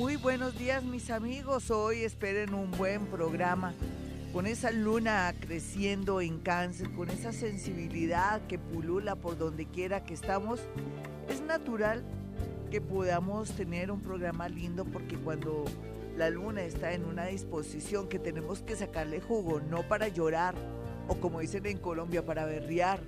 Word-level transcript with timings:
muy 0.00 0.16
buenos 0.16 0.58
días 0.58 0.82
mis 0.82 1.10
amigos. 1.10 1.70
Hoy 1.70 2.04
esperen 2.04 2.54
un 2.54 2.70
buen 2.70 3.04
programa 3.04 3.74
con 4.32 4.46
esa 4.46 4.70
luna 4.70 5.34
creciendo 5.38 6.22
en 6.22 6.38
cáncer, 6.38 6.90
con 6.92 7.10
esa 7.10 7.34
sensibilidad 7.34 8.40
que 8.46 8.58
pulula 8.58 9.14
por 9.14 9.36
donde 9.36 9.66
quiera 9.66 10.02
que 10.02 10.14
estamos. 10.14 10.58
Es 11.28 11.42
natural 11.42 12.02
que 12.70 12.80
podamos 12.80 13.50
tener 13.50 13.90
un 13.90 14.00
programa 14.00 14.48
lindo 14.48 14.86
porque 14.86 15.18
cuando 15.18 15.66
la 16.16 16.30
luna 16.30 16.62
está 16.62 16.94
en 16.94 17.04
una 17.04 17.26
disposición 17.26 18.08
que 18.08 18.18
tenemos 18.18 18.62
que 18.62 18.76
sacarle 18.76 19.20
jugo, 19.20 19.60
no 19.60 19.82
para 19.82 20.08
llorar 20.08 20.54
o 21.08 21.16
como 21.16 21.40
dicen 21.40 21.66
en 21.66 21.76
Colombia, 21.76 22.24
para 22.24 22.46
berriar, 22.46 23.00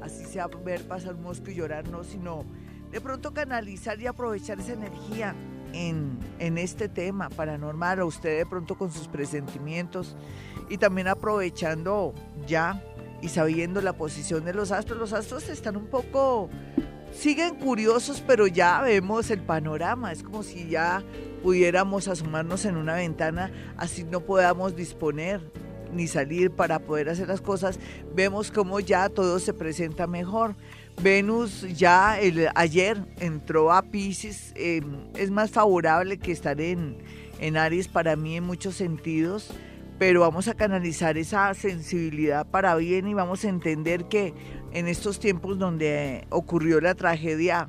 así 0.00 0.24
sea 0.24 0.46
ver 0.46 0.80
pasar 0.88 1.14
un 1.14 1.24
mosco 1.24 1.50
y 1.50 1.56
llorar, 1.56 1.86
no, 1.90 2.04
sino 2.04 2.46
de 2.90 3.02
pronto 3.02 3.34
canalizar 3.34 4.00
y 4.00 4.06
aprovechar 4.06 4.58
esa 4.60 4.72
energía 4.72 5.34
en, 5.72 6.18
este 6.58 6.88
tema 6.88 7.28
paranormal, 7.28 8.00
o 8.00 8.06
usted 8.06 8.38
de 8.38 8.46
pronto 8.46 8.76
con 8.76 8.90
sus 8.90 9.08
presentimientos 9.08 10.16
y 10.68 10.78
también 10.78 11.08
aprovechando 11.08 12.14
ya 12.46 12.82
y 13.22 13.28
sabiendo 13.28 13.80
la 13.80 13.94
posición 13.94 14.44
de 14.44 14.54
los 14.54 14.72
astros. 14.72 14.98
Los 14.98 15.12
astros 15.12 15.48
están 15.48 15.76
un 15.76 15.86
poco, 15.86 16.48
siguen 17.12 17.56
curiosos, 17.56 18.22
pero 18.26 18.46
ya 18.46 18.80
vemos 18.80 19.30
el 19.30 19.42
panorama. 19.42 20.12
Es 20.12 20.22
como 20.22 20.42
si 20.42 20.68
ya 20.68 21.02
pudiéramos 21.42 22.08
asomarnos 22.08 22.64
en 22.64 22.76
una 22.76 22.94
ventana, 22.94 23.50
así 23.76 24.04
no 24.04 24.20
podamos 24.20 24.76
disponer 24.76 25.40
ni 25.92 26.06
salir 26.06 26.50
para 26.50 26.78
poder 26.78 27.08
hacer 27.08 27.28
las 27.28 27.40
cosas. 27.40 27.78
Vemos 28.14 28.50
como 28.50 28.80
ya 28.80 29.08
todo 29.08 29.38
se 29.38 29.54
presenta 29.54 30.06
mejor. 30.06 30.54
Venus 31.00 31.64
ya 31.76 32.18
el, 32.20 32.48
ayer 32.54 32.98
entró 33.20 33.72
a 33.72 33.82
Pisces, 33.82 34.52
em, 34.56 34.84
es 35.14 35.30
más 35.30 35.50
favorable 35.50 36.18
que 36.18 36.32
estar 36.32 36.60
en, 36.60 36.98
en 37.38 37.56
Aries 37.56 37.86
para 37.86 38.16
mí 38.16 38.36
en 38.36 38.44
muchos 38.44 38.74
sentidos, 38.74 39.50
pero 39.98 40.20
vamos 40.20 40.48
a 40.48 40.54
canalizar 40.54 41.16
esa 41.16 41.54
sensibilidad 41.54 42.46
para 42.46 42.74
bien 42.74 43.06
y 43.06 43.14
vamos 43.14 43.44
a 43.44 43.48
entender 43.48 44.06
que 44.06 44.34
en 44.72 44.88
estos 44.88 45.20
tiempos 45.20 45.58
donde 45.58 46.26
ocurrió 46.30 46.80
la 46.80 46.94
tragedia 46.94 47.68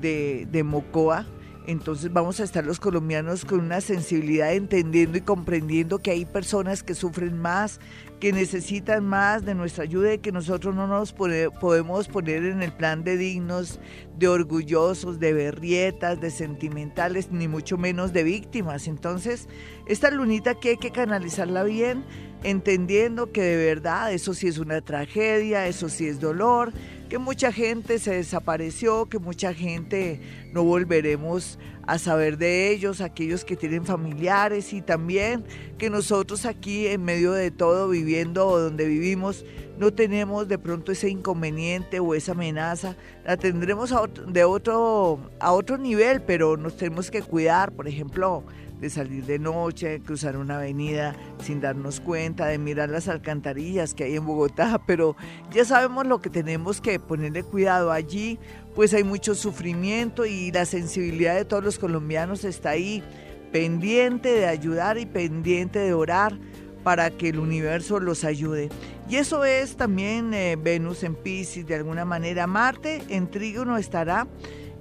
de, 0.00 0.46
de 0.50 0.62
Mocoa, 0.62 1.26
entonces 1.66 2.12
vamos 2.12 2.40
a 2.40 2.44
estar 2.44 2.64
los 2.64 2.80
colombianos 2.80 3.44
con 3.44 3.60
una 3.60 3.80
sensibilidad 3.80 4.52
entendiendo 4.52 5.16
y 5.16 5.20
comprendiendo 5.20 6.00
que 6.00 6.10
hay 6.10 6.24
personas 6.24 6.82
que 6.82 6.94
sufren 6.94 7.38
más, 7.38 7.80
que 8.22 8.32
necesitan 8.32 9.04
más 9.04 9.44
de 9.44 9.52
nuestra 9.52 9.82
ayuda 9.82 10.14
y 10.14 10.18
que 10.18 10.30
nosotros 10.30 10.76
no 10.76 10.86
nos 10.86 11.12
podemos 11.12 12.06
poner 12.06 12.44
en 12.44 12.62
el 12.62 12.72
plan 12.72 13.02
de 13.02 13.16
dignos, 13.16 13.80
de 14.16 14.28
orgullosos, 14.28 15.18
de 15.18 15.32
berrietas, 15.32 16.20
de 16.20 16.30
sentimentales, 16.30 17.32
ni 17.32 17.48
mucho 17.48 17.78
menos 17.78 18.12
de 18.12 18.22
víctimas. 18.22 18.86
Entonces, 18.86 19.48
esta 19.88 20.12
lunita 20.12 20.54
que 20.54 20.68
hay 20.68 20.76
que 20.76 20.92
canalizarla 20.92 21.64
bien, 21.64 22.04
entendiendo 22.42 23.32
que 23.32 23.42
de 23.42 23.56
verdad 23.56 24.12
eso 24.12 24.34
sí 24.34 24.48
es 24.48 24.58
una 24.58 24.80
tragedia, 24.80 25.66
eso 25.66 25.88
sí 25.88 26.06
es 26.06 26.20
dolor, 26.20 26.72
que 27.08 27.18
mucha 27.18 27.52
gente 27.52 27.98
se 27.98 28.14
desapareció, 28.14 29.06
que 29.06 29.18
mucha 29.18 29.52
gente 29.54 30.20
no 30.52 30.64
volveremos 30.64 31.58
a 31.86 31.98
saber 31.98 32.38
de 32.38 32.70
ellos, 32.70 33.00
aquellos 33.00 33.44
que 33.44 33.56
tienen 33.56 33.84
familiares 33.84 34.72
y 34.72 34.82
también 34.82 35.44
que 35.78 35.90
nosotros 35.90 36.46
aquí 36.46 36.86
en 36.86 37.04
medio 37.04 37.32
de 37.32 37.50
todo 37.50 37.88
viviendo 37.88 38.58
donde 38.58 38.86
vivimos 38.86 39.44
no 39.78 39.92
tenemos 39.92 40.48
de 40.48 40.58
pronto 40.58 40.92
ese 40.92 41.08
inconveniente 41.08 41.98
o 41.98 42.14
esa 42.14 42.32
amenaza, 42.32 42.94
la 43.24 43.36
tendremos 43.36 43.90
a 43.92 44.06
de 44.06 44.44
otro 44.44 45.18
a 45.40 45.52
otro 45.52 45.76
nivel, 45.76 46.22
pero 46.22 46.56
nos 46.56 46.76
tenemos 46.76 47.10
que 47.10 47.22
cuidar, 47.22 47.72
por 47.72 47.88
ejemplo, 47.88 48.44
de 48.82 48.90
salir 48.90 49.24
de 49.26 49.38
noche, 49.38 50.00
cruzar 50.00 50.36
una 50.36 50.56
avenida 50.56 51.14
sin 51.40 51.60
darnos 51.60 52.00
cuenta, 52.00 52.46
de 52.46 52.58
mirar 52.58 52.90
las 52.90 53.06
alcantarillas 53.06 53.94
que 53.94 54.02
hay 54.02 54.16
en 54.16 54.26
Bogotá, 54.26 54.82
pero 54.88 55.16
ya 55.52 55.64
sabemos 55.64 56.04
lo 56.04 56.20
que 56.20 56.30
tenemos 56.30 56.80
que 56.80 56.98
ponerle 56.98 57.44
cuidado 57.44 57.92
allí, 57.92 58.40
pues 58.74 58.92
hay 58.92 59.04
mucho 59.04 59.36
sufrimiento 59.36 60.26
y 60.26 60.50
la 60.50 60.64
sensibilidad 60.64 61.36
de 61.36 61.44
todos 61.44 61.62
los 61.62 61.78
colombianos 61.78 62.42
está 62.42 62.70
ahí, 62.70 63.04
pendiente 63.52 64.30
de 64.30 64.46
ayudar 64.46 64.98
y 64.98 65.06
pendiente 65.06 65.78
de 65.78 65.94
orar 65.94 66.36
para 66.82 67.10
que 67.10 67.28
el 67.28 67.38
universo 67.38 68.00
los 68.00 68.24
ayude. 68.24 68.68
Y 69.08 69.14
eso 69.14 69.44
es 69.44 69.76
también 69.76 70.34
eh, 70.34 70.56
Venus 70.60 71.04
en 71.04 71.14
Pisces, 71.14 71.68
de 71.68 71.76
alguna 71.76 72.04
manera. 72.04 72.48
Marte 72.48 73.00
en 73.08 73.30
Trígono 73.30 73.76
estará 73.76 74.26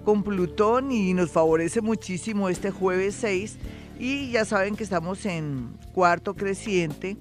con 0.03 0.23
Plutón 0.23 0.91
y 0.91 1.13
nos 1.13 1.29
favorece 1.29 1.81
muchísimo 1.81 2.50
este 2.50 2.72
jueves 2.72 3.16
6 3.19 3.57
y 4.01 4.31
ya 4.31 4.45
saben 4.45 4.75
que 4.75 4.84
estamos 4.84 5.28
en 5.28 5.78
cuarto 5.94 6.34
creciente. 6.34 7.17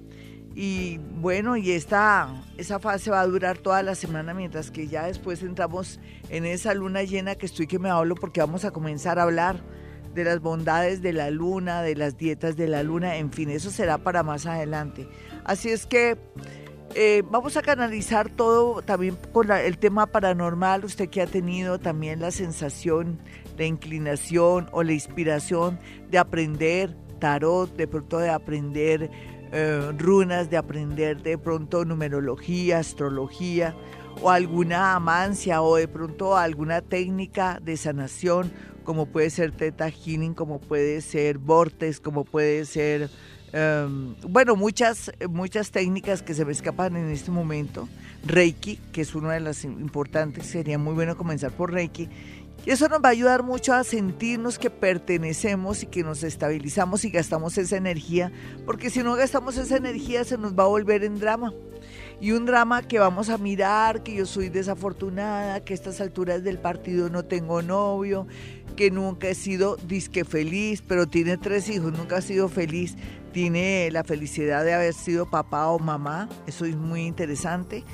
Y 0.54 0.96
bueno, 0.96 1.58
y 1.58 1.72
esta, 1.72 2.42
esa 2.56 2.78
fase 2.78 3.10
va 3.10 3.20
a 3.20 3.26
durar 3.26 3.58
toda 3.58 3.82
la 3.82 3.94
semana, 3.94 4.32
mientras 4.32 4.70
que 4.70 4.88
ya 4.88 5.04
después 5.04 5.42
entramos 5.42 6.00
en 6.30 6.46
esa 6.46 6.72
luna 6.72 7.02
llena 7.02 7.34
que 7.34 7.44
estoy 7.44 7.66
que 7.66 7.78
me 7.78 7.90
hablo 7.90 8.14
porque 8.14 8.40
vamos 8.40 8.64
a 8.64 8.70
comenzar 8.70 9.18
a 9.18 9.24
hablar 9.24 9.60
de 10.14 10.24
las 10.24 10.40
bondades 10.40 11.02
de 11.02 11.12
la 11.12 11.30
luna, 11.30 11.82
de 11.82 11.96
las 11.96 12.16
dietas 12.16 12.56
de 12.56 12.66
la 12.66 12.82
luna, 12.82 13.16
en 13.16 13.30
fin, 13.30 13.50
eso 13.50 13.70
será 13.70 13.98
para 13.98 14.22
más 14.22 14.46
adelante. 14.46 15.06
Así 15.44 15.68
es 15.68 15.84
que 15.84 16.16
eh, 16.94 17.22
vamos 17.30 17.58
a 17.58 17.62
canalizar 17.62 18.30
todo 18.30 18.80
también 18.80 19.18
con 19.32 19.52
el 19.52 19.76
tema 19.76 20.06
paranormal, 20.06 20.86
usted 20.86 21.10
que 21.10 21.20
ha 21.20 21.26
tenido 21.26 21.78
también 21.78 22.20
la 22.20 22.30
sensación 22.30 23.20
la 23.60 23.66
inclinación 23.66 24.68
o 24.72 24.82
la 24.82 24.92
inspiración 24.92 25.78
de 26.10 26.16
aprender 26.16 26.96
tarot, 27.18 27.70
de 27.76 27.86
pronto 27.86 28.18
de 28.18 28.30
aprender 28.30 29.10
eh, 29.52 29.92
runas, 29.98 30.48
de 30.48 30.56
aprender 30.56 31.22
de 31.22 31.36
pronto 31.36 31.84
numerología, 31.84 32.78
astrología 32.78 33.76
o 34.22 34.30
alguna 34.30 34.94
amancia 34.94 35.60
o 35.60 35.76
de 35.76 35.88
pronto 35.88 36.38
alguna 36.38 36.80
técnica 36.80 37.60
de 37.62 37.76
sanación 37.76 38.50
como 38.82 39.04
puede 39.04 39.28
ser 39.28 39.52
Theta 39.52 39.90
Healing, 39.90 40.32
como 40.32 40.58
puede 40.58 41.02
ser 41.02 41.36
Vortex, 41.36 42.00
como 42.00 42.24
puede 42.24 42.64
ser, 42.64 43.10
em, 43.52 44.16
bueno, 44.26 44.56
muchas, 44.56 45.12
muchas 45.28 45.70
técnicas 45.70 46.22
que 46.22 46.32
se 46.32 46.46
me 46.46 46.52
escapan 46.52 46.96
en 46.96 47.10
este 47.10 47.30
momento. 47.30 47.88
Reiki, 48.24 48.76
que 48.92 49.02
es 49.02 49.14
una 49.14 49.34
de 49.34 49.40
las 49.40 49.64
importantes, 49.64 50.46
sería 50.46 50.78
muy 50.78 50.94
bueno 50.94 51.16
comenzar 51.16 51.52
por 51.52 51.72
Reiki 51.72 52.08
y 52.66 52.70
eso 52.70 52.88
nos 52.88 53.02
va 53.02 53.08
a 53.08 53.12
ayudar 53.12 53.42
mucho 53.42 53.72
a 53.72 53.84
sentirnos 53.84 54.58
que 54.58 54.70
pertenecemos 54.70 55.82
y 55.82 55.86
que 55.86 56.02
nos 56.02 56.22
estabilizamos 56.22 57.04
y 57.04 57.10
gastamos 57.10 57.56
esa 57.56 57.76
energía, 57.76 58.32
porque 58.66 58.90
si 58.90 59.02
no 59.02 59.14
gastamos 59.14 59.56
esa 59.56 59.76
energía 59.76 60.24
se 60.24 60.36
nos 60.36 60.54
va 60.54 60.64
a 60.64 60.68
volver 60.68 61.04
en 61.04 61.18
drama. 61.18 61.54
Y 62.20 62.32
un 62.32 62.44
drama 62.44 62.82
que 62.82 62.98
vamos 62.98 63.30
a 63.30 63.38
mirar, 63.38 64.02
que 64.02 64.14
yo 64.14 64.26
soy 64.26 64.50
desafortunada, 64.50 65.64
que 65.64 65.72
a 65.72 65.74
estas 65.74 66.02
alturas 66.02 66.44
del 66.44 66.58
partido 66.58 67.08
no 67.08 67.24
tengo 67.24 67.62
novio, 67.62 68.26
que 68.76 68.90
nunca 68.90 69.28
he 69.28 69.34
sido 69.34 69.76
disque 69.76 70.26
feliz, 70.26 70.82
pero 70.86 71.06
tiene 71.06 71.38
tres 71.38 71.70
hijos, 71.70 71.92
nunca 71.92 72.18
ha 72.18 72.20
sido 72.20 72.50
feliz, 72.50 72.94
tiene 73.32 73.88
la 73.90 74.04
felicidad 74.04 74.64
de 74.64 74.74
haber 74.74 74.92
sido 74.92 75.30
papá 75.30 75.68
o 75.68 75.78
mamá, 75.78 76.28
eso 76.46 76.66
es 76.66 76.76
muy 76.76 77.06
interesante 77.06 77.84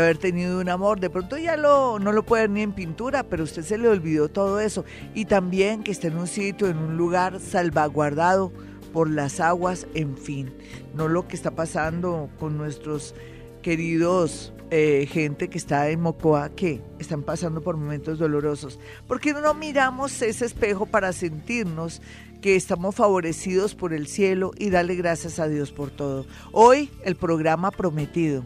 de 0.00 0.02
haber 0.02 0.18
tenido 0.18 0.60
un 0.60 0.68
amor. 0.68 1.00
De 1.00 1.08
pronto 1.08 1.38
ya 1.38 1.56
lo, 1.56 1.98
no 1.98 2.12
lo 2.12 2.24
puede 2.24 2.42
ver 2.42 2.50
ni 2.50 2.60
en 2.60 2.72
pintura, 2.72 3.22
pero 3.22 3.44
usted 3.44 3.62
se 3.62 3.78
le 3.78 3.88
olvidó 3.88 4.28
todo 4.28 4.60
eso. 4.60 4.84
Y 5.14 5.24
también 5.24 5.82
que 5.82 5.90
esté 5.90 6.08
en 6.08 6.18
un 6.18 6.26
sitio, 6.26 6.68
en 6.68 6.76
un 6.76 6.98
lugar 6.98 7.40
salvaguardado 7.40 8.52
por 8.92 9.08
las 9.08 9.40
aguas, 9.40 9.86
en 9.94 10.18
fin. 10.18 10.52
No 10.94 11.08
lo 11.08 11.26
que 11.26 11.34
está 11.34 11.52
pasando 11.52 12.28
con 12.38 12.58
nuestros 12.58 13.14
queridos 13.62 14.52
eh, 14.70 15.08
gente 15.10 15.48
que 15.48 15.56
está 15.56 15.88
en 15.88 16.00
Mocoa 16.00 16.50
que 16.50 16.82
están 16.98 17.22
pasando 17.22 17.62
por 17.62 17.78
momentos 17.78 18.18
dolorosos. 18.18 18.78
¿Por 19.06 19.18
qué 19.18 19.32
no 19.32 19.54
miramos 19.54 20.20
ese 20.20 20.44
espejo 20.44 20.84
para 20.84 21.14
sentirnos 21.14 22.02
que 22.42 22.54
estamos 22.54 22.94
favorecidos 22.94 23.74
por 23.74 23.94
el 23.94 24.08
cielo 24.08 24.50
y 24.58 24.68
darle 24.68 24.94
gracias 24.94 25.38
a 25.38 25.48
Dios 25.48 25.72
por 25.72 25.90
todo? 25.90 26.26
Hoy 26.52 26.90
el 27.02 27.16
programa 27.16 27.70
prometido 27.70 28.44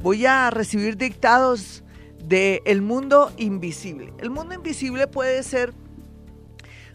voy 0.00 0.26
a 0.26 0.50
recibir 0.50 0.96
dictados 0.96 1.82
de 2.24 2.62
el 2.64 2.82
mundo 2.82 3.32
invisible. 3.36 4.12
El 4.18 4.30
mundo 4.30 4.54
invisible 4.54 5.06
puede 5.06 5.42
ser 5.42 5.72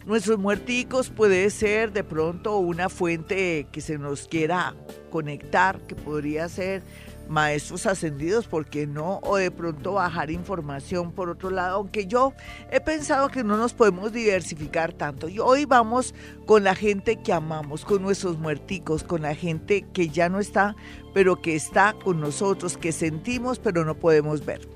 nuestros 0.05 0.37
muerticos, 0.37 1.09
puede 1.09 1.49
ser 1.49 1.91
de 1.93 2.03
pronto 2.03 2.57
una 2.57 2.89
fuente 2.89 3.67
que 3.71 3.81
se 3.81 3.97
nos 3.97 4.27
quiera 4.27 4.75
conectar, 5.09 5.79
que 5.81 5.95
podría 5.95 6.49
ser 6.49 6.83
maestros 7.27 7.85
ascendidos, 7.85 8.47
¿por 8.47 8.65
qué 8.65 8.87
no? 8.87 9.19
O 9.23 9.37
de 9.37 9.51
pronto 9.51 9.93
bajar 9.93 10.31
información 10.31 11.11
por 11.11 11.29
otro 11.29 11.49
lado, 11.49 11.77
aunque 11.77 12.05
yo 12.05 12.33
he 12.71 12.79
pensado 12.79 13.29
que 13.29 13.43
no 13.43 13.57
nos 13.57 13.73
podemos 13.73 14.11
diversificar 14.11 14.93
tanto. 14.93 15.27
Y 15.29 15.39
hoy 15.39 15.65
vamos 15.65 16.13
con 16.45 16.63
la 16.63 16.75
gente 16.75 17.17
que 17.17 17.33
amamos, 17.33 17.85
con 17.85 18.01
nuestros 18.01 18.37
muerticos, 18.37 19.03
con 19.03 19.21
la 19.21 19.35
gente 19.35 19.85
que 19.93 20.09
ya 20.09 20.29
no 20.29 20.39
está, 20.39 20.75
pero 21.13 21.41
que 21.41 21.55
está 21.55 21.93
con 22.03 22.19
nosotros, 22.19 22.77
que 22.77 22.91
sentimos, 22.91 23.59
pero 23.59 23.85
no 23.85 23.95
podemos 23.95 24.45
ver. 24.45 24.67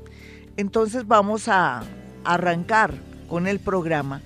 Entonces 0.56 1.08
vamos 1.08 1.48
a 1.48 1.84
arrancar 2.24 2.94
con 3.30 3.48
el 3.48 3.60
programa 3.60 4.22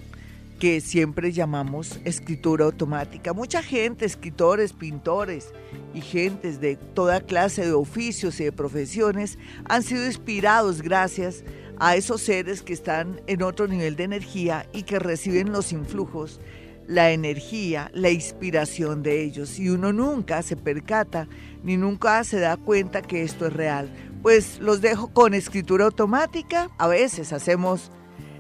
que 0.62 0.80
siempre 0.80 1.32
llamamos 1.32 2.00
escritura 2.06 2.66
automática. 2.66 3.34
Mucha 3.34 3.64
gente, 3.64 4.06
escritores, 4.06 4.74
pintores 4.74 5.56
y 5.92 6.02
gentes 6.02 6.62
de 6.62 6.76
toda 6.76 7.22
clase 7.22 7.66
de 7.66 7.74
oficios 7.74 8.40
y 8.40 8.44
de 8.44 8.52
profesiones 8.52 9.40
han 9.68 9.82
sido 9.82 10.06
inspirados 10.06 10.84
gracias 10.84 11.44
a 11.80 11.96
esos 11.96 12.22
seres 12.22 12.62
que 12.62 12.74
están 12.74 13.22
en 13.26 13.42
otro 13.42 13.68
nivel 13.68 13.96
de 13.96 14.04
energía 14.04 14.68
y 14.72 14.84
que 14.84 15.00
reciben 15.00 15.52
los 15.52 15.72
influjos, 15.72 16.40
la 16.86 17.10
energía, 17.10 17.90
la 17.96 18.12
inspiración 18.12 19.02
de 19.02 19.24
ellos. 19.24 19.58
Y 19.58 19.70
uno 19.70 19.92
nunca 19.92 20.44
se 20.44 20.58
percata 20.58 21.28
ni 21.64 21.76
nunca 21.76 22.24
se 22.24 22.40
da 22.40 22.56
cuenta 22.56 23.02
que 23.02 23.24
esto 23.24 23.48
es 23.48 23.54
real. 23.54 23.92
Pues 24.22 24.60
los 24.60 24.80
dejo 24.80 25.12
con 25.12 25.34
escritura 25.34 25.86
automática. 25.86 26.70
A 26.78 26.88
veces 26.88 27.34
hacemos 27.34 27.90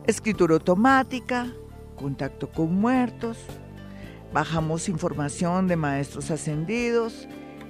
escritura 0.06 0.54
automática, 0.54 1.52
contacto 2.01 2.50
con 2.50 2.74
muertos, 2.74 3.38
bajamos 4.33 4.89
información 4.89 5.68
de 5.68 5.75
maestros 5.75 6.31
ascendidos, 6.31 7.27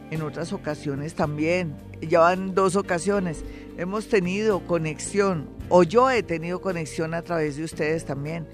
en 0.10 0.22
otras 0.22 0.54
ocasiones 0.54 1.14
también, 1.16 1.76
ya 2.02 2.20
van 2.20 2.56
dos 2.56 2.76
ocasiones, 2.76 3.44
hemos 3.78 4.08
tenido 4.08 4.62
conexión, 4.66 5.50
o 5.70 5.84
yo 5.84 6.10
he 6.10 6.24
tenido 6.24 6.62
conexión 6.62 7.14
a 7.14 7.22
través 7.22 7.58
de 7.58 7.64
ustedes 7.64 8.06
también, 8.06 8.48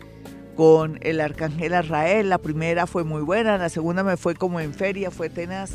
con 0.56 0.98
el 1.04 1.22
arcángel 1.22 1.76
Arrael. 1.76 2.30
La 2.30 2.40
primera 2.40 2.88
fue 2.88 3.04
muy 3.04 3.22
buena, 3.22 3.60
la 3.60 3.70
segunda 3.70 4.04
me 4.04 4.18
fue 4.18 4.34
como 4.34 4.60
en 4.60 4.74
feria, 4.74 5.12
fue 5.12 5.30
tenaz. 5.30 5.72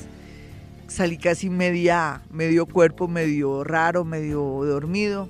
Salí 0.88 1.18
casi 1.18 1.48
media, 1.50 2.22
medio 2.30 2.66
cuerpo, 2.66 3.06
medio 3.06 3.62
raro, 3.62 4.04
medio 4.04 4.40
dormido 4.64 5.28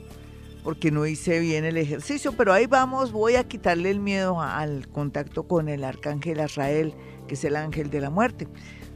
porque 0.62 0.91
no 0.91 1.06
hice 1.06 1.41
bien 1.41 1.64
el 1.64 1.76
ejercicio, 1.76 2.32
pero 2.32 2.53
ahí 2.53 2.67
vamos, 2.67 3.12
voy 3.12 3.37
a 3.37 3.44
quitarle 3.44 3.91
el 3.91 4.00
miedo 4.00 4.41
al 4.41 4.88
contacto 4.88 5.44
con 5.44 5.69
el 5.69 5.85
arcángel 5.85 6.41
Azrael, 6.41 6.94
que 7.26 7.35
es 7.35 7.44
el 7.44 7.56
ángel 7.56 7.91
de 7.91 8.00
la 8.00 8.11
muerte. 8.11 8.47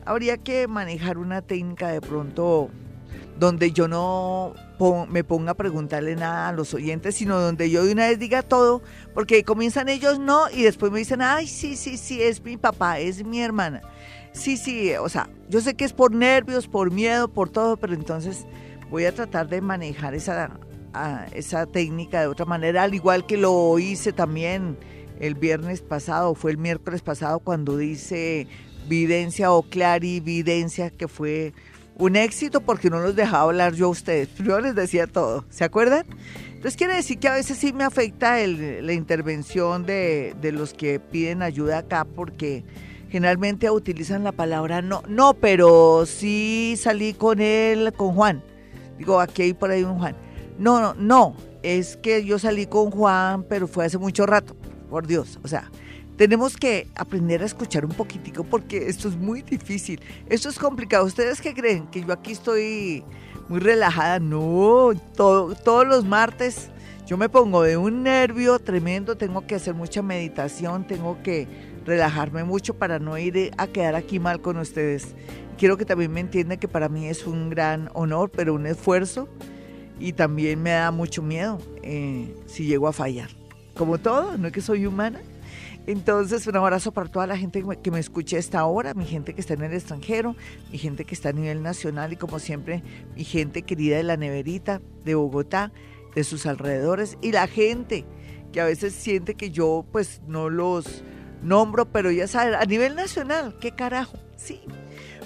Habría 0.05 0.37
que 0.37 0.69
manejar 0.69 1.19
una 1.19 1.43
técnica 1.43 1.89
de 1.89 2.01
pronto 2.01 2.71
donde 3.39 3.73
yo 3.73 3.89
no 3.89 4.55
me 5.09 5.25
ponga 5.25 5.53
a 5.53 5.55
preguntarle 5.55 6.17
nada 6.17 6.49
a 6.49 6.53
los 6.53 6.73
oyentes, 6.75 7.17
sino 7.17 7.41
donde 7.41 7.71
yo 7.71 7.85
de 7.85 7.93
una 7.93 8.07
vez 8.07 8.19
diga 8.19 8.43
todo, 8.43 8.83
porque 9.15 9.43
comienzan 9.43 9.89
ellos 9.89 10.19
no 10.19 10.49
y 10.51 10.63
después 10.63 10.93
me 10.93 11.01
dicen, 11.01 11.21
ay, 11.23 11.47
sí, 11.47 11.77
sí, 11.77 11.97
sí, 11.97 12.23
es 12.23 12.43
mi 12.43 12.57
papá, 12.57 12.99
es 12.99 13.25
mi 13.25 13.41
hermana. 13.41 13.83
Sí, 14.33 14.57
sí, 14.57 14.93
o 14.95 15.09
sea, 15.09 15.29
yo 15.49 15.61
sé 15.61 15.75
que 15.75 15.85
es 15.85 15.93
por 15.93 16.15
nervios, 16.15 16.69
por 16.69 16.91
miedo, 16.91 17.29
por 17.29 17.49
todo, 17.51 17.77
pero 17.77 17.95
entonces 17.95 18.47
voy 18.91 19.07
a 19.07 19.15
tratar 19.15 19.49
de 19.49 19.61
manejar 19.61 20.15
esa 20.15 20.35
esa 21.33 21.67
técnica 21.67 22.21
de 22.21 22.27
otra 22.27 22.47
manera, 22.47 22.83
al 22.83 22.95
igual 22.95 23.27
que 23.27 23.37
lo 23.37 23.79
hice 23.79 24.13
también 24.13 24.77
el 25.21 25.35
viernes 25.35 25.81
pasado, 25.81 26.35
fue 26.35 26.51
el 26.51 26.59
miércoles 26.59 27.03
pasado 27.03 27.39
cuando 27.41 27.77
dice 27.77 28.47
videncia 28.89 29.53
o 29.53 29.63
clarividencia, 29.63 30.91
que 30.91 31.09
fue 31.09 31.53
un 31.97 32.17
éxito 32.17 32.61
porque 32.61 32.91
no 32.91 33.01
los 33.01 33.17
dejaba 33.17 33.45
hablar 33.45 33.75
yo 33.75 33.87
a 33.87 33.91
ustedes. 33.91 34.29
Yo 34.39 34.61
les 34.61 34.75
decía 34.75 35.07
todo, 35.07 35.45
¿se 35.51 35.65
acuerdan? 35.65 36.05
Entonces 36.49 36.77
quiere 36.77 36.95
decir 36.95 37.19
que 37.19 37.29
a 37.29 37.35
veces 37.35 37.59
sí 37.59 37.73
me 37.73 37.85
afecta 37.85 38.39
la 38.47 38.93
intervención 38.93 39.85
de, 39.87 40.35
de, 40.41 40.53
los 40.53 40.73
que 40.73 40.99
piden 41.01 41.43
ayuda 41.43 41.79
acá 41.79 42.05
porque 42.05 42.65
generalmente 43.11 43.71
utilizan 43.71 44.25
la 44.25 44.33
palabra 44.33 44.83
no, 44.83 45.03
no, 45.09 45.35
pero 45.35 46.07
sí 46.07 46.75
salí 46.77 47.15
con 47.15 47.41
él, 47.41 47.93
con 47.93 48.15
Juan. 48.15 48.43
Digo, 48.99 49.21
aquí 49.21 49.43
hay 49.43 49.55
por 49.55 49.71
ahí 49.71 49.85
un 49.85 49.99
Juan. 49.99 50.17
No, 50.59 50.81
no, 50.81 50.95
no, 50.95 51.37
es 51.63 51.97
que 51.97 52.25
yo 52.25 52.39
salí 52.39 52.67
con 52.67 52.91
Juan, 52.91 53.45
pero 53.45 53.69
fue 53.69 53.85
hace 53.85 53.99
mucho 53.99 54.27
rato, 54.27 54.57
por 54.89 55.07
Dios. 55.07 55.39
O 55.43 55.49
sea, 55.49 55.71
tenemos 56.17 56.57
que 56.57 56.89
aprender 56.95 57.43
a 57.43 57.47
escuchar 57.47 57.85
un 57.85 57.93
poquitico 57.93 58.45
porque 58.45 58.89
esto 58.89 59.09
es 59.09 59.17
muy 59.17 59.43
difícil, 59.43 60.01
esto 60.29 60.49
es 60.49 60.59
complicado. 60.59 61.05
¿Ustedes 61.05 61.41
qué 61.41 61.55
creen? 61.55 61.87
Que 61.89 62.03
yo 62.03 62.13
aquí 62.13 62.33
estoy 62.33 63.05
muy 63.49 63.61
relajada. 63.61 64.19
No, 64.19 64.93
todo, 65.15 65.55
todos 65.55 65.87
los 65.87 66.05
martes 66.05 66.71
yo 67.07 67.17
me 67.17 67.29
pongo 67.29 67.63
de 67.63 67.77
un 67.77 68.03
nervio 68.03 68.59
tremendo, 68.59 69.17
tengo 69.17 69.47
que 69.47 69.55
hacer 69.55 69.75
mucha 69.75 70.03
meditación, 70.03 70.89
tengo 70.89 71.23
que 71.23 71.47
relajarme 71.85 72.43
mucho 72.43 72.75
para 72.75 72.99
no 72.99 73.17
ir 73.17 73.53
a 73.59 73.69
quedar 73.69 73.95
aquí 73.95 74.19
mal 74.19 74.41
con 74.41 74.57
ustedes. 74.57 75.15
Quiero 75.57 75.77
que 75.77 75.85
también 75.85 76.13
me 76.13 76.19
entiendan 76.19 76.59
que 76.59 76.67
para 76.67 76.89
mí 76.89 77.07
es 77.07 77.25
un 77.25 77.49
gran 77.49 77.91
honor, 77.95 78.33
pero 78.33 78.55
un 78.55 78.67
esfuerzo 78.67 79.29
y 79.99 80.13
también 80.13 80.63
me 80.63 80.71
da 80.71 80.91
mucho 80.91 81.23
miedo 81.23 81.59
eh, 81.83 82.35
si 82.47 82.67
llego 82.67 82.89
a 82.89 82.93
fallar. 82.93 83.31
Como 83.77 83.99
todo, 83.99 84.37
no 84.39 84.49
es 84.49 84.53
que 84.53 84.61
soy 84.61 84.87
humana. 84.87 85.21
Entonces, 85.87 86.47
un 86.47 86.57
abrazo 86.57 86.93
para 86.93 87.09
toda 87.09 87.27
la 87.29 87.37
gente 87.37 87.63
que 87.81 87.91
me 87.93 88.01
escucha 88.01 88.39
esta 88.39 88.65
hora, 88.65 88.93
mi 88.95 89.05
gente 89.05 89.35
que 89.35 89.41
está 89.41 89.55
en 89.55 89.63
el 89.63 89.73
extranjero, 89.73 90.35
mi 90.73 90.79
gente 90.79 91.05
que 91.05 91.15
está 91.15 91.29
a 91.29 91.33
nivel 91.33 91.63
nacional 91.63 92.13
y 92.13 92.17
como 92.17 92.41
siempre, 92.41 92.83
mi 93.15 93.23
gente 93.23 93.63
querida 93.63 93.97
de 93.97 94.03
la 94.03 94.17
neverita, 94.17 94.81
de 95.05 95.15
Bogotá, 95.15 95.73
de 96.17 96.25
sus 96.25 96.47
alrededores 96.47 97.17
y 97.23 97.31
la 97.31 97.47
gente 97.47 98.05
que 98.53 98.61
a 98.61 98.65
veces 98.65 98.95
siente 98.95 99.35
que 99.35 99.51
yo 99.51 99.85
pues 99.93 100.23
no 100.27 100.49
los 100.49 101.05
nombro, 101.43 101.93
pero 101.93 102.11
ya 102.11 102.27
saben, 102.27 102.55
a 102.55 102.65
nivel 102.65 102.97
nacional, 102.97 103.57
¿qué 103.61 103.73
carajo? 103.73 104.19
Sí. 104.37 104.63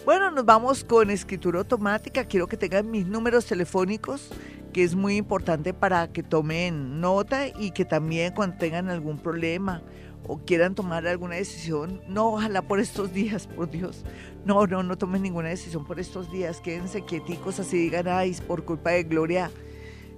Bueno, 0.04 0.30
nos 0.30 0.44
vamos 0.44 0.82
con 0.82 1.10
escritura 1.10 1.60
automática. 1.60 2.24
Quiero 2.24 2.46
que 2.46 2.56
tengan 2.56 2.90
mis 2.90 3.06
números 3.06 3.46
telefónicos 3.46 4.30
que 4.72 4.84
es 4.84 4.94
muy 4.94 5.16
importante 5.16 5.74
para 5.74 6.12
que 6.12 6.22
tomen 6.22 7.00
nota 7.00 7.48
y 7.48 7.72
que 7.72 7.84
también 7.84 8.34
cuando 8.34 8.56
tengan 8.58 8.88
algún 8.88 9.18
problema 9.18 9.82
o 10.26 10.38
quieran 10.38 10.74
tomar 10.74 11.06
alguna 11.06 11.36
decisión, 11.36 12.00
no, 12.06 12.34
ojalá 12.34 12.62
por 12.62 12.78
estos 12.78 13.12
días, 13.12 13.46
por 13.46 13.70
Dios, 13.70 14.04
no, 14.44 14.66
no, 14.66 14.82
no 14.82 14.96
tomen 14.96 15.22
ninguna 15.22 15.48
decisión 15.48 15.84
por 15.84 15.98
estos 15.98 16.30
días, 16.30 16.60
quédense 16.60 17.04
quieticos 17.04 17.58
así 17.58 17.78
digan, 17.78 18.06
ay, 18.06 18.36
por 18.46 18.64
culpa 18.64 18.90
de 18.90 19.04
Gloria 19.04 19.50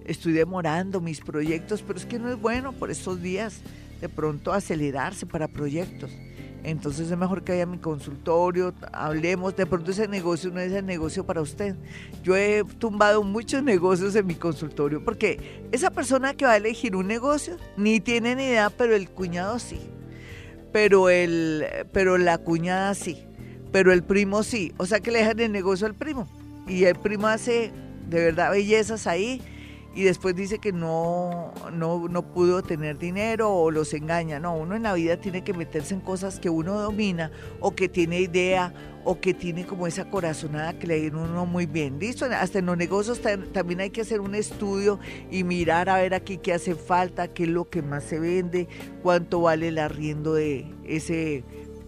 estoy 0.05 0.33
demorando 0.33 1.01
mis 1.01 1.21
proyectos, 1.21 1.83
pero 1.83 1.99
es 1.99 2.07
que 2.07 2.19
no 2.19 2.29
es 2.31 2.41
bueno 2.41 2.73
por 2.73 2.91
estos 2.91 3.23
días 3.23 3.61
de 4.01 4.09
pronto 4.09 4.53
acelerarse 4.53 5.27
para 5.27 5.49
proyectos. 5.49 6.11
Entonces 6.65 7.11
es 7.11 7.19
mejor 7.19 7.43
que 7.43 7.53
vaya 7.53 7.65
a 7.65 7.67
mi 7.67 7.79
consultorio, 7.79 8.73
hablemos, 8.93 9.57
de 9.57 9.67
pronto 9.67 9.91
ese 9.91 10.07
negocio 10.07 10.51
no 10.51 10.61
es 10.61 10.73
el 10.73 10.87
negocio 10.87 11.27
para 11.27 11.41
usted. 11.41 11.75
Yo 12.23 12.37
he 12.37 12.63
tumbado 12.79 13.25
muchos 13.25 13.63
negocios 13.65 14.15
en 14.15 14.27
mi 14.27 14.37
consultorio 14.37 15.05
porque 15.05 15.67
esa 15.73 15.91
persona 15.91 16.35
que 16.35 16.45
va 16.45 16.53
a 16.53 16.57
elegir 16.57 16.95
un 16.95 17.09
negocio 17.09 17.57
ni 17.77 17.99
tiene 17.99 18.37
ni 18.37 18.45
idea, 18.45 18.71
pero 18.71 18.95
el 18.95 19.11
cuñado 19.11 19.59
sí. 19.59 19.81
Pero, 20.73 21.11
el, 21.11 21.67
pero 21.93 22.17
la 22.17 22.39
cuñada 22.39 22.95
sí. 22.95 23.27
Pero 23.73 23.93
el 23.93 24.05
primo 24.05 24.43
sí. 24.43 24.73
O 24.77 24.87
sea 24.87 25.01
que 25.01 25.11
le 25.11 25.19
dejan 25.19 25.41
el 25.41 25.53
negocio 25.53 25.87
al 25.87 25.95
primo. 25.95 26.29
Y 26.69 26.85
el 26.85 26.95
primo 26.95 27.27
hace 27.27 27.73
de 28.09 28.25
verdad 28.25 28.53
bellezas 28.53 29.07
ahí 29.07 29.43
y 29.95 30.05
después 30.05 30.35
dice 30.35 30.59
que 30.59 30.73
no, 30.73 31.53
no, 31.73 32.09
no 32.09 32.23
pudo 32.23 32.63
tener 32.63 32.99
dinero 32.99 33.53
o 33.53 33.71
los 33.71 33.93
engaña. 33.93 34.41
No, 34.41 34.57
uno 34.57 34.75
en 34.75 34.85
la 34.85 34.95
vida 34.95 35.19
tiene 35.19 35.45
que 35.45 35.53
meterse 35.53 35.95
en 35.95 36.01
cosas 36.01 36.41
que 36.41 36.49
uno 36.49 36.81
domina 36.81 37.31
o 37.61 37.75
que 37.75 37.89
tiene 37.89 38.21
idea 38.21 38.73
o 39.05 39.21
que 39.21 39.35
tiene 39.35 39.67
como 39.67 39.87
esa 39.87 40.09
corazonada 40.09 40.79
que 40.79 40.87
le 40.87 41.01
viene 41.01 41.19
uno 41.19 41.45
muy 41.45 41.67
bien. 41.67 41.99
Listo, 41.99 42.25
hasta 42.25 42.61
en 42.61 42.67
los 42.67 42.77
negocios 42.77 43.21
también 43.53 43.81
hay 43.81 43.91
que 43.91 44.01
hacer 44.01 44.21
un 44.21 44.35
estudio 44.35 44.99
y 45.31 45.45
mirar 45.45 45.89
a 45.89 45.97
ver 45.97 46.15
aquí 46.15 46.39
qué 46.39 46.55
hace 46.55 46.75
falta, 46.75 47.29
qué 47.29 47.45
es 47.45 47.49
lo 47.51 47.69
que 47.69 47.83
más 47.83 48.05
se 48.05 48.19
vende, 48.19 48.69
cuánto 49.03 49.43
vale 49.43 49.69
el 49.69 49.79
arriendo 49.79 50.35
de 50.35 50.67
ese 50.85 51.45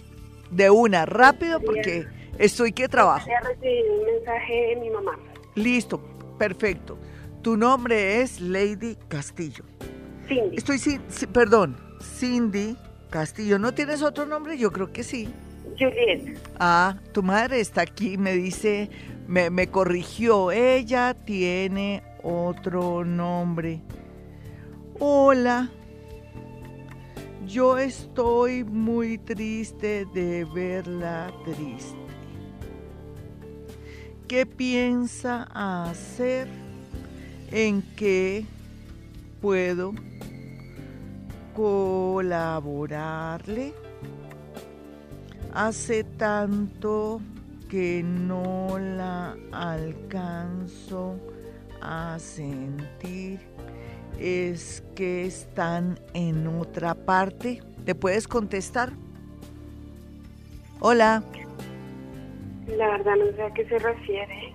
De 0.50 0.70
una, 0.70 1.06
rápido, 1.06 1.60
porque 1.60 2.08
estoy 2.38 2.72
que 2.72 2.88
trabajo. 2.88 3.28
Recibir 3.44 3.84
un 3.92 4.06
mensaje 4.06 4.54
de 4.54 4.76
mi 4.78 4.90
mamá. 4.90 5.18
Listo, 5.56 6.00
perfecto. 6.38 6.98
Tu 7.42 7.58
nombre 7.58 8.22
es 8.22 8.40
Lady 8.40 8.98
Castillo. 9.08 9.66
Cindy. 10.28 10.58
Estoy, 10.58 10.80
sí, 10.80 11.00
perdón, 11.32 11.76
Cindy 12.02 12.78
Castillo. 13.10 13.60
¿No 13.60 13.74
tienes 13.74 14.02
otro 14.02 14.26
nombre? 14.26 14.58
Yo 14.58 14.72
creo 14.72 14.92
que 14.92 15.04
sí. 15.04 15.30
Juliet. 15.77 16.38
Ah, 16.60 16.98
tu 17.12 17.22
madre 17.24 17.60
está 17.60 17.82
aquí, 17.82 18.17
me 18.17 18.34
dice, 18.34 18.89
me, 19.27 19.50
me 19.50 19.67
corrigió. 19.67 20.51
Ella 20.51 21.13
tiene 21.13 22.03
otro 22.24 23.03
nombre. 23.05 23.82
Hola. 25.00 25.70
Yo 27.46 27.77
estoy 27.77 28.63
muy 28.63 29.20
triste 29.20 30.05
de 30.13 30.46
verla 30.46 31.32
triste. 31.44 31.98
¿Qué 34.27 34.48
piensa 34.48 35.44
hacer? 35.53 36.48
¿En 37.51 37.84
qué 37.96 38.46
puedo 39.41 39.94
colaborarle? 41.53 43.85
Hace 45.56 46.04
tanto 46.04 47.22
que 47.70 48.04
no 48.04 48.78
la 48.78 49.38
alcanzo 49.54 51.18
a 51.82 52.20
sentir. 52.20 53.40
Es 54.20 54.84
que 54.96 55.26
están 55.26 55.98
en 56.14 56.46
otra 56.48 56.94
parte. 56.94 57.62
¿Te 57.86 57.96
puedes 57.96 58.28
contestar? 58.28 58.92
Hola. 60.82 61.24
La 62.68 62.90
verdad 62.90 63.14
no 63.16 63.34
sé 63.34 63.42
a 63.42 63.54
qué 63.54 63.66
se 63.70 63.80
refiere. 63.80 64.54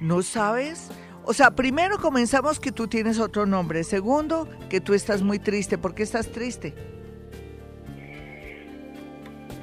¿No 0.00 0.20
sabes? 0.20 0.88
O 1.22 1.32
sea, 1.32 1.52
primero 1.52 1.98
comenzamos 1.98 2.58
que 2.58 2.72
tú 2.72 2.88
tienes 2.88 3.20
otro 3.20 3.46
nombre. 3.46 3.84
Segundo, 3.84 4.48
que 4.68 4.80
tú 4.80 4.94
estás 4.94 5.22
muy 5.22 5.38
triste. 5.38 5.78
¿Por 5.78 5.94
qué 5.94 6.02
estás 6.02 6.32
triste? 6.32 6.74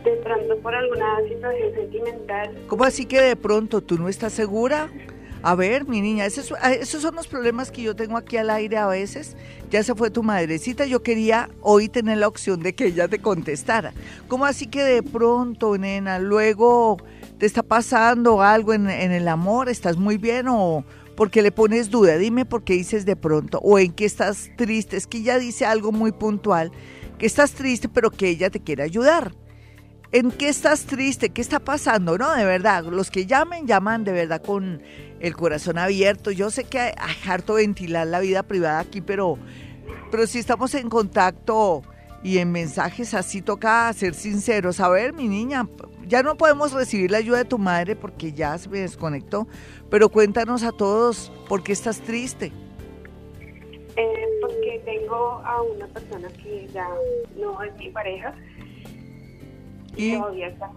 De 0.07 0.15
pronto 0.23 0.57
por 0.59 0.73
alguna 0.73 1.17
situación 1.27 1.73
sentimental. 1.73 2.57
¿Cómo 2.67 2.85
así 2.85 3.05
que 3.05 3.21
de 3.21 3.35
pronto 3.35 3.81
tú 3.81 3.97
no 3.97 4.07
estás 4.07 4.31
segura? 4.31 4.89
A 5.43 5.53
ver, 5.53 5.85
mi 5.85 5.99
niña, 5.99 6.25
esos, 6.25 6.53
ah, 6.61 6.71
esos, 6.71 7.01
son 7.01 7.15
los 7.15 7.27
problemas 7.27 7.71
que 7.71 7.81
yo 7.81 7.93
tengo 7.93 8.15
aquí 8.15 8.37
al 8.37 8.49
aire 8.49 8.77
a 8.77 8.87
veces. 8.87 9.35
Ya 9.69 9.83
se 9.83 9.93
fue 9.95 10.09
tu 10.09 10.23
madrecita, 10.23 10.85
yo 10.85 11.03
quería 11.03 11.49
hoy 11.61 11.89
tener 11.89 12.19
la 12.19 12.29
opción 12.29 12.63
de 12.63 12.73
que 12.73 12.85
ella 12.85 13.09
te 13.09 13.19
contestara. 13.19 13.93
¿Cómo 14.29 14.45
así 14.45 14.67
que 14.67 14.81
de 14.81 15.03
pronto, 15.03 15.77
nena, 15.77 16.19
luego 16.19 16.97
te 17.37 17.45
está 17.45 17.61
pasando 17.61 18.41
algo 18.41 18.73
en, 18.73 18.87
el 18.89 19.27
amor? 19.27 19.67
¿Estás 19.67 19.97
muy 19.97 20.17
bien 20.17 20.47
o 20.47 20.85
porque 21.17 21.41
le 21.41 21.51
pones 21.51 21.89
duda? 21.89 22.17
Dime 22.17 22.45
por 22.45 22.63
qué 22.63 22.75
dices 22.75 23.05
de 23.05 23.17
pronto 23.17 23.59
o 23.61 23.77
en 23.77 23.91
qué 23.91 24.05
estás 24.05 24.51
triste. 24.55 24.95
Es 24.95 25.05
que 25.05 25.17
ella 25.17 25.37
dice 25.37 25.65
algo 25.65 25.91
muy 25.91 26.13
puntual, 26.13 26.71
que 27.17 27.25
estás 27.25 27.51
triste 27.51 27.89
pero 27.89 28.09
que 28.09 28.29
ella 28.29 28.49
te 28.49 28.61
quiere 28.61 28.83
ayudar. 28.83 29.33
¿En 30.13 30.31
qué 30.31 30.47
estás 30.47 30.85
triste? 30.85 31.29
¿Qué 31.31 31.41
está 31.41 31.59
pasando? 31.59 32.17
No, 32.17 32.33
de 32.33 32.45
verdad, 32.45 32.85
los 32.85 33.11
que 33.11 33.25
llamen, 33.25 33.67
llaman 33.67 34.05
de 34.05 34.13
verdad 34.13 34.41
con 34.41 34.81
el 35.19 35.35
corazón 35.35 35.77
abierto. 35.77 36.31
Yo 36.31 36.49
sé 36.49 36.63
que 36.63 36.79
hay 36.79 36.93
harto 37.27 37.55
ventilar 37.55 38.07
la 38.07 38.21
vida 38.21 38.43
privada 38.43 38.79
aquí, 38.79 39.01
pero, 39.01 39.37
pero 40.09 40.25
si 40.25 40.39
estamos 40.39 40.73
en 40.75 40.89
contacto 40.89 41.83
y 42.23 42.37
en 42.37 42.53
mensajes 42.53 43.13
así 43.13 43.41
toca 43.41 43.91
ser 43.91 44.13
sinceros. 44.13 44.79
A 44.79 44.87
ver, 44.87 45.11
mi 45.11 45.27
niña, 45.27 45.67
ya 46.07 46.23
no 46.23 46.37
podemos 46.37 46.71
recibir 46.71 47.11
la 47.11 47.17
ayuda 47.17 47.39
de 47.39 47.45
tu 47.45 47.57
madre 47.57 47.97
porque 47.97 48.31
ya 48.31 48.57
se 48.57 48.69
me 48.69 48.79
desconectó, 48.79 49.45
pero 49.89 50.07
cuéntanos 50.07 50.63
a 50.63 50.71
todos, 50.71 51.33
¿por 51.49 51.63
qué 51.63 51.73
estás 51.73 51.99
triste? 51.99 52.53
Eh, 53.97 54.27
porque 54.39 54.81
tengo 54.85 55.41
a 55.43 55.61
una 55.63 55.87
persona 55.87 56.29
que 56.29 56.69
ya 56.73 56.87
no 57.35 57.61
es 57.61 57.75
mi 57.75 57.89
pareja 57.89 58.33
¿Y? 59.97 60.17
todavía 60.17 60.47
está. 60.47 60.71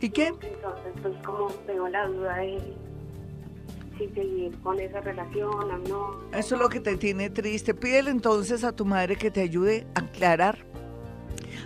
¿Y 0.00 0.08
qué? 0.08 0.28
Entonces, 0.28 0.92
pues 1.02 1.14
como 1.24 1.48
tengo 1.66 1.88
la 1.88 2.06
duda 2.06 2.36
de 2.36 2.58
si 3.98 4.08
seguir 4.08 4.58
con 4.62 4.80
esa 4.80 5.00
relación 5.00 5.50
o 5.50 5.78
no. 5.78 6.20
Eso 6.32 6.54
es 6.54 6.60
lo 6.60 6.68
que 6.70 6.80
te 6.80 6.96
tiene 6.96 7.28
triste. 7.28 7.74
Pídele 7.74 8.10
entonces 8.10 8.64
a 8.64 8.72
tu 8.72 8.86
madre 8.86 9.16
que 9.16 9.30
te 9.30 9.42
ayude 9.42 9.86
a 9.94 10.00
aclarar. 10.00 10.58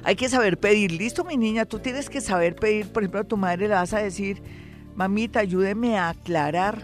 Hay 0.02 0.16
que 0.16 0.28
saber 0.28 0.58
pedir. 0.58 0.90
Listo, 0.90 1.24
mi 1.24 1.36
niña, 1.36 1.64
tú 1.64 1.78
tienes 1.78 2.10
que 2.10 2.20
saber 2.20 2.56
pedir. 2.56 2.92
Por 2.92 3.04
ejemplo, 3.04 3.20
a 3.20 3.24
tu 3.24 3.36
madre 3.36 3.68
le 3.68 3.74
vas 3.74 3.94
a 3.94 4.00
decir, 4.00 4.42
mamita, 4.96 5.40
ayúdeme 5.40 5.96
a 5.96 6.08
aclarar 6.08 6.78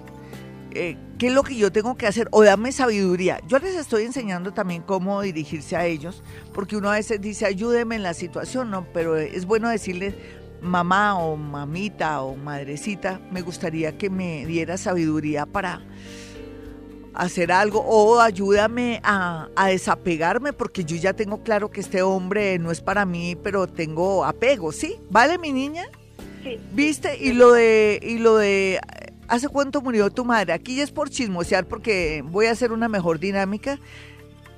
eh, 0.72 0.96
qué 1.20 1.26
es 1.26 1.34
lo 1.34 1.42
que 1.42 1.54
yo 1.54 1.70
tengo 1.70 1.96
que 1.96 2.06
hacer 2.06 2.28
o 2.30 2.42
dame 2.42 2.72
sabiduría. 2.72 3.42
Yo 3.46 3.58
les 3.58 3.76
estoy 3.76 4.04
enseñando 4.04 4.54
también 4.54 4.80
cómo 4.80 5.20
dirigirse 5.20 5.76
a 5.76 5.84
ellos, 5.84 6.22
porque 6.54 6.78
uno 6.78 6.88
a 6.88 6.94
veces 6.94 7.20
dice, 7.20 7.44
ayúdeme 7.44 7.96
en 7.96 8.02
la 8.02 8.14
situación, 8.14 8.70
¿no? 8.70 8.86
Pero 8.94 9.18
es 9.18 9.44
bueno 9.44 9.68
decirles, 9.68 10.14
mamá 10.62 11.18
o 11.18 11.36
mamita 11.36 12.22
o 12.22 12.36
madrecita, 12.36 13.20
me 13.30 13.42
gustaría 13.42 13.98
que 13.98 14.08
me 14.08 14.46
diera 14.46 14.78
sabiduría 14.78 15.44
para 15.44 15.82
hacer 17.12 17.52
algo 17.52 17.84
o 17.86 18.18
ayúdame 18.18 19.02
a, 19.04 19.48
a, 19.56 19.68
desapegarme 19.68 20.54
porque 20.54 20.86
yo 20.86 20.96
ya 20.96 21.12
tengo 21.12 21.42
claro 21.42 21.70
que 21.70 21.82
este 21.82 22.00
hombre 22.00 22.58
no 22.58 22.70
es 22.70 22.80
para 22.80 23.04
mí, 23.04 23.36
pero 23.36 23.66
tengo 23.66 24.24
apego, 24.24 24.72
¿sí? 24.72 24.96
¿Vale, 25.10 25.36
mi 25.36 25.52
niña? 25.52 25.84
Sí. 26.42 26.58
¿Viste? 26.72 27.18
Y 27.18 27.34
lo 27.34 27.52
de 27.52 28.00
y 28.02 28.16
lo 28.16 28.38
de 28.38 28.80
¿hace 29.30 29.48
cuánto 29.48 29.80
murió 29.80 30.10
tu 30.10 30.24
madre? 30.24 30.52
Aquí 30.52 30.76
ya 30.76 30.82
es 30.82 30.90
por 30.90 31.08
chismosear 31.08 31.66
porque 31.66 32.22
voy 32.26 32.46
a 32.46 32.50
hacer 32.50 32.72
una 32.72 32.88
mejor 32.88 33.18
dinámica. 33.18 33.78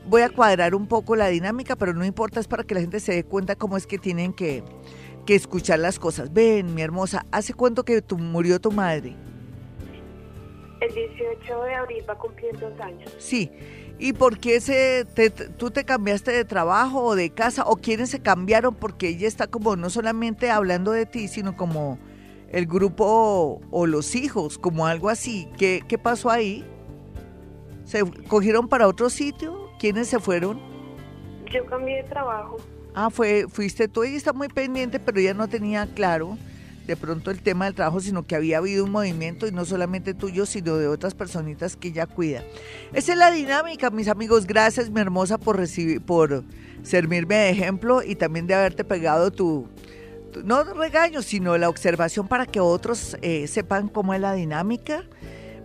Voy 0.08 0.22
a 0.22 0.30
cuadrar 0.30 0.74
un 0.74 0.88
poco 0.88 1.14
la 1.14 1.28
dinámica, 1.28 1.76
pero 1.76 1.92
no 1.92 2.04
importa, 2.04 2.40
es 2.40 2.48
para 2.48 2.64
que 2.64 2.74
la 2.74 2.80
gente 2.80 2.98
se 2.98 3.12
dé 3.12 3.24
cuenta 3.24 3.54
cómo 3.54 3.76
es 3.76 3.86
que 3.86 3.98
tienen 3.98 4.32
que, 4.32 4.64
que 5.26 5.36
escuchar 5.36 5.78
las 5.78 6.00
cosas. 6.00 6.32
Ven, 6.32 6.74
mi 6.74 6.82
hermosa, 6.82 7.24
¿hace 7.30 7.54
cuánto 7.54 7.84
que 7.84 8.02
tu, 8.02 8.18
murió 8.18 8.60
tu 8.60 8.72
madre? 8.72 9.14
El 10.80 10.92
18 10.92 11.62
de 11.62 11.74
abril 11.74 12.04
va 12.08 12.14
a 12.14 12.18
cumplir 12.18 12.58
dos 12.58 12.72
años. 12.80 13.14
Sí. 13.18 13.52
¿Y 14.00 14.14
por 14.14 14.38
qué 14.38 14.60
se, 14.60 15.04
te, 15.14 15.30
tú 15.30 15.70
te 15.70 15.84
cambiaste 15.84 16.32
de 16.32 16.44
trabajo 16.44 17.04
o 17.04 17.14
de 17.14 17.30
casa 17.30 17.62
o 17.64 17.76
quiénes 17.76 18.10
se 18.10 18.20
cambiaron? 18.20 18.74
Porque 18.74 19.10
ella 19.10 19.28
está 19.28 19.46
como 19.46 19.76
no 19.76 19.90
solamente 19.90 20.50
hablando 20.50 20.90
de 20.90 21.06
ti, 21.06 21.28
sino 21.28 21.56
como 21.56 22.00
el 22.52 22.66
grupo 22.66 23.60
o, 23.70 23.86
los 23.86 24.14
hijos, 24.14 24.58
como 24.58 24.86
algo 24.86 25.08
así. 25.08 25.48
¿Qué, 25.58 25.82
¿Qué 25.88 25.98
pasó 25.98 26.30
ahí? 26.30 26.64
¿Se 27.84 28.04
cogieron 28.28 28.68
para 28.68 28.86
otro 28.86 29.10
sitio? 29.10 29.70
¿Quiénes 29.78 30.08
se 30.08 30.20
fueron? 30.20 30.60
Yo 31.50 31.64
cambié 31.66 32.02
de 32.02 32.08
trabajo. 32.08 32.58
Ah, 32.94 33.10
fue, 33.10 33.46
fuiste 33.48 33.88
tú, 33.88 34.02
ella 34.04 34.16
está 34.16 34.32
muy 34.32 34.48
pendiente, 34.48 35.00
pero 35.00 35.18
ella 35.18 35.34
no 35.34 35.48
tenía 35.48 35.86
claro 35.86 36.36
de 36.86 36.96
pronto 36.96 37.30
el 37.30 37.40
tema 37.40 37.66
del 37.66 37.74
trabajo, 37.74 38.00
sino 38.00 38.26
que 38.26 38.34
había 38.34 38.58
habido 38.58 38.84
un 38.84 38.90
movimiento 38.90 39.46
y 39.46 39.52
no 39.52 39.64
solamente 39.64 40.14
tuyo, 40.14 40.46
sino 40.46 40.76
de 40.76 40.88
otras 40.88 41.14
personitas 41.14 41.76
que 41.76 41.88
ella 41.88 42.06
cuida. 42.06 42.42
Esa 42.92 43.12
es 43.12 43.18
la 43.18 43.30
dinámica, 43.30 43.90
mis 43.90 44.08
amigos. 44.08 44.46
Gracias, 44.46 44.90
mi 44.90 45.00
hermosa, 45.00 45.38
por 45.38 45.56
recibir, 45.56 46.02
por 46.02 46.44
servirme 46.82 47.36
de 47.36 47.50
ejemplo 47.50 48.02
y 48.02 48.16
también 48.16 48.46
de 48.46 48.54
haberte 48.54 48.84
pegado 48.84 49.30
tu 49.30 49.68
no 50.44 50.64
regaño, 50.64 51.22
sino 51.22 51.56
la 51.58 51.68
observación 51.68 52.28
para 52.28 52.46
que 52.46 52.60
otros 52.60 53.16
eh, 53.22 53.46
sepan 53.46 53.88
cómo 53.88 54.14
es 54.14 54.20
la 54.20 54.32
dinámica. 54.34 55.04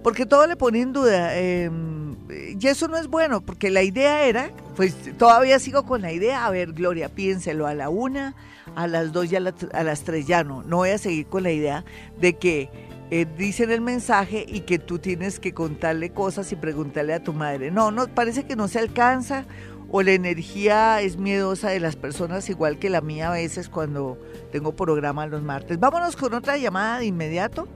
Porque 0.03 0.25
todo 0.25 0.47
le 0.47 0.55
pone 0.55 0.81
en 0.81 0.93
duda. 0.93 1.31
Eh, 1.33 1.69
y 2.59 2.67
eso 2.67 2.87
no 2.87 2.97
es 2.97 3.07
bueno, 3.07 3.41
porque 3.41 3.69
la 3.69 3.83
idea 3.83 4.23
era, 4.25 4.51
pues 4.75 4.95
todavía 5.17 5.59
sigo 5.59 5.83
con 5.83 6.01
la 6.01 6.11
idea, 6.11 6.45
a 6.45 6.49
ver, 6.49 6.73
Gloria, 6.73 7.09
piénselo 7.09 7.67
a 7.67 7.73
la 7.73 7.89
una, 7.89 8.35
a 8.75 8.87
las 8.87 9.11
dos 9.11 9.31
y 9.31 9.35
a, 9.35 9.39
las 9.39 10.03
tres 10.03 10.27
ya 10.27 10.43
no. 10.43 10.63
No 10.63 10.77
voy 10.77 10.89
a 10.89 10.97
seguir 10.97 11.27
con 11.27 11.43
la 11.43 11.51
idea 11.51 11.83
de 12.19 12.37
que 12.37 12.69
eh, 13.09 13.25
dicen 13.37 13.71
el 13.71 13.81
mensaje 13.81 14.45
y 14.47 14.61
que 14.61 14.79
tú 14.79 14.99
tienes 14.99 15.39
que 15.39 15.53
contarle 15.53 16.11
cosas 16.11 16.51
y 16.51 16.55
preguntarle 16.55 17.13
a 17.13 17.23
tu 17.23 17.33
madre. 17.33 17.71
No, 17.71 17.91
no, 17.91 18.07
parece 18.07 18.45
que 18.45 18.55
no 18.55 18.67
se 18.67 18.79
alcanza 18.79 19.45
o 19.89 20.01
la 20.01 20.11
energía 20.11 21.01
es 21.01 21.17
miedosa 21.17 21.69
de 21.69 21.79
las 21.79 21.95
personas 21.95 22.49
igual 22.49 22.77
que 22.77 22.89
la 22.89 23.01
mía 23.01 23.29
a 23.29 23.33
veces 23.33 23.69
cuando 23.69 24.17
tengo 24.51 24.75
programa 24.75 25.27
los 25.27 25.41
martes. 25.41 25.79
Vámonos 25.79 26.15
con 26.15 26.33
otra 26.33 26.57
llamada 26.57 26.99
de 26.99 27.05
inmediato. 27.05 27.67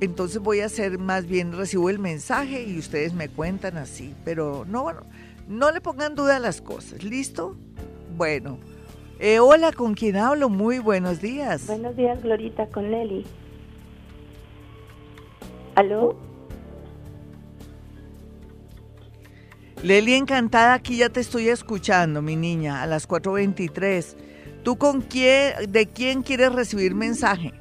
Entonces 0.00 0.40
voy 0.40 0.60
a 0.60 0.66
hacer 0.66 0.98
más 0.98 1.26
bien, 1.26 1.52
recibo 1.52 1.88
el 1.88 1.98
mensaje 1.98 2.64
y 2.64 2.78
ustedes 2.78 3.14
me 3.14 3.28
cuentan 3.28 3.76
así. 3.76 4.14
Pero 4.24 4.64
no, 4.68 4.82
bueno, 4.82 5.02
no 5.48 5.70
le 5.70 5.80
pongan 5.80 6.14
duda 6.14 6.36
a 6.36 6.40
las 6.40 6.60
cosas. 6.60 7.02
¿Listo? 7.02 7.56
Bueno. 8.16 8.58
Eh, 9.18 9.38
hola, 9.38 9.70
¿con 9.72 9.94
quién 9.94 10.16
hablo? 10.16 10.48
Muy 10.48 10.80
buenos 10.80 11.20
días. 11.20 11.68
Buenos 11.68 11.94
días, 11.96 12.20
Glorita, 12.22 12.66
con 12.66 12.90
Nelly. 12.90 13.24
¿Aló? 15.76 16.16
Leli, 19.82 20.14
encantada, 20.14 20.74
aquí 20.74 20.98
ya 20.98 21.08
te 21.08 21.18
estoy 21.18 21.48
escuchando, 21.48 22.22
mi 22.22 22.36
niña, 22.36 22.84
a 22.84 22.86
las 22.86 23.08
4.23. 23.08 24.14
¿Tú 24.62 24.78
con 24.78 25.00
quién, 25.00 25.54
de 25.68 25.86
quién 25.86 26.22
quieres 26.22 26.52
recibir 26.52 26.94
mensaje? 26.94 27.52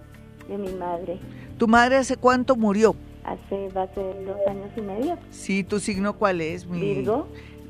De 0.47 0.55
mi 0.55 0.71
madre. 0.73 1.17
¿Tu 1.57 1.67
madre 1.67 1.97
hace 1.97 2.17
cuánto 2.17 2.55
murió? 2.55 2.95
Hace, 3.23 3.69
va 3.69 3.83
a 3.83 3.93
ser 3.95 4.23
dos 4.23 4.37
años 4.47 4.69
y 4.77 4.81
medio. 4.81 5.17
Sí, 5.31 5.63
¿tu 5.63 5.79
signo 5.79 6.15
cuál 6.15 6.41
es? 6.41 6.67
Mi... 6.67 6.79
Virgo. 6.79 7.27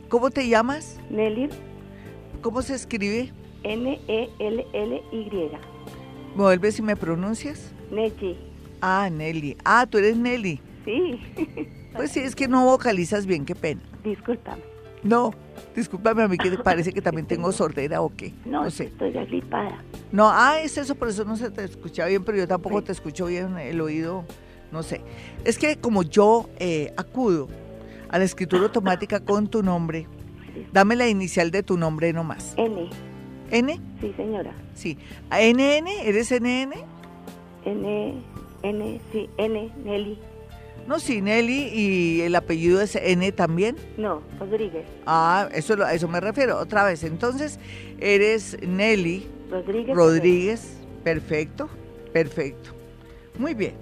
¿Cómo 0.09 0.31
te 0.31 0.45
llamas? 0.45 0.99
Nelly. 1.09 1.47
¿Cómo 2.41 2.61
se 2.61 2.75
escribe? 2.75 3.31
N-E-L-L-Y. 3.63 5.29
¿Me 6.35 6.43
vuelves 6.43 6.77
y 6.77 6.81
me 6.81 6.97
pronuncias? 6.97 7.71
Nelly. 7.89 8.37
Ah, 8.81 9.09
Nelly. 9.09 9.55
Ah, 9.63 9.87
tú 9.89 9.97
eres 9.97 10.17
Nelly. 10.17 10.59
Sí. 10.83 11.21
Pues 11.93 12.11
sí, 12.11 12.19
es 12.19 12.35
que 12.35 12.47
no 12.47 12.65
vocalizas 12.65 13.25
bien, 13.25 13.45
qué 13.45 13.55
pena. 13.55 13.81
Discúlpame. 14.03 14.61
No, 15.03 15.33
discúlpame 15.75 16.23
a 16.23 16.27
mí 16.27 16.37
que 16.37 16.51
parece 16.59 16.93
que 16.93 17.01
también 17.01 17.25
tengo 17.25 17.51
sordera 17.51 18.01
o 18.01 18.11
qué. 18.15 18.33
No, 18.45 18.69
sé. 18.69 18.85
Estoy 18.85 19.17
agripada. 19.17 19.83
No, 20.11 20.29
ah, 20.29 20.59
es 20.61 20.77
eso, 20.77 20.95
por 20.95 21.09
eso 21.09 21.25
no 21.25 21.35
se 21.37 21.49
te 21.49 21.63
escucha 21.63 22.05
bien, 22.05 22.23
pero 22.23 22.37
yo 22.37 22.47
tampoco 22.47 22.83
te 22.83 22.91
escucho 22.91 23.25
bien 23.25 23.57
el 23.57 23.81
oído, 23.81 24.25
no 24.71 24.83
sé. 24.83 25.01
Es 25.43 25.57
que 25.57 25.77
como 25.77 26.03
yo 26.03 26.49
eh, 26.59 26.93
acudo 26.97 27.47
a 28.09 28.19
la 28.19 28.25
escritura 28.25 28.63
automática 28.63 29.21
con 29.21 29.47
tu 29.47 29.63
nombre, 29.63 30.07
dame 30.71 30.95
la 30.95 31.07
inicial 31.07 31.49
de 31.49 31.63
tu 31.63 31.77
nombre 31.77 32.13
nomás. 32.13 32.53
N. 32.57 32.89
¿N? 33.49 33.79
Sí, 33.99 34.13
señora. 34.15 34.53
Sí. 34.75 34.97
¿NN? 35.31 35.87
¿Eres 36.03 36.31
NN? 36.31 36.73
N, 37.65 38.21
N, 38.63 39.01
sí, 39.11 39.29
N, 39.37 39.71
Nelly. 39.83 40.19
No, 40.87 40.99
sí, 40.99 41.21
Nelly, 41.21 41.69
¿y 41.73 42.21
el 42.21 42.35
apellido 42.35 42.81
es 42.81 42.95
N 42.95 43.31
también? 43.31 43.77
No, 43.97 44.21
Rodríguez. 44.39 44.85
Ah, 45.05 45.47
eso, 45.53 45.81
a 45.83 45.93
eso 45.93 46.07
me 46.07 46.19
refiero. 46.19 46.57
Otra 46.57 46.83
vez, 46.83 47.03
entonces, 47.03 47.59
eres 47.99 48.57
Nelly 48.61 49.27
Rodríguez. 49.49 49.95
Rodríguez. 49.95 50.77
Perfecto, 51.03 51.69
perfecto. 52.11 52.71
Muy 53.37 53.53
bien. 53.53 53.75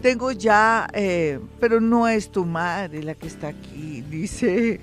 Tengo 0.00 0.30
ya, 0.32 0.88
eh, 0.92 1.40
pero 1.60 1.80
no 1.80 2.08
es 2.08 2.30
tu 2.30 2.44
madre 2.44 3.02
la 3.02 3.14
que 3.14 3.26
está 3.26 3.48
aquí, 3.48 4.02
dice... 4.02 4.80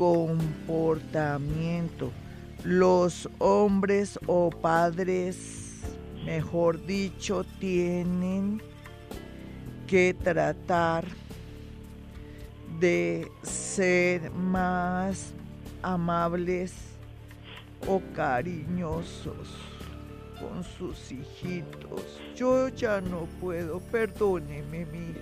comportamiento. 0.00 2.10
Los 2.64 3.28
hombres 3.38 4.18
o 4.26 4.48
padres, 4.48 5.82
mejor 6.24 6.86
dicho, 6.86 7.44
tienen 7.58 8.62
que 9.86 10.14
tratar 10.14 11.04
de 12.80 13.30
ser 13.42 14.30
más 14.30 15.34
amables 15.82 16.72
o 17.86 18.00
cariñosos 18.14 19.54
con 20.40 20.64
sus 20.64 21.12
hijitos. 21.12 22.22
Yo 22.34 22.68
ya 22.68 23.02
no 23.02 23.26
puedo, 23.38 23.80
perdóneme, 23.80 24.86
mi 24.86 25.12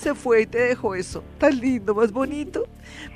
se 0.00 0.14
fue 0.14 0.42
y 0.42 0.46
te 0.46 0.58
dejó 0.58 0.94
eso 0.94 1.22
tan 1.38 1.58
lindo, 1.60 1.94
más 1.94 2.10
bonito. 2.10 2.66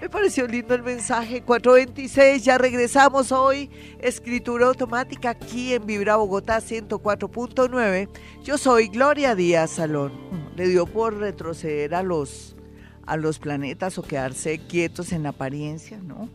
Me 0.00 0.08
pareció 0.08 0.46
lindo 0.46 0.74
el 0.74 0.82
mensaje. 0.82 1.42
426, 1.42 2.44
ya 2.44 2.58
regresamos 2.58 3.32
hoy. 3.32 3.70
Escritura 4.00 4.66
automática 4.66 5.30
aquí 5.30 5.72
en 5.72 5.86
Vibra 5.86 6.16
Bogotá 6.16 6.58
104.9. 6.58 8.08
Yo 8.44 8.58
soy 8.58 8.88
Gloria 8.88 9.34
Díaz 9.34 9.70
Salón. 9.70 10.12
Le 10.56 10.68
dio 10.68 10.86
por 10.86 11.16
retroceder 11.16 11.94
a 11.94 12.02
los, 12.02 12.54
a 13.06 13.16
los 13.16 13.38
planetas 13.38 13.98
o 13.98 14.02
quedarse 14.02 14.58
quietos 14.58 15.12
en 15.12 15.26
apariencia, 15.26 15.98
¿no? 15.98 16.28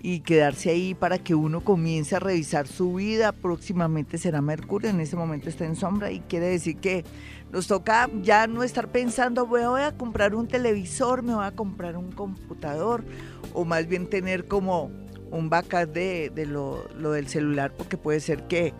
y 0.00 0.20
quedarse 0.20 0.70
ahí 0.70 0.94
para 0.94 1.18
que 1.18 1.34
uno 1.34 1.62
comience 1.62 2.14
a 2.14 2.20
revisar 2.20 2.66
su 2.66 2.94
vida. 2.94 3.32
Próximamente 3.32 4.18
será 4.18 4.40
Mercurio, 4.40 4.90
en 4.90 5.00
ese 5.00 5.16
momento 5.16 5.48
está 5.48 5.64
en 5.64 5.76
sombra 5.76 6.10
y 6.12 6.20
quiere 6.20 6.46
decir 6.46 6.76
que 6.76 7.04
nos 7.52 7.66
toca 7.66 8.10
ya 8.22 8.46
no 8.46 8.62
estar 8.62 8.90
pensando, 8.90 9.46
voy 9.46 9.62
a 9.62 9.96
comprar 9.96 10.34
un 10.34 10.48
televisor, 10.48 11.22
me 11.22 11.34
voy 11.34 11.44
a 11.44 11.52
comprar 11.52 11.96
un 11.96 12.12
computador, 12.12 13.04
o 13.54 13.64
más 13.64 13.86
bien 13.86 14.08
tener 14.08 14.46
como 14.46 14.90
un 15.30 15.48
backup 15.48 15.92
de, 15.92 16.46
lo, 16.46 16.84
del 17.12 17.28
celular, 17.28 17.72
porque 17.76 17.96
puede 17.96 18.20
ser 18.20 18.46
que 18.46 18.74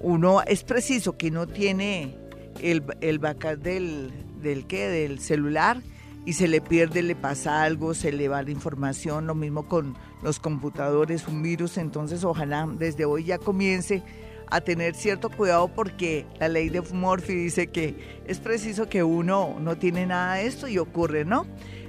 uno, 0.00 0.42
es 0.42 0.62
preciso 0.64 1.16
que 1.16 1.30
no 1.30 1.46
tiene 1.46 2.16
el, 2.60 2.80
backup 3.18 3.58
del, 3.58 4.12
del, 4.40 4.66
¿qué? 4.66 4.88
del 4.88 5.18
celular 5.18 5.82
y 6.24 6.34
se 6.34 6.46
le 6.46 6.60
pierde, 6.60 7.02
le 7.02 7.16
pasa 7.16 7.62
algo, 7.62 7.94
se 7.94 8.12
le 8.12 8.28
va 8.28 8.42
la 8.42 8.50
información, 8.50 9.26
lo 9.26 9.34
mismo 9.34 9.66
con 9.66 9.96
los 10.22 10.38
computadores, 10.38 11.26
un 11.26 11.42
virus, 11.42 11.78
entonces 11.78 12.22
ojalá 12.22 12.68
desde 12.78 13.04
hoy 13.04 13.24
ya 13.24 13.38
comience 13.38 14.02
a 14.50 14.60
tener 14.60 14.94
cierto 14.94 15.30
cuidado 15.30 15.68
porque 15.68 16.26
la 16.38 16.48
ley 16.48 16.68
de 16.68 16.80
Murphy 16.80 17.34
dice 17.34 17.68
que 17.68 18.20
es 18.26 18.40
preciso 18.40 18.88
que 18.88 19.02
uno 19.02 19.56
no 19.60 19.76
tiene 19.76 20.06
nada 20.06 20.34
de 20.34 20.46
esto 20.46 20.68
y 20.68 20.78
ocurre, 20.78 21.24
¿no? 21.24 21.46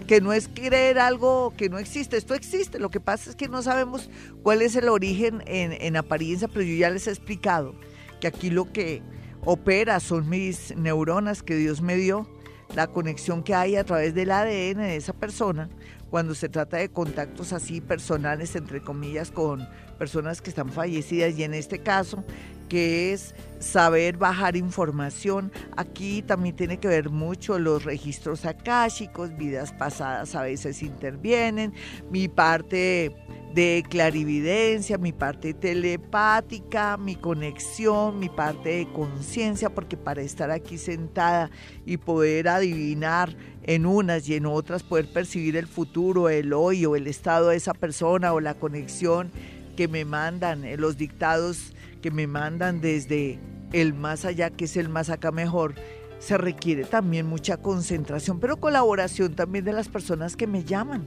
porque 0.00 0.22
no 0.22 0.32
es 0.32 0.48
creer 0.48 0.98
algo 0.98 1.52
que 1.58 1.68
no 1.68 1.78
existe, 1.78 2.16
esto 2.16 2.32
existe, 2.32 2.78
lo 2.78 2.90
que 2.90 3.00
pasa 3.00 3.28
es 3.28 3.36
que 3.36 3.48
no 3.48 3.60
sabemos 3.60 4.08
cuál 4.42 4.62
es 4.62 4.74
el 4.74 4.88
origen 4.88 5.42
en, 5.44 5.94
apariencia, 5.94 6.48
pero 6.48 6.62
yo 6.62 6.74
ya 6.74 6.88
les 6.88 7.06
he 7.06 7.10
explicado 7.10 7.74
que 8.18 8.26
aquí 8.26 8.48
lo 8.48 8.72
que 8.72 9.02
opera 9.44 10.00
son 10.00 10.26
mis 10.30 10.74
neuronas 10.74 11.42
que 11.42 11.54
Dios 11.54 11.82
me 11.82 11.96
dio, 11.96 12.26
la 12.74 12.86
conexión 12.86 13.42
que 13.42 13.54
hay 13.54 13.76
a 13.76 13.84
través 13.84 14.14
del 14.14 14.30
ADN 14.30 14.78
de 14.78 14.96
esa 14.96 15.12
persona, 15.12 15.68
cuando 16.08 16.34
se 16.34 16.48
trata 16.48 16.78
de 16.78 16.88
contactos 16.88 17.52
así 17.52 17.82
personales, 17.82 18.56
entre 18.56 18.80
comillas, 18.80 19.30
con 19.30 19.68
personas 19.98 20.40
que 20.40 20.48
están 20.48 20.70
fallecidas 20.70 21.38
y 21.38 21.44
en 21.44 21.52
este 21.52 21.80
caso 21.80 22.24
que 22.70 23.12
es 23.12 23.34
saber 23.58 24.16
bajar 24.16 24.56
información. 24.56 25.52
Aquí 25.76 26.22
también 26.22 26.56
tiene 26.56 26.78
que 26.78 26.88
ver 26.88 27.10
mucho 27.10 27.58
los 27.58 27.84
registros 27.84 28.46
akáshicos, 28.46 29.36
vidas 29.36 29.72
pasadas 29.72 30.34
a 30.34 30.42
veces 30.42 30.82
intervienen, 30.82 31.74
mi 32.10 32.28
parte 32.28 33.14
de 33.52 33.82
clarividencia, 33.90 34.96
mi 34.96 35.12
parte 35.12 35.52
telepática, 35.52 36.96
mi 36.96 37.16
conexión, 37.16 38.20
mi 38.20 38.28
parte 38.28 38.68
de 38.68 38.92
conciencia, 38.92 39.68
porque 39.68 39.96
para 39.96 40.22
estar 40.22 40.52
aquí 40.52 40.78
sentada 40.78 41.50
y 41.84 41.96
poder 41.96 42.46
adivinar 42.46 43.36
en 43.64 43.84
unas 43.84 44.28
y 44.28 44.36
en 44.36 44.46
otras, 44.46 44.84
poder 44.84 45.12
percibir 45.12 45.56
el 45.56 45.66
futuro, 45.66 46.28
el 46.28 46.52
hoy 46.52 46.86
o 46.86 46.94
el 46.94 47.08
estado 47.08 47.48
de 47.48 47.56
esa 47.56 47.74
persona 47.74 48.32
o 48.32 48.38
la 48.38 48.54
conexión 48.54 49.32
que 49.76 49.88
me 49.88 50.04
mandan, 50.04 50.64
eh, 50.64 50.76
los 50.76 50.96
dictados 50.96 51.74
que 52.00 52.10
me 52.10 52.26
mandan 52.26 52.80
desde 52.80 53.38
el 53.72 53.94
más 53.94 54.24
allá, 54.24 54.50
que 54.50 54.64
es 54.64 54.76
el 54.76 54.88
más 54.88 55.10
acá 55.10 55.30
mejor, 55.30 55.74
se 56.18 56.36
requiere 56.36 56.84
también 56.84 57.26
mucha 57.26 57.56
concentración, 57.56 58.40
pero 58.40 58.58
colaboración 58.58 59.34
también 59.34 59.64
de 59.64 59.72
las 59.72 59.88
personas 59.88 60.36
que 60.36 60.46
me 60.46 60.64
llaman. 60.64 61.06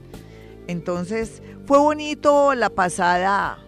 Entonces, 0.66 1.42
fue 1.66 1.78
bonito 1.78 2.54
la 2.54 2.70
pasada, 2.70 3.58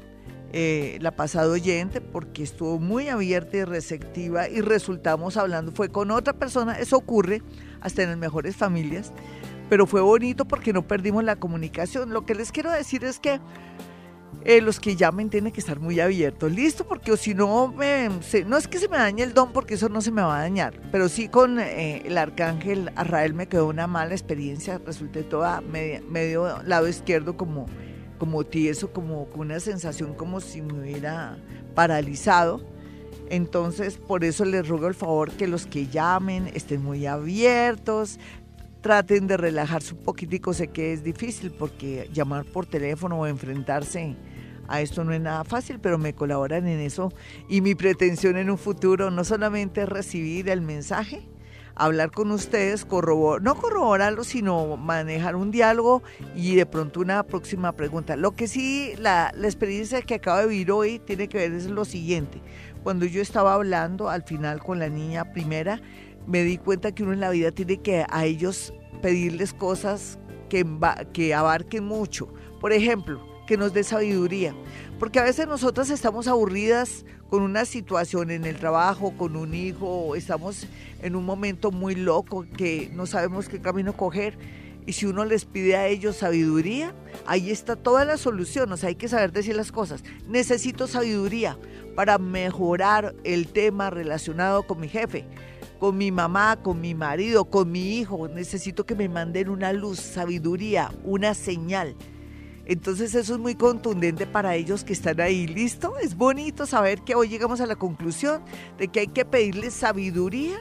eh, 0.53 0.99
la 1.01 1.13
pasada 1.13 1.49
oyente, 1.49 2.01
porque 2.01 2.43
estuvo 2.43 2.79
muy 2.79 3.09
abierta 3.09 3.59
y 3.59 3.65
receptiva 3.65 4.49
y 4.49 4.61
resultamos 4.61 5.37
hablando, 5.37 5.73
fue 5.73 5.91
con 5.91 6.11
otra 6.11 6.33
persona, 6.33 6.79
eso 6.79 6.97
ocurre 6.97 7.43
hasta 7.81 8.03
en 8.03 8.11
las 8.11 8.19
mejores 8.19 8.57
familias, 8.57 9.13
pero 9.69 9.87
fue 9.87 10.01
bonito 10.01 10.47
porque 10.47 10.73
no 10.73 10.87
perdimos 10.87 11.23
la 11.23 11.37
comunicación. 11.37 12.11
Lo 12.11 12.25
que 12.25 12.35
les 12.35 12.51
quiero 12.51 12.71
decir 12.73 13.05
es 13.05 13.21
que 13.21 13.41
eh, 14.49 14.61
los 14.61 14.79
que 14.79 14.95
llamen 14.95 15.29
tienen 15.29 15.53
que 15.53 15.59
estar 15.59 15.81
muy 15.81 15.99
abiertos, 15.99 16.53
listo, 16.53 16.87
porque 16.87 17.17
si 17.17 17.35
no, 17.35 17.75
no 18.47 18.57
es 18.57 18.69
que 18.69 18.79
se 18.79 18.89
me 18.89 18.97
dañe 18.97 19.25
el 19.25 19.35
don, 19.35 19.53
porque 19.53 19.75
eso 19.75 19.89
no 19.89 20.01
se 20.01 20.13
me 20.13 20.23
va 20.23 20.39
a 20.39 20.43
dañar, 20.43 20.81
pero 20.93 21.09
sí 21.09 21.29
con 21.29 21.59
eh, 21.59 22.03
el 22.07 22.17
arcángel 22.17 22.93
Arrael 22.95 23.35
me 23.35 23.49
quedó 23.49 23.67
una 23.67 23.89
mala 23.89 24.13
experiencia, 24.13 24.81
resulté 24.87 25.25
toda 25.25 25.61
medio 25.63 26.63
lado 26.63 26.87
izquierdo 26.87 27.37
como, 27.37 27.67
como 28.19 28.45
tieso, 28.45 28.93
como 28.93 29.29
con 29.31 29.41
una 29.41 29.59
sensación 29.59 30.15
como 30.15 30.39
si 30.39 30.63
me 30.63 30.75
hubiera 30.75 31.39
paralizado. 31.75 32.65
Entonces, 33.29 33.99
por 33.99 34.23
eso 34.23 34.45
les 34.45 34.69
ruego 34.69 34.87
el 34.87 34.95
favor 34.95 35.33
que 35.33 35.49
los 35.49 35.67
que 35.67 35.89
llamen 35.89 36.53
estén 36.55 36.85
muy 36.85 37.05
abiertos, 37.07 38.21
traten 38.81 39.27
de 39.27 39.37
relajarse 39.37 39.95
un 39.95 40.05
poquitico. 40.05 40.55
Sé 40.55 40.69
que 40.69 40.93
es 40.93 41.03
difícil 41.03 41.51
porque 41.51 42.09
llamar 42.13 42.45
por 42.45 42.67
teléfono 42.67 43.19
o 43.19 43.27
enfrentarse 43.27 44.15
a 44.69 44.81
esto 44.81 45.05
no 45.05 45.13
es 45.13 45.21
nada 45.21 45.45
fácil, 45.45 45.79
pero 45.81 45.99
me 45.99 46.15
colaboran 46.15 46.67
en 46.67 46.81
eso. 46.81 47.13
Y 47.49 47.61
mi 47.61 47.75
pretensión 47.75 48.37
en 48.37 48.51
un 48.51 48.59
futuro 48.59 49.11
no 49.11 49.25
solamente 49.25 49.83
es 49.83 49.89
recibir 49.89 50.49
el 50.49 50.61
mensaje, 50.61 51.29
hablar 51.75 52.11
con 52.11 52.31
ustedes, 52.31 52.85
corrobor, 52.85 53.43
no 53.43 53.55
corroborarlo, 53.55 54.25
sino 54.25 54.77
manejar 54.77 55.37
un 55.37 55.51
diálogo 55.51 56.03
y 56.35 56.57
de 56.57 56.67
pronto 56.67 57.01
una 57.01 57.23
próxima 57.23 57.73
pregunta. 57.73 58.17
Lo 58.17 58.33
que 58.33 58.49
sí, 58.49 58.95
la, 58.99 59.33
la 59.37 59.47
experiencia 59.47 60.03
que 60.03 60.15
acabo 60.15 60.39
de 60.39 60.47
vivir 60.47 60.73
hoy 60.73 60.99
tiene 60.99 61.29
que 61.29 61.39
ver 61.39 61.53
es 61.53 61.67
lo 61.67 61.85
siguiente. 61.85 62.41
Cuando 62.83 63.05
yo 63.05 63.21
estaba 63.21 63.55
hablando 63.55 64.09
al 64.09 64.23
final 64.23 64.63
con 64.63 64.79
la 64.79 64.89
niña 64.89 65.33
primera, 65.33 65.81
me 66.27 66.43
di 66.43 66.57
cuenta 66.59 66.93
que 66.93 67.03
uno 67.03 67.13
en 67.13 67.21
la 67.21 67.31
vida 67.31 67.51
tiene 67.53 67.79
que 67.79 68.05
a 68.09 68.25
ellos 68.25 68.73
pedirles 69.03 69.53
cosas 69.53 70.19
que, 70.49 70.67
que 71.13 71.35
abarquen 71.35 71.85
mucho. 71.85 72.33
Por 72.61 72.73
ejemplo, 72.73 73.21
que 73.47 73.57
nos 73.57 73.73
dé 73.73 73.85
sabiduría. 73.85 74.55
Porque 74.99 75.19
a 75.19 75.25
veces 75.25 75.47
nosotras 75.47 75.91
estamos 75.91 76.27
aburridas 76.27 77.05
con 77.29 77.43
una 77.43 77.65
situación 77.65 78.31
en 78.31 78.45
el 78.45 78.57
trabajo, 78.57 79.13
con 79.17 79.37
un 79.37 79.55
hijo, 79.55 79.87
o 79.87 80.17
estamos 80.17 80.67
en 81.03 81.17
un 81.17 81.25
momento 81.25 81.71
muy 81.71 81.95
loco 81.95 82.47
que 82.57 82.91
no 82.95 83.07
sabemos 83.07 83.49
qué 83.49 83.61
camino 83.61 83.97
coger. 83.97 84.39
Y 84.87 84.93
si 84.93 85.07
uno 85.07 85.25
les 85.25 85.45
pide 85.45 85.77
a 85.77 85.89
ellos 85.89 86.17
sabiduría, 86.17 86.95
ahí 87.27 87.51
está 87.51 87.75
toda 87.75 88.05
la 88.05 88.17
solución. 88.17 88.71
O 88.73 88.77
sea, 88.77 88.89
hay 88.89 88.95
que 88.95 89.09
saber 89.09 89.33
decir 89.33 89.57
las 89.57 89.73
cosas. 89.73 90.05
Necesito 90.29 90.87
sabiduría 90.87 91.59
para 91.97 92.19
mejorar 92.19 93.15
el 93.25 93.49
tema 93.49 93.91
relacionado 93.91 94.63
con 94.65 94.81
mi 94.81 94.89
jefe 94.89 95.27
con 95.79 95.99
mi 95.99 96.11
mamá, 96.11 96.57
con 96.63 96.81
mi 96.81 96.95
marido, 96.95 97.45
con 97.45 97.71
mi 97.71 97.99
hijo. 97.99 98.29
Necesito 98.29 98.87
que 98.87 98.95
me 98.95 99.09
manden 99.09 99.49
una 99.49 99.73
luz, 99.73 100.01
sabiduría, 100.01 100.91
una 101.05 101.35
señal. 101.35 101.95
Entonces 102.67 103.15
eso 103.15 103.35
es 103.35 103.41
muy 103.41 103.55
contundente 103.55 104.27
para 104.27 104.57
ellos 104.57 104.83
que 104.83 104.93
están 104.93 105.21
ahí. 105.21 105.47
¿Listo? 105.47 105.97
Es 105.99 106.17
bonito 106.17 106.67
saber 106.67 107.03
que 107.03 107.15
hoy 107.15 107.29
llegamos 107.29 107.61
a 107.61 107.67
la 107.67 107.77
conclusión 107.77 108.43
de 108.77 108.89
que 108.89 108.99
hay 109.01 109.07
que 109.07 109.25
pedirles 109.25 109.75
sabiduría 109.75 110.59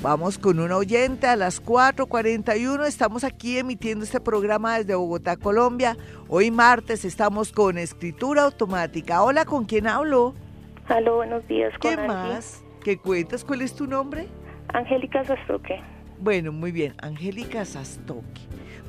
Vamos 0.00 0.38
con 0.38 0.58
un 0.58 0.72
oyente 0.72 1.26
a 1.26 1.36
las 1.36 1.64
4.41. 1.64 2.86
Estamos 2.86 3.22
aquí 3.22 3.58
emitiendo 3.58 4.04
este 4.04 4.20
programa 4.20 4.78
desde 4.78 4.94
Bogotá, 4.94 5.36
Colombia. 5.36 5.96
Hoy 6.28 6.50
martes 6.50 7.04
estamos 7.04 7.52
con 7.52 7.78
escritura 7.78 8.42
automática. 8.42 9.22
Hola, 9.22 9.44
¿con 9.44 9.64
quién 9.64 9.86
hablo? 9.86 10.34
Hola, 10.88 11.10
buenos 11.12 11.46
días. 11.46 11.72
¿Qué 11.80 11.96
más? 11.96 12.64
¿Qué 12.82 12.98
cuentas? 12.98 13.44
¿Cuál 13.44 13.62
es 13.62 13.74
tu 13.74 13.86
nombre? 13.86 14.26
Angélica 14.68 15.24
Sastoque. 15.24 15.80
Bueno, 16.18 16.50
muy 16.50 16.72
bien. 16.72 16.94
Angélica 17.00 17.64
Sastoque. 17.64 18.40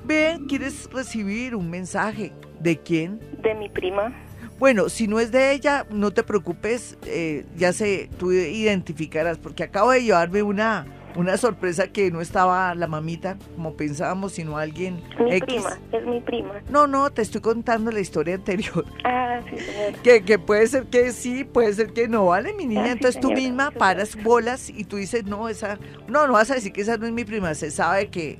Ven, 0.05 0.45
¿quieres 0.47 0.89
recibir 0.91 1.55
un 1.55 1.69
mensaje? 1.69 2.31
¿De 2.59 2.77
quién? 2.79 3.19
De 3.41 3.53
mi 3.53 3.69
prima. 3.69 4.13
Bueno, 4.59 4.89
si 4.89 5.07
no 5.07 5.19
es 5.19 5.31
de 5.31 5.51
ella, 5.51 5.85
no 5.89 6.11
te 6.11 6.23
preocupes, 6.23 6.97
eh, 7.05 7.45
ya 7.57 7.73
sé, 7.73 8.09
tú 8.17 8.31
identificarás, 8.31 9.37
porque 9.37 9.63
acabo 9.63 9.91
de 9.91 10.03
llevarme 10.03 10.41
una, 10.43 10.85
una 11.15 11.37
sorpresa 11.37 11.87
que 11.87 12.11
no 12.11 12.21
estaba 12.21 12.73
la 12.75 12.87
mamita 12.87 13.37
como 13.55 13.73
pensábamos, 13.75 14.33
sino 14.33 14.57
alguien. 14.57 15.01
Mi 15.19 15.39
prima, 15.39 15.77
es 15.91 16.05
mi 16.05 16.21
prima. 16.21 16.61
No, 16.69 16.87
no, 16.87 17.09
te 17.09 17.21
estoy 17.23 17.41
contando 17.41 17.91
la 17.91 17.99
historia 17.99 18.35
anterior. 18.35 18.85
Ah, 19.05 19.41
sí, 19.49 19.57
señora. 19.57 19.97
Que, 20.03 20.23
que 20.23 20.37
puede 20.37 20.67
ser 20.67 20.85
que 20.85 21.11
sí, 21.11 21.43
puede 21.43 21.73
ser 21.73 21.91
que 21.91 22.07
no, 22.07 22.27
¿vale, 22.27 22.53
mi 22.53 22.65
niña? 22.67 22.85
Ah, 22.85 22.91
Entonces 22.91 23.19
tú 23.19 23.31
misma 23.31 23.71
paras 23.71 24.15
bolas 24.21 24.69
y 24.69 24.83
tú 24.83 24.97
dices, 24.97 25.25
no, 25.25 25.49
esa. 25.49 25.79
No, 26.07 26.27
no 26.27 26.33
vas 26.33 26.51
a 26.51 26.55
decir 26.55 26.71
que 26.71 26.81
esa 26.81 26.97
no 26.97 27.07
es 27.07 27.11
mi 27.11 27.25
prima, 27.25 27.53
se 27.55 27.71
sabe 27.71 28.07
que. 28.09 28.37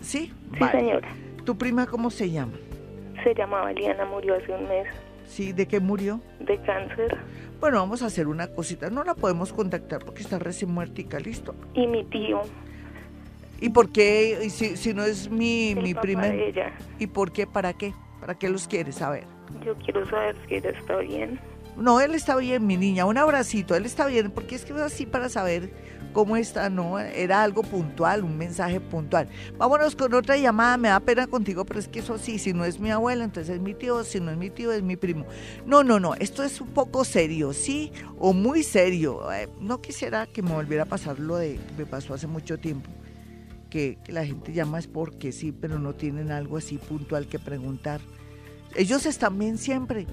Sí, 0.00 0.32
sí 0.58 0.64
señora. 0.72 1.08
¿Tu 1.44 1.56
prima 1.56 1.86
cómo 1.86 2.10
se 2.10 2.30
llama? 2.30 2.54
Se 3.22 3.34
llamaba 3.34 3.72
Liana, 3.72 4.04
murió 4.04 4.34
hace 4.34 4.52
un 4.52 4.68
mes. 4.68 4.86
¿Sí? 5.26 5.52
¿De 5.52 5.66
qué 5.66 5.80
murió? 5.80 6.20
De 6.40 6.60
cáncer. 6.62 7.16
Bueno, 7.60 7.78
vamos 7.78 8.02
a 8.02 8.06
hacer 8.06 8.28
una 8.28 8.48
cosita. 8.48 8.90
No 8.90 9.04
la 9.04 9.14
podemos 9.14 9.52
contactar 9.52 10.04
porque 10.04 10.22
está 10.22 10.38
recién 10.38 10.70
muertica, 10.70 11.18
¿listo? 11.18 11.54
Y 11.74 11.86
mi 11.86 12.04
tío. 12.04 12.42
¿Y 13.60 13.70
por 13.70 13.90
qué? 13.90 14.48
Si, 14.50 14.76
si 14.76 14.92
no 14.92 15.04
es 15.04 15.30
mi, 15.30 15.74
mi 15.74 15.94
prima. 15.94 16.28
ella. 16.28 16.72
¿Y 16.98 17.06
por 17.06 17.32
qué? 17.32 17.46
¿Para 17.46 17.72
qué? 17.72 17.94
¿Para 18.20 18.34
qué 18.38 18.48
los 18.48 18.68
quieres 18.68 18.96
saber? 18.96 19.24
Yo 19.64 19.74
quiero 19.76 20.08
saber 20.08 20.36
si 20.48 20.56
él 20.56 20.66
está 20.66 20.96
bien. 20.98 21.40
No, 21.76 22.00
él 22.00 22.14
está 22.14 22.36
bien, 22.36 22.66
mi 22.66 22.76
niña. 22.76 23.04
Un 23.06 23.18
abracito, 23.18 23.74
él 23.74 23.84
está 23.84 24.06
bien, 24.06 24.30
porque 24.30 24.54
es 24.54 24.64
que 24.64 24.72
es 24.72 24.80
así 24.80 25.06
para 25.06 25.28
saber 25.28 25.70
cómo 26.16 26.38
está, 26.38 26.70
no, 26.70 26.98
era 26.98 27.42
algo 27.42 27.62
puntual, 27.62 28.24
un 28.24 28.38
mensaje 28.38 28.80
puntual. 28.80 29.28
Vámonos 29.58 29.94
con 29.94 30.14
otra 30.14 30.38
llamada, 30.38 30.78
me 30.78 30.88
da 30.88 30.98
pena 30.98 31.26
contigo, 31.26 31.66
pero 31.66 31.78
es 31.78 31.88
que 31.88 31.98
eso 31.98 32.16
sí, 32.16 32.38
si 32.38 32.54
no 32.54 32.64
es 32.64 32.80
mi 32.80 32.90
abuela, 32.90 33.22
entonces 33.22 33.56
es 33.56 33.60
mi 33.60 33.74
tío, 33.74 34.02
si 34.02 34.18
no 34.18 34.30
es 34.30 34.38
mi 34.38 34.48
tío, 34.48 34.72
es 34.72 34.82
mi 34.82 34.96
primo. 34.96 35.26
No, 35.66 35.84
no, 35.84 36.00
no, 36.00 36.14
esto 36.14 36.42
es 36.42 36.58
un 36.62 36.68
poco 36.68 37.04
serio, 37.04 37.52
¿sí? 37.52 37.92
O 38.18 38.32
muy 38.32 38.62
serio. 38.62 39.30
Eh, 39.30 39.46
no 39.60 39.82
quisiera 39.82 40.26
que 40.26 40.40
me 40.40 40.52
volviera 40.52 40.84
a 40.84 40.86
pasar 40.86 41.18
lo 41.18 41.36
de 41.36 41.60
me 41.76 41.84
pasó 41.84 42.14
hace 42.14 42.26
mucho 42.26 42.56
tiempo. 42.56 42.88
Que, 43.68 43.98
que 44.02 44.10
la 44.10 44.24
gente 44.24 44.54
llama 44.54 44.78
es 44.78 44.86
porque 44.86 45.32
sí, 45.32 45.52
pero 45.52 45.78
no 45.78 45.94
tienen 45.94 46.30
algo 46.30 46.56
así 46.56 46.78
puntual 46.78 47.26
que 47.26 47.38
preguntar. 47.38 48.00
Ellos 48.74 49.04
están 49.04 49.38
bien 49.38 49.58
siempre 49.58 50.06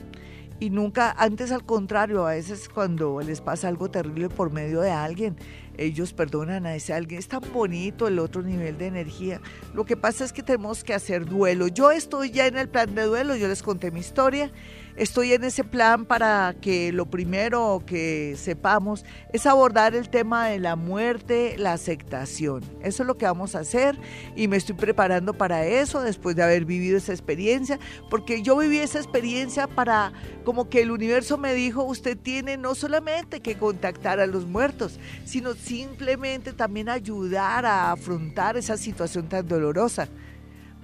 y 0.64 0.70
nunca, 0.70 1.14
antes 1.18 1.52
al 1.52 1.66
contrario, 1.66 2.26
a 2.26 2.32
veces 2.32 2.70
cuando 2.70 3.20
les 3.20 3.42
pasa 3.42 3.68
algo 3.68 3.92
terrible 3.92 4.30
por 4.30 4.50
medio 4.50 4.80
de 4.80 4.92
alguien, 4.92 5.36
ellos 5.78 6.14
perdonan 6.14 6.66
a 6.66 6.74
ese 6.74 6.94
alguien. 6.94 7.20
Es 7.20 7.28
tan 7.28 7.42
bonito 7.52 8.08
el 8.08 8.18
otro 8.18 8.44
nivel 8.44 8.78
de 8.78 8.88
energía. 8.88 9.42
Lo 9.74 9.84
que 9.84 9.98
pasa 9.98 10.24
es 10.24 10.32
que 10.32 10.42
tenemos 10.42 10.86
que 10.86 10.94
hacer 10.94 11.26
duelo. 11.26 11.68
Yo 11.68 11.92
estoy 11.92 12.32
ya 12.32 12.48
en 12.48 12.56
el 12.56 12.70
plan 12.70 12.96
de 12.96 13.04
duelo, 13.04 13.36
yo 13.36 13.50
les 13.50 13.62
conté 13.62 13.92
mi 13.92 14.00
historia 14.00 14.52
Estoy 14.96 15.34
en 15.34 15.44
ese 15.44 15.64
plan 15.64 16.06
para 16.06 16.56
que 16.62 16.92
lo 16.92 17.08
primero 17.08 17.82
que 17.84 18.36
sepamos 18.38 19.04
es 19.32 19.48
abordar 19.48 19.96
el 19.96 20.08
tema 20.08 20.50
de 20.50 20.60
la 20.60 20.76
muerte, 20.76 21.56
la 21.58 21.74
aceptación. 21.74 22.62
Eso 22.84 23.02
es 23.02 23.08
lo 23.08 23.18
que 23.18 23.26
vamos 23.26 23.56
a 23.56 23.60
hacer 23.60 23.98
y 24.36 24.48
me 24.48 24.56
estoy 24.56 24.76
preparando 24.76 25.34
para 25.34 25.66
eso 25.66 26.00
después 26.02 26.36
de 26.36 26.44
haber 26.44 26.66
vivido 26.66 26.98
esa 26.98 27.12
experiencia, 27.12 27.80
porque 28.12 28.44
yo 28.44 28.56
viví 28.56 28.78
esa 28.78 29.00
experiencia 29.00 29.66
para 29.66 30.14
como 30.46 30.70
que 30.70 30.84
el 30.84 30.92
universo 30.92 31.40
me 31.40 31.56
dijo, 31.56 31.84
usted 31.84 32.16
tiene 32.16 32.58
no 32.58 32.76
solamente 32.76 33.40
que 33.40 33.58
contactar 33.58 34.20
a 34.20 34.28
los 34.28 34.46
muertos, 34.46 35.00
sino 35.26 35.56
simplemente 35.56 36.54
también 36.54 36.88
ayudar 36.88 37.66
a 37.66 37.92
afrontar 37.92 38.58
esa 38.58 38.78
situación 38.78 39.28
tan 39.28 39.48
dolorosa. 39.48 40.08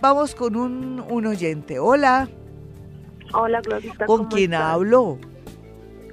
Vamos 0.02 0.34
con 0.34 0.56
un, 0.56 1.00
un 1.00 1.28
oyente. 1.28 1.78
Hola. 1.78 2.28
Hola, 3.34 3.62
Glorita. 3.62 4.06
¿Con 4.06 4.26
quién 4.26 4.54
hablo? 4.54 5.20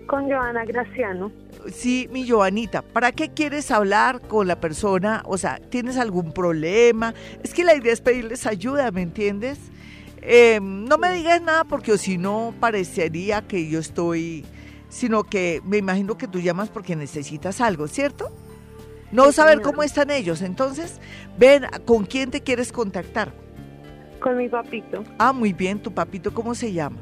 Con 0.06 0.30
Joana 0.30 0.64
Graciano. 0.64 1.32
Sí, 1.72 2.08
mi 2.12 2.28
Joanita, 2.28 2.82
¿para 2.82 3.10
qué 3.12 3.30
quieres 3.30 3.70
hablar 3.70 4.20
con 4.20 4.46
la 4.46 4.60
persona? 4.60 5.22
O 5.24 5.36
sea, 5.36 5.58
¿tienes 5.58 5.96
algún 5.96 6.32
problema? 6.32 7.12
Es 7.42 7.52
que 7.52 7.64
la 7.64 7.74
idea 7.74 7.92
es 7.92 8.00
pedirles 8.00 8.46
ayuda, 8.46 8.90
¿me 8.92 9.02
entiendes? 9.02 9.58
Em, 10.22 10.84
no 10.84 10.98
me 10.98 11.12
digas 11.12 11.42
nada 11.42 11.64
porque 11.64 11.98
si 11.98 12.18
no 12.18 12.54
parecería 12.60 13.42
que 13.42 13.68
yo 13.68 13.80
estoy, 13.80 14.44
sino 14.88 15.24
que 15.24 15.60
me 15.64 15.78
imagino 15.78 16.16
que 16.16 16.28
tú 16.28 16.40
llamas 16.40 16.68
porque 16.68 16.94
necesitas 16.94 17.60
algo, 17.60 17.88
¿cierto? 17.88 18.30
No 19.12 19.32
saber 19.32 19.60
cómo 19.60 19.82
están 19.82 20.10
ellos. 20.10 20.42
Entonces, 20.42 21.00
ven, 21.38 21.66
¿con 21.84 22.04
quién 22.04 22.30
te 22.30 22.42
quieres 22.42 22.72
contactar? 22.72 23.32
Con 24.20 24.36
mi 24.36 24.48
papito. 24.48 25.04
Ah, 25.18 25.32
muy 25.32 25.52
bien. 25.52 25.78
¿Tu 25.78 25.92
papito 25.92 26.32
cómo 26.34 26.54
se 26.54 26.72
llama? 26.72 26.98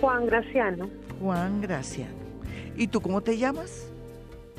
Juan 0.00 0.26
Graciano. 0.26 0.90
Juan 1.20 1.60
Graciano. 1.60 2.14
¿Y 2.76 2.86
tú 2.88 3.00
cómo 3.00 3.22
te 3.22 3.38
llamas? 3.38 3.88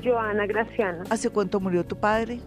Joana 0.04 0.46
Graciano. 0.46 1.04
¿Hace 1.10 1.30
cuánto 1.30 1.60
murió 1.60 1.86
tu 1.86 1.96
padre? 1.96 2.40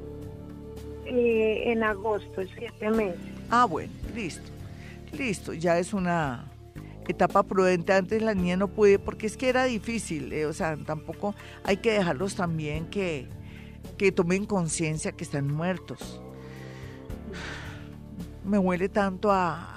Eh, 1.07 1.72
en 1.72 1.83
agosto, 1.83 2.42
siete 2.57 2.90
meses. 2.90 3.20
Ah, 3.50 3.64
bueno, 3.64 3.92
listo. 4.14 4.48
Listo, 5.16 5.53
ya 5.53 5.79
es 5.79 5.92
una 5.92 6.44
etapa 7.09 7.42
prudente. 7.42 7.92
Antes 7.92 8.22
la 8.22 8.35
niña 8.35 8.57
no 8.57 8.68
pude 8.68 8.98
porque 8.98 9.26
es 9.26 9.37
que 9.37 9.48
era 9.48 9.64
difícil. 9.64 10.33
Eh, 10.33 10.46
o 10.46 10.53
sea, 10.53 10.76
tampoco 10.76 11.35
hay 11.64 11.79
que 11.79 11.92
dejarlos 11.92 12.37
también 12.37 12.87
que, 12.87 13.26
que 13.98 14.12
tomen 14.12 14.46
conciencia 14.46 15.12
que 15.12 15.24
están 15.24 15.48
muertos 15.48 16.20
me 18.50 18.58
huele 18.58 18.88
tanto 18.88 19.30
a, 19.30 19.74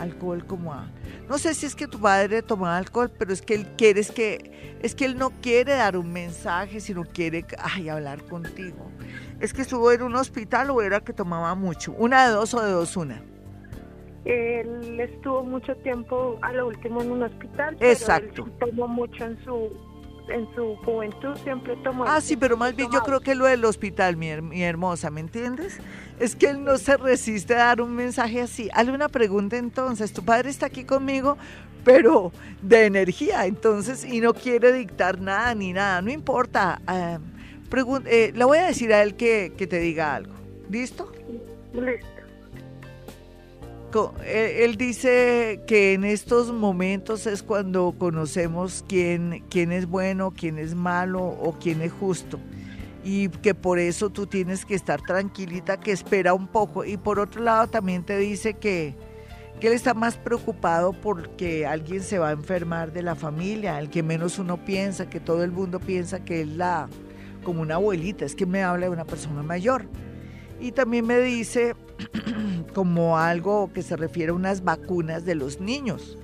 alcohol 0.00 0.44
como 0.46 0.72
a... 0.72 0.90
No 1.28 1.36
sé 1.36 1.52
si 1.52 1.66
es 1.66 1.76
que 1.76 1.86
tu 1.86 2.00
padre 2.00 2.42
tomaba 2.42 2.78
alcohol, 2.78 3.10
pero 3.16 3.32
es 3.32 3.42
que 3.42 3.54
él 3.54 3.66
quiere, 3.76 4.00
es 4.00 4.10
que, 4.10 4.78
es 4.82 4.94
que 4.94 5.04
él 5.04 5.18
no 5.18 5.30
quiere 5.42 5.72
dar 5.72 5.96
un 5.96 6.10
mensaje, 6.10 6.80
sino 6.80 7.04
quiere, 7.04 7.44
ay, 7.58 7.90
hablar 7.90 8.24
contigo. 8.24 8.90
Es 9.40 9.52
que 9.52 9.62
estuvo 9.62 9.92
en 9.92 10.02
un 10.02 10.14
hospital 10.16 10.70
o 10.70 10.80
era 10.80 11.00
que 11.00 11.12
tomaba 11.12 11.54
mucho. 11.54 11.92
¿Una 11.98 12.26
de 12.26 12.32
dos 12.32 12.54
o 12.54 12.62
de 12.62 12.72
dos 12.72 12.96
una? 12.96 13.22
Él 14.24 14.98
estuvo 14.98 15.44
mucho 15.44 15.76
tiempo 15.76 16.38
a 16.42 16.52
lo 16.52 16.68
último 16.68 17.02
en 17.02 17.10
un 17.12 17.22
hospital. 17.22 17.76
Exacto. 17.80 18.48
Pero 18.58 18.70
tomó 18.70 18.88
mucho 18.88 19.24
en 19.24 19.42
su 19.44 19.70
en 20.30 20.48
su 20.54 20.76
juventud 20.84 21.36
siempre 21.42 21.76
tomó. 21.76 22.04
Ah, 22.04 22.20
sí, 22.20 22.36
pero 22.36 22.56
más 22.56 22.74
bien 22.74 22.90
yo 22.90 23.00
creo 23.02 23.20
que 23.20 23.34
lo 23.34 23.46
del 23.46 23.64
hospital, 23.64 24.16
mi, 24.16 24.40
mi, 24.40 24.62
hermosa, 24.62 25.10
¿me 25.10 25.20
entiendes? 25.20 25.78
Es 26.18 26.36
que 26.36 26.46
él 26.46 26.64
no 26.64 26.78
se 26.78 26.96
resiste 26.96 27.54
a 27.54 27.66
dar 27.66 27.80
un 27.80 27.94
mensaje 27.94 28.40
así. 28.40 28.68
Hazle 28.72 28.92
una 28.92 29.08
pregunta 29.08 29.56
entonces. 29.56 30.12
Tu 30.12 30.24
padre 30.24 30.50
está 30.50 30.66
aquí 30.66 30.84
conmigo, 30.84 31.36
pero 31.84 32.32
de 32.62 32.86
energía, 32.86 33.46
entonces, 33.46 34.04
y 34.04 34.20
no 34.20 34.34
quiere 34.34 34.72
dictar 34.72 35.20
nada 35.20 35.54
ni 35.54 35.72
nada. 35.72 36.02
No 36.02 36.10
importa. 36.10 36.80
Eh, 36.90 37.18
eh, 38.06 38.32
le 38.34 38.44
voy 38.44 38.58
a 38.58 38.66
decir 38.66 38.92
a 38.92 39.02
él 39.02 39.14
que, 39.14 39.52
que 39.56 39.66
te 39.66 39.78
diga 39.78 40.14
algo. 40.14 40.34
¿Listo? 40.70 41.10
Listo. 41.72 42.17
Él 44.26 44.76
dice 44.76 45.62
que 45.66 45.94
en 45.94 46.04
estos 46.04 46.52
momentos 46.52 47.26
es 47.26 47.42
cuando 47.42 47.94
conocemos 47.98 48.84
quién, 48.88 49.44
quién 49.50 49.72
es 49.72 49.86
bueno, 49.86 50.32
quién 50.36 50.58
es 50.58 50.74
malo 50.74 51.24
o 51.24 51.56
quién 51.60 51.82
es 51.82 51.92
justo. 51.92 52.38
Y 53.04 53.28
que 53.28 53.54
por 53.54 53.78
eso 53.78 54.10
tú 54.10 54.26
tienes 54.26 54.64
que 54.64 54.74
estar 54.74 55.00
tranquilita, 55.00 55.78
que 55.78 55.92
espera 55.92 56.34
un 56.34 56.48
poco. 56.48 56.84
Y 56.84 56.96
por 56.96 57.18
otro 57.18 57.42
lado 57.42 57.68
también 57.68 58.04
te 58.04 58.18
dice 58.18 58.54
que, 58.54 58.94
que 59.60 59.68
él 59.68 59.72
está 59.72 59.94
más 59.94 60.16
preocupado 60.16 60.92
porque 60.92 61.66
alguien 61.66 62.02
se 62.02 62.18
va 62.18 62.28
a 62.28 62.32
enfermar 62.32 62.92
de 62.92 63.02
la 63.02 63.14
familia, 63.14 63.78
el 63.78 63.88
que 63.88 64.02
menos 64.02 64.38
uno 64.38 64.64
piensa, 64.64 65.08
que 65.08 65.20
todo 65.20 65.44
el 65.44 65.52
mundo 65.52 65.80
piensa 65.80 66.24
que 66.24 66.42
es 66.42 66.48
la 66.48 66.88
como 67.44 67.62
una 67.62 67.76
abuelita, 67.76 68.24
es 68.24 68.34
que 68.34 68.46
me 68.46 68.62
habla 68.62 68.86
de 68.86 68.92
una 68.92 69.04
persona 69.04 69.42
mayor. 69.42 69.86
Y 70.60 70.72
también 70.72 71.06
me 71.06 71.18
dice 71.20 71.74
como 72.74 73.18
algo 73.18 73.72
que 73.72 73.82
se 73.82 73.96
refiere 73.96 74.30
a 74.30 74.34
unas 74.34 74.64
vacunas 74.64 75.24
de 75.24 75.34
los 75.34 75.60
niños. 75.60 76.18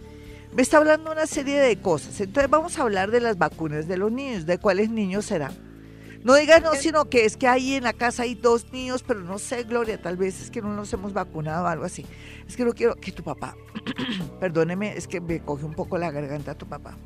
Me 0.54 0.62
está 0.62 0.78
hablando 0.78 1.10
una 1.10 1.26
serie 1.26 1.58
de 1.60 1.76
cosas. 1.80 2.20
Entonces 2.20 2.50
vamos 2.50 2.78
a 2.78 2.82
hablar 2.82 3.10
de 3.10 3.20
las 3.20 3.38
vacunas 3.38 3.88
de 3.88 3.96
los 3.96 4.12
niños. 4.12 4.46
¿De 4.46 4.58
cuáles 4.58 4.90
niños 4.90 5.24
serán? 5.24 5.52
No 6.24 6.36
digas 6.36 6.62
no, 6.62 6.74
sino 6.74 7.10
que 7.10 7.26
es 7.26 7.36
que 7.36 7.46
ahí 7.46 7.74
en 7.74 7.84
la 7.84 7.92
casa 7.92 8.22
hay 8.22 8.34
dos 8.34 8.72
niños, 8.72 9.02
pero 9.06 9.20
no 9.20 9.38
sé, 9.38 9.64
Gloria, 9.64 10.00
tal 10.00 10.16
vez 10.16 10.40
es 10.40 10.50
que 10.50 10.62
no 10.62 10.72
nos 10.72 10.90
hemos 10.94 11.12
vacunado 11.12 11.64
o 11.64 11.68
algo 11.68 11.84
así. 11.84 12.06
Es 12.48 12.56
que 12.56 12.64
no 12.64 12.72
quiero 12.72 12.96
que 12.96 13.12
tu 13.12 13.22
papá, 13.22 13.54
perdóneme, 14.40 14.96
es 14.96 15.06
que 15.06 15.20
me 15.20 15.40
coge 15.40 15.66
un 15.66 15.74
poco 15.74 15.98
la 15.98 16.10
garganta 16.10 16.54
tu 16.54 16.66
papá. 16.66 16.96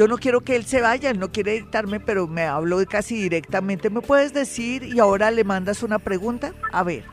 Yo 0.00 0.08
no 0.08 0.16
quiero 0.16 0.40
que 0.40 0.56
él 0.56 0.64
se 0.64 0.80
vaya, 0.80 1.10
él 1.10 1.18
no 1.18 1.30
quiere 1.30 1.52
dictarme, 1.52 2.00
pero 2.00 2.26
me 2.26 2.44
habló 2.44 2.78
casi 2.86 3.20
directamente. 3.20 3.90
¿Me 3.90 4.00
puedes 4.00 4.32
decir 4.32 4.82
y 4.82 4.98
ahora 4.98 5.30
le 5.30 5.44
mandas 5.44 5.82
una 5.82 5.98
pregunta? 5.98 6.54
A 6.72 6.82
ver. 6.82 7.04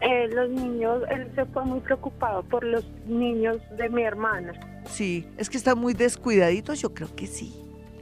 Eh, 0.00 0.26
los 0.34 0.50
niños, 0.50 1.04
él 1.12 1.30
se 1.36 1.44
fue 1.44 1.64
muy 1.64 1.78
preocupado 1.78 2.42
por 2.42 2.64
los 2.64 2.84
niños 3.06 3.58
de 3.76 3.88
mi 3.88 4.02
hermana. 4.02 4.52
Sí, 4.90 5.28
es 5.36 5.48
que 5.48 5.58
están 5.58 5.78
muy 5.78 5.94
descuidaditos, 5.94 6.80
yo 6.80 6.92
creo 6.92 7.14
que 7.14 7.28
sí, 7.28 7.54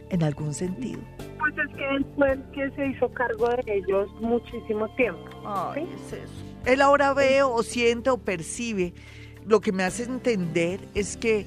en 0.08 0.22
algún 0.22 0.54
sentido. 0.54 1.02
Pues 1.38 1.52
es 1.58 1.76
que 1.76 1.86
él 1.96 2.06
fue 2.16 2.32
el 2.32 2.42
que 2.52 2.70
se 2.70 2.86
hizo 2.86 3.12
cargo 3.12 3.50
de 3.50 3.76
ellos 3.76 4.08
muchísimo 4.22 4.88
tiempo. 4.96 5.28
Ay, 5.44 5.86
es 5.94 6.14
eso. 6.14 6.32
Él 6.64 6.80
ahora 6.80 7.12
ve 7.12 7.42
o 7.42 7.62
siente 7.62 8.08
o 8.08 8.16
percibe. 8.16 8.94
Lo 9.44 9.60
que 9.60 9.72
me 9.72 9.82
hace 9.82 10.04
entender 10.04 10.80
es 10.94 11.18
que 11.18 11.44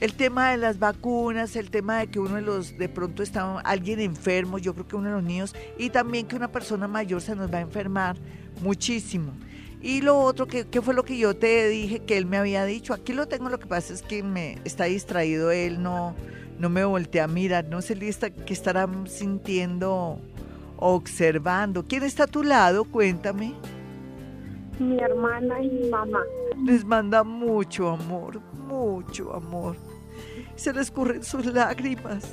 el 0.00 0.14
tema 0.14 0.50
de 0.50 0.56
las 0.58 0.78
vacunas, 0.78 1.56
el 1.56 1.70
tema 1.70 1.98
de 1.98 2.06
que 2.06 2.20
uno 2.20 2.36
de 2.36 2.42
los, 2.42 2.76
de 2.78 2.88
pronto 2.88 3.22
está 3.22 3.58
alguien 3.60 4.00
enfermo, 4.00 4.58
yo 4.58 4.74
creo 4.74 4.86
que 4.86 4.96
uno 4.96 5.08
de 5.08 5.14
los 5.14 5.24
niños, 5.24 5.54
y 5.76 5.90
también 5.90 6.26
que 6.26 6.36
una 6.36 6.48
persona 6.48 6.86
mayor 6.86 7.20
se 7.20 7.34
nos 7.34 7.52
va 7.52 7.58
a 7.58 7.62
enfermar 7.62 8.16
muchísimo. 8.62 9.32
Y 9.80 10.00
lo 10.00 10.18
otro, 10.18 10.46
que, 10.46 10.64
fue 10.82 10.94
lo 10.94 11.04
que 11.04 11.16
yo 11.16 11.36
te 11.36 11.68
dije 11.68 12.00
que 12.00 12.18
él 12.18 12.26
me 12.26 12.36
había 12.36 12.64
dicho? 12.64 12.94
Aquí 12.94 13.12
lo 13.12 13.28
tengo, 13.28 13.48
lo 13.48 13.60
que 13.60 13.66
pasa 13.66 13.94
es 13.94 14.02
que 14.02 14.22
me 14.22 14.58
está 14.64 14.84
distraído, 14.84 15.52
él 15.52 15.82
no, 15.82 16.14
no 16.58 16.68
me 16.68 16.84
voltea 16.84 17.24
a 17.24 17.28
mirar, 17.28 17.66
no 17.66 17.80
sé 17.80 17.94
que 17.94 18.52
estará 18.52 18.88
sintiendo, 19.06 20.20
observando. 20.76 21.84
¿Quién 21.86 22.02
está 22.02 22.24
a 22.24 22.26
tu 22.26 22.42
lado? 22.42 22.84
Cuéntame. 22.84 23.54
Mi 24.80 24.98
hermana 24.98 25.62
y 25.62 25.68
mi 25.68 25.88
mamá. 25.88 26.22
Les 26.64 26.84
manda 26.84 27.22
mucho 27.22 27.90
amor, 27.90 28.40
mucho 28.68 29.32
amor. 29.32 29.76
Se 30.58 30.72
les 30.72 30.90
corren 30.90 31.22
sus 31.22 31.46
lágrimas. 31.46 32.24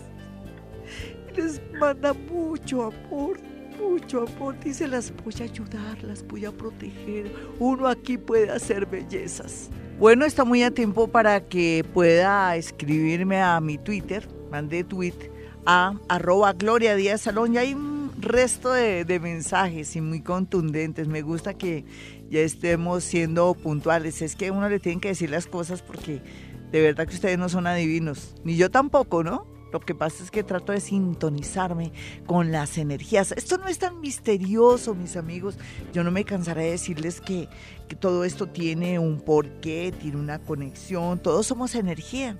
Les 1.35 1.61
manda 1.79 2.11
mucho 2.13 2.85
amor, 2.85 3.37
mucho 3.79 4.25
amor. 4.27 4.59
Dice, 4.59 4.87
las 4.87 5.13
voy 5.23 5.33
a 5.39 5.43
ayudar, 5.43 6.03
las 6.03 6.25
voy 6.25 6.43
a 6.45 6.51
proteger. 6.51 7.31
Uno 7.59 7.87
aquí 7.87 8.17
puede 8.17 8.49
hacer 8.49 8.87
bellezas. 8.87 9.69
Bueno, 9.99 10.25
está 10.25 10.43
muy 10.43 10.63
a 10.63 10.71
tiempo 10.71 11.07
para 11.07 11.39
que 11.39 11.85
pueda 11.93 12.55
escribirme 12.55 13.41
a 13.41 13.61
mi 13.61 13.77
Twitter. 13.77 14.27
Mandé 14.49 14.83
tweet 14.83 15.31
a 15.67 15.93
arroba 16.09 16.53
Gloria 16.53 16.95
Díaz 16.95 17.21
Salón 17.21 17.53
y 17.53 17.57
hay 17.59 17.73
un 17.75 18.11
resto 18.17 18.73
de, 18.73 19.05
de 19.05 19.19
mensajes 19.19 19.95
y 19.95 20.01
muy 20.01 20.21
contundentes. 20.21 21.07
Me 21.07 21.21
gusta 21.21 21.53
que 21.53 21.85
ya 22.29 22.39
estemos 22.39 23.03
siendo 23.03 23.53
puntuales. 23.53 24.23
Es 24.23 24.35
que 24.35 24.49
uno 24.49 24.67
le 24.67 24.79
tiene 24.79 24.99
que 24.99 25.09
decir 25.09 25.29
las 25.29 25.45
cosas 25.45 25.83
porque 25.83 26.21
de 26.71 26.81
verdad 26.81 27.07
que 27.07 27.15
ustedes 27.15 27.37
no 27.37 27.49
son 27.49 27.67
adivinos. 27.67 28.35
Ni 28.43 28.57
yo 28.57 28.69
tampoco, 28.69 29.23
¿no? 29.23 29.47
Lo 29.71 29.81
que 29.81 29.93
pasa 29.93 30.23
es 30.23 30.31
que 30.31 30.43
trato 30.43 30.71
de 30.71 30.79
sintonizarme 30.79 31.91
con 32.25 32.51
las 32.51 32.77
energías. 32.77 33.33
Esto 33.33 33.57
no 33.57 33.67
es 33.67 33.77
tan 33.77 33.99
misterioso, 33.99 34.95
mis 34.95 35.17
amigos. 35.17 35.57
Yo 35.91 36.03
no 36.03 36.11
me 36.11 36.23
cansaré 36.23 36.63
de 36.63 36.71
decirles 36.71 37.19
que, 37.19 37.49
que 37.89 37.95
todo 37.95 38.23
esto 38.23 38.47
tiene 38.47 38.99
un 38.99 39.19
porqué, 39.19 39.93
tiene 39.99 40.17
una 40.17 40.39
conexión. 40.39 41.19
Todos 41.19 41.47
somos 41.47 41.75
energía. 41.75 42.37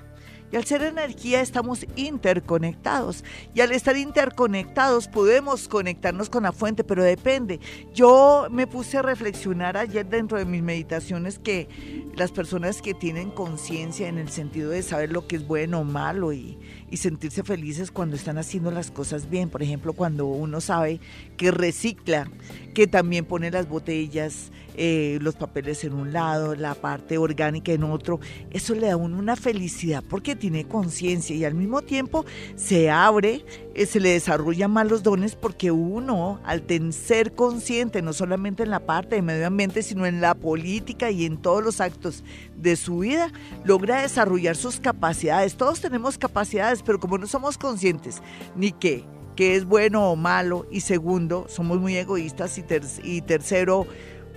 Y 0.51 0.55
al 0.55 0.65
ser 0.65 0.83
energía 0.83 1.41
estamos 1.41 1.85
interconectados. 1.95 3.23
Y 3.53 3.61
al 3.61 3.71
estar 3.71 3.97
interconectados 3.97 5.07
podemos 5.07 5.67
conectarnos 5.67 6.29
con 6.29 6.43
la 6.43 6.51
fuente, 6.51 6.83
pero 6.83 7.03
depende. 7.03 7.59
Yo 7.93 8.47
me 8.51 8.67
puse 8.67 8.97
a 8.97 9.01
reflexionar 9.01 9.77
ayer 9.77 10.05
dentro 10.05 10.37
de 10.37 10.45
mis 10.45 10.61
meditaciones 10.61 11.39
que 11.39 11.67
las 12.15 12.31
personas 12.31 12.81
que 12.81 12.93
tienen 12.93 13.31
conciencia 13.31 14.07
en 14.07 14.17
el 14.17 14.29
sentido 14.29 14.69
de 14.69 14.83
saber 14.83 15.11
lo 15.11 15.27
que 15.27 15.37
es 15.37 15.47
bueno 15.47 15.79
o 15.79 15.83
malo 15.83 16.31
y, 16.33 16.57
y 16.89 16.97
sentirse 16.97 17.43
felices 17.43 17.91
cuando 17.91 18.15
están 18.15 18.37
haciendo 18.37 18.71
las 18.71 18.91
cosas 18.91 19.29
bien. 19.29 19.49
Por 19.49 19.63
ejemplo, 19.63 19.93
cuando 19.93 20.25
uno 20.25 20.61
sabe 20.61 20.99
que 21.37 21.51
recicla, 21.51 22.29
que 22.73 22.87
también 22.87 23.25
pone 23.25 23.51
las 23.51 23.67
botellas, 23.67 24.51
eh, 24.77 25.19
los 25.21 25.35
papeles 25.35 25.83
en 25.85 25.93
un 25.93 26.11
lado, 26.11 26.53
la 26.55 26.75
parte 26.75 27.17
orgánica 27.17 27.71
en 27.71 27.83
otro. 27.83 28.19
Eso 28.51 28.75
le 28.75 28.87
da 28.87 28.93
a 28.93 28.97
uno 28.97 29.17
una 29.17 29.35
felicidad 29.35 30.03
porque 30.07 30.35
tiene 30.35 30.67
conciencia 30.67 31.35
y 31.35 31.45
al 31.45 31.53
mismo 31.53 31.81
tiempo 31.81 32.25
se 32.55 32.89
abre, 32.89 33.45
eh, 33.73 33.85
se 33.85 33.99
le 33.99 34.09
desarrollan 34.09 34.71
más 34.71 34.87
los 34.87 35.01
dones 35.01 35.35
porque 35.35 35.71
uno, 35.71 36.39
al 36.43 36.63
ser 36.91 37.33
consciente, 37.33 38.01
no 38.01 38.11
solamente 38.11 38.63
en 38.63 38.69
la 38.69 38.85
parte 38.85 39.15
de 39.15 39.21
medio 39.21 39.47
ambiente, 39.47 39.81
sino 39.81 40.05
en 40.05 40.19
la 40.19 40.35
política 40.35 41.09
y 41.09 41.25
en 41.25 41.37
todos 41.37 41.63
los 41.63 41.79
actos 41.79 42.23
de 42.55 42.75
su 42.75 42.99
vida, 42.99 43.31
logra 43.63 44.01
desarrollar 44.01 44.55
sus 44.55 44.79
capacidades. 44.79 45.55
Todos 45.55 45.81
tenemos 45.81 46.17
capacidades, 46.17 46.81
pero 46.81 46.99
como 46.99 47.17
no 47.17 47.27
somos 47.27 47.57
conscientes 47.57 48.21
ni 48.55 48.71
que 48.71 49.05
que 49.35 49.55
es 49.55 49.65
bueno 49.65 50.11
o 50.11 50.15
malo, 50.15 50.65
y 50.71 50.81
segundo, 50.81 51.45
somos 51.49 51.79
muy 51.79 51.97
egoístas, 51.97 52.57
y, 52.57 52.63
y 53.03 53.21
tercero, 53.21 53.85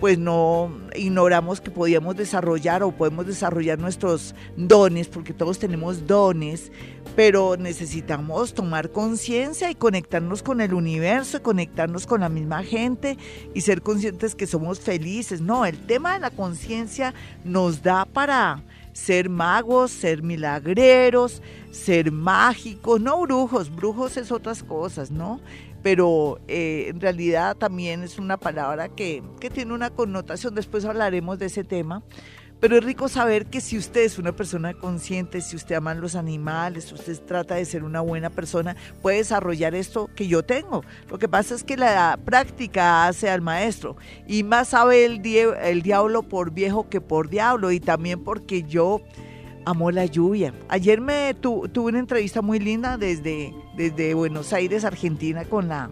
pues 0.01 0.19
no 0.19 0.71
ignoramos 0.95 1.61
que 1.61 1.71
podíamos 1.71 2.17
desarrollar 2.17 2.83
o 2.83 2.93
podemos 2.93 3.27
desarrollar 3.27 3.79
nuestros 3.79 4.35
dones, 4.57 5.09
porque 5.09 5.33
todos 5.33 5.59
tenemos 5.59 6.07
dones, 6.07 6.71
pero 7.17 7.57
necesitamos 7.57 8.55
tomar 8.55 8.91
conciencia 8.93 9.71
y 9.71 9.75
conectarnos 9.75 10.43
con 10.43 10.61
el 10.61 10.73
universo, 10.73 11.43
conectarnos 11.43 12.07
con 12.07 12.21
la 12.21 12.29
misma 12.29 12.63
gente 12.63 13.19
y 13.55 13.61
ser 13.63 13.83
conscientes 13.83 14.35
que 14.35 14.47
somos 14.47 14.79
felices. 14.81 15.41
No, 15.41 15.67
el 15.67 15.79
tema 15.87 16.15
de 16.15 16.21
la 16.21 16.31
conciencia 16.31 17.13
nos 17.45 17.83
da 17.83 18.05
para 18.05 18.63
ser 18.93 19.29
magos, 19.29 19.93
ser 19.93 20.23
milagreros, 20.23 21.41
ser 21.71 22.11
mágicos, 22.11 23.01
no 23.01 23.21
brujos, 23.21 23.75
brujos 23.75 24.17
es 24.17 24.33
otras 24.33 24.63
cosas, 24.63 25.11
¿no? 25.11 25.41
Pero 25.83 26.41
eh, 26.49 26.87
en 26.89 27.01
realidad 27.01 27.57
también 27.57 28.03
es 28.03 28.19
una 28.19 28.37
palabra 28.37 28.89
que, 28.89 29.23
que 29.41 29.51
tiene 29.51 29.75
una 29.75 29.91
connotación, 29.91 30.55
después 30.55 30.85
hablaremos 30.85 31.39
de 31.39 31.47
ese 31.47 31.65
tema, 31.65 32.03
pero 32.61 32.77
es 32.77 32.85
rico 32.85 33.09
saber 33.09 33.47
que 33.47 33.61
si 33.61 33.79
usted 33.79 34.01
es 34.01 34.19
una 34.19 34.33
persona 34.33 34.75
consciente, 34.75 35.41
si 35.41 35.55
usted 35.55 35.77
ama 35.77 35.95
los 35.95 36.17
animales, 36.17 36.87
si 36.87 36.95
usted 36.95 37.21
trata 37.25 37.55
de 37.55 37.65
ser 37.65 37.85
una 37.85 38.01
buena 38.01 38.31
persona, 38.31 38.75
puede 39.01 39.19
desarrollar 39.19 39.77
esto 39.77 40.11
que 40.17 40.27
yo 40.27 40.43
tengo. 40.43 40.83
Lo 41.09 41.19
que 41.19 41.29
pasa 41.29 41.55
es 41.55 41.63
que 41.63 41.77
la 41.77 42.19
práctica 42.25 43.07
hace 43.07 43.31
al 43.31 43.43
maestro 43.43 43.97
y 44.27 44.43
más 44.43 44.69
sabe 44.69 45.05
el, 45.05 45.25
el 45.25 45.83
diablo 45.83 46.25
por 46.25 46.51
viejo 46.51 46.89
que 46.89 47.01
por 47.01 47.29
diablo 47.29 47.71
y 47.71 47.79
también 47.79 48.25
porque 48.25 48.65
yo 48.65 49.03
amo 49.65 49.91
la 49.91 50.07
lluvia. 50.07 50.53
Ayer 50.69 51.01
me 51.01 51.35
tuve 51.35 51.69
una 51.81 51.99
entrevista 51.99 52.43
muy 52.43 52.59
linda 52.59 52.97
desde, 52.97 53.55
desde 53.77 54.15
Buenos 54.15 54.53
Aires, 54.53 54.85
Argentina, 54.85 55.45
con 55.45 55.69
la 55.69 55.91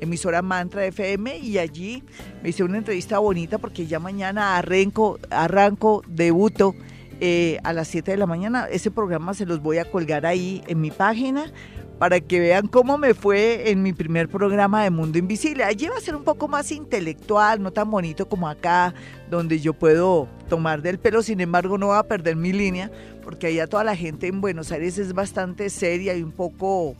emisora 0.00 0.42
Mantra 0.42 0.86
FM 0.86 1.38
y 1.38 1.58
allí 1.58 2.02
me 2.42 2.48
hice 2.48 2.64
una 2.64 2.78
entrevista 2.78 3.18
bonita 3.18 3.58
porque 3.58 3.86
ya 3.86 3.98
mañana 3.98 4.56
arranco, 4.56 5.18
arranco 5.30 6.02
debuto 6.08 6.74
eh, 7.20 7.58
a 7.64 7.72
las 7.72 7.88
7 7.88 8.12
de 8.12 8.16
la 8.16 8.26
mañana. 8.26 8.66
Ese 8.70 8.90
programa 8.90 9.34
se 9.34 9.44
los 9.44 9.60
voy 9.60 9.78
a 9.78 9.84
colgar 9.84 10.24
ahí 10.24 10.62
en 10.66 10.80
mi 10.80 10.90
página 10.90 11.52
para 12.00 12.18
que 12.18 12.40
vean 12.40 12.66
cómo 12.66 12.96
me 12.96 13.12
fue 13.12 13.70
en 13.70 13.82
mi 13.82 13.92
primer 13.92 14.30
programa 14.30 14.82
de 14.82 14.88
Mundo 14.88 15.18
Invisible. 15.18 15.64
Allí 15.64 15.86
va 15.86 15.98
a 15.98 16.00
ser 16.00 16.16
un 16.16 16.24
poco 16.24 16.48
más 16.48 16.72
intelectual, 16.72 17.62
no 17.62 17.72
tan 17.72 17.90
bonito 17.90 18.26
como 18.26 18.48
acá, 18.48 18.94
donde 19.28 19.60
yo 19.60 19.74
puedo 19.74 20.26
tomar 20.48 20.80
del 20.80 20.98
pelo, 20.98 21.22
sin 21.22 21.42
embargo 21.42 21.76
no 21.76 21.88
va 21.88 21.98
a 21.98 22.08
perder 22.08 22.36
mi 22.36 22.54
línea, 22.54 22.90
porque 23.22 23.48
allá 23.48 23.66
toda 23.66 23.84
la 23.84 23.94
gente 23.94 24.28
en 24.28 24.40
Buenos 24.40 24.72
Aires 24.72 24.96
es 24.96 25.12
bastante 25.12 25.68
seria 25.68 26.16
y 26.16 26.22
un 26.22 26.32
poco, 26.32 26.96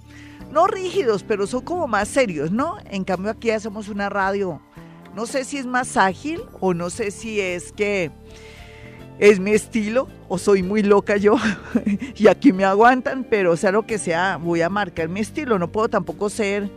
no 0.53 0.67
rígidos, 0.67 1.23
pero 1.23 1.47
son 1.47 1.63
como 1.63 1.87
más 1.87 2.07
serios, 2.07 2.51
¿no? 2.51 2.77
En 2.91 3.05
cambio 3.05 3.31
aquí 3.31 3.51
hacemos 3.51 3.89
una 3.89 4.11
radio, 4.11 4.61
no 5.17 5.25
sé 5.25 5.47
si 5.47 5.57
es 5.57 5.65
más 5.65 5.97
ágil 5.97 6.43
o 6.61 6.75
no 6.75 6.91
sé 6.91 7.11
si 7.11 7.41
es 7.41 7.73
que 7.73 8.11
es 9.21 9.39
mi 9.39 9.53
estilo 9.53 10.09
o 10.29 10.39
soy 10.39 10.63
muy 10.63 10.83
loca 10.83 11.19
yo 11.19 11.37
y 12.17 12.27
aquí 12.27 12.53
me 12.53 12.65
aguantan, 12.65 13.25
pero 13.29 13.57
sea 13.57 13.71
lo 13.71 13.87
que 13.87 13.99
sea, 13.99 14.39
voy 14.39 14.63
a 14.63 14.71
marcar 14.71 15.09
mi 15.09 15.21
estilo, 15.21 15.59
no 15.59 15.71
puedo 15.71 15.89
tampoco 15.89 16.31
ser 16.31 16.71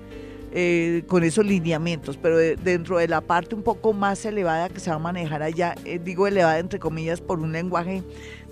eh, 0.52 1.04
con 1.08 1.24
esos 1.24 1.46
lineamientos, 1.46 2.18
pero 2.18 2.38
dentro 2.38 2.98
de 2.98 3.08
la 3.08 3.22
parte 3.22 3.56
un 3.56 3.64
poco 3.64 3.94
más 3.94 4.24
elevada 4.26 4.70
que 4.70 4.82
se 4.82 4.90
va 4.90 4.98
a 4.98 5.00
manejar 5.00 5.42
allá, 5.42 5.76
eh, 5.86 6.00
digo 6.04 6.28
elevada 6.28 6.60
entre 6.60 6.80
comillas 6.80 7.22
por 7.22 7.40
un 7.40 7.54
lenguaje 7.54 8.04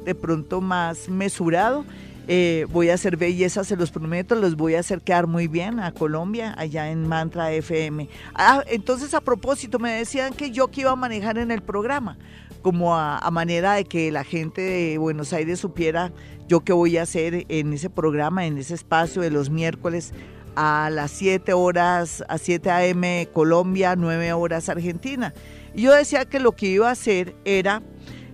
de 0.05 0.15
pronto 0.15 0.61
más 0.61 1.09
mesurado, 1.09 1.83
eh, 2.29 2.65
voy 2.71 2.89
a 2.89 2.93
hacer 2.93 3.17
belleza, 3.17 3.65
se 3.65 3.75
los 3.75 3.91
prometo, 3.91 4.35
los 4.35 4.55
voy 4.55 4.75
a 4.75 4.79
hacer 4.79 5.01
quedar 5.01 5.27
muy 5.27 5.47
bien 5.47 5.81
a 5.81 5.91
Colombia, 5.91 6.55
allá 6.57 6.89
en 6.89 7.05
Mantra 7.07 7.51
FM. 7.51 8.07
Ah, 8.35 8.63
entonces 8.67 9.13
a 9.13 9.19
propósito, 9.19 9.79
me 9.79 9.91
decían 9.91 10.33
que 10.33 10.49
yo 10.51 10.69
que 10.69 10.81
iba 10.81 10.91
a 10.91 10.95
manejar 10.95 11.37
en 11.39 11.51
el 11.51 11.61
programa 11.61 12.17
como 12.61 12.95
a, 12.95 13.29
manera 13.31 13.73
de 13.73 13.85
que 13.85 14.11
la 14.11 14.23
gente 14.23 14.61
de 14.61 14.97
Buenos 14.97 15.33
Aires 15.33 15.59
supiera 15.59 16.11
yo 16.47 16.61
qué 16.61 16.73
voy 16.73 16.97
a 16.97 17.03
hacer 17.03 17.45
en 17.49 17.73
ese 17.73 17.89
programa, 17.89 18.45
en 18.45 18.57
ese 18.57 18.73
espacio 18.73 19.21
de 19.21 19.31
los 19.31 19.49
miércoles 19.49 20.13
a 20.55 20.89
las 20.91 21.11
7 21.11 21.53
horas, 21.53 22.23
a 22.27 22.37
7 22.37 22.69
a.m. 22.69 23.27
Colombia, 23.33 23.95
9 23.95 24.33
horas 24.33 24.69
Argentina. 24.69 25.33
Yo 25.73 25.93
decía 25.93 26.25
que 26.25 26.39
lo 26.39 26.51
que 26.51 26.67
iba 26.67 26.89
a 26.89 26.91
hacer 26.91 27.35
era 27.45 27.81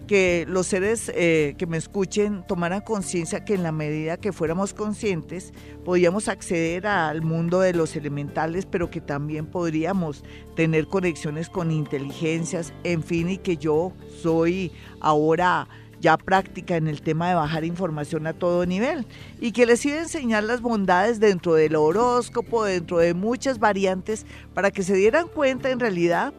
que 0.08 0.46
los 0.48 0.68
seres 0.68 1.12
eh, 1.14 1.56
que 1.58 1.68
me 1.68 1.78
escuchen 1.78 2.44
tomaran 2.48 2.82
conciencia 2.82 3.46
que 3.46 3.54
en 3.54 3.64
la 3.64 3.72
medida 3.72 4.18
que 4.18 4.32
fuéramos 4.32 4.74
conscientes 4.74 5.54
podíamos 5.86 6.28
acceder 6.28 6.88
al 6.88 7.22
mundo 7.22 7.60
de 7.60 7.74
los 7.74 7.96
elementales, 7.96 8.66
pero 8.66 8.90
que 8.90 9.02
también 9.02 9.46
podríamos 9.46 10.24
tener 10.56 10.88
conexiones 10.88 11.50
con 11.50 11.72
inteligencias, 11.72 12.74
en 12.84 13.04
fin, 13.04 13.30
y 13.30 13.38
que 13.38 13.58
yo 13.58 13.94
soy 14.22 14.72
ahora 15.02 15.68
ya 16.00 16.18
práctica 16.18 16.76
en 16.76 16.88
el 16.88 17.02
tema 17.02 17.30
de 17.30 17.36
bajar 17.36 17.64
información 17.64 18.28
a 18.28 18.34
todo 18.34 18.66
nivel 18.66 19.06
y 19.40 19.52
que 19.52 19.66
les 19.66 19.86
iba 19.86 19.98
a 19.98 20.02
enseñar 20.02 20.44
las 20.44 20.62
bondades 20.62 21.20
dentro 21.20 21.56
del 21.56 21.76
horóscopo, 21.76 22.64
dentro 22.64 23.00
de 23.00 23.14
muchas 23.14 23.60
variantes, 23.60 24.26
para 24.54 24.72
que 24.72 24.84
se 24.84 24.96
dieran 24.96 25.28
cuenta 25.28 25.70
en 25.70 25.80
realidad 25.80 26.34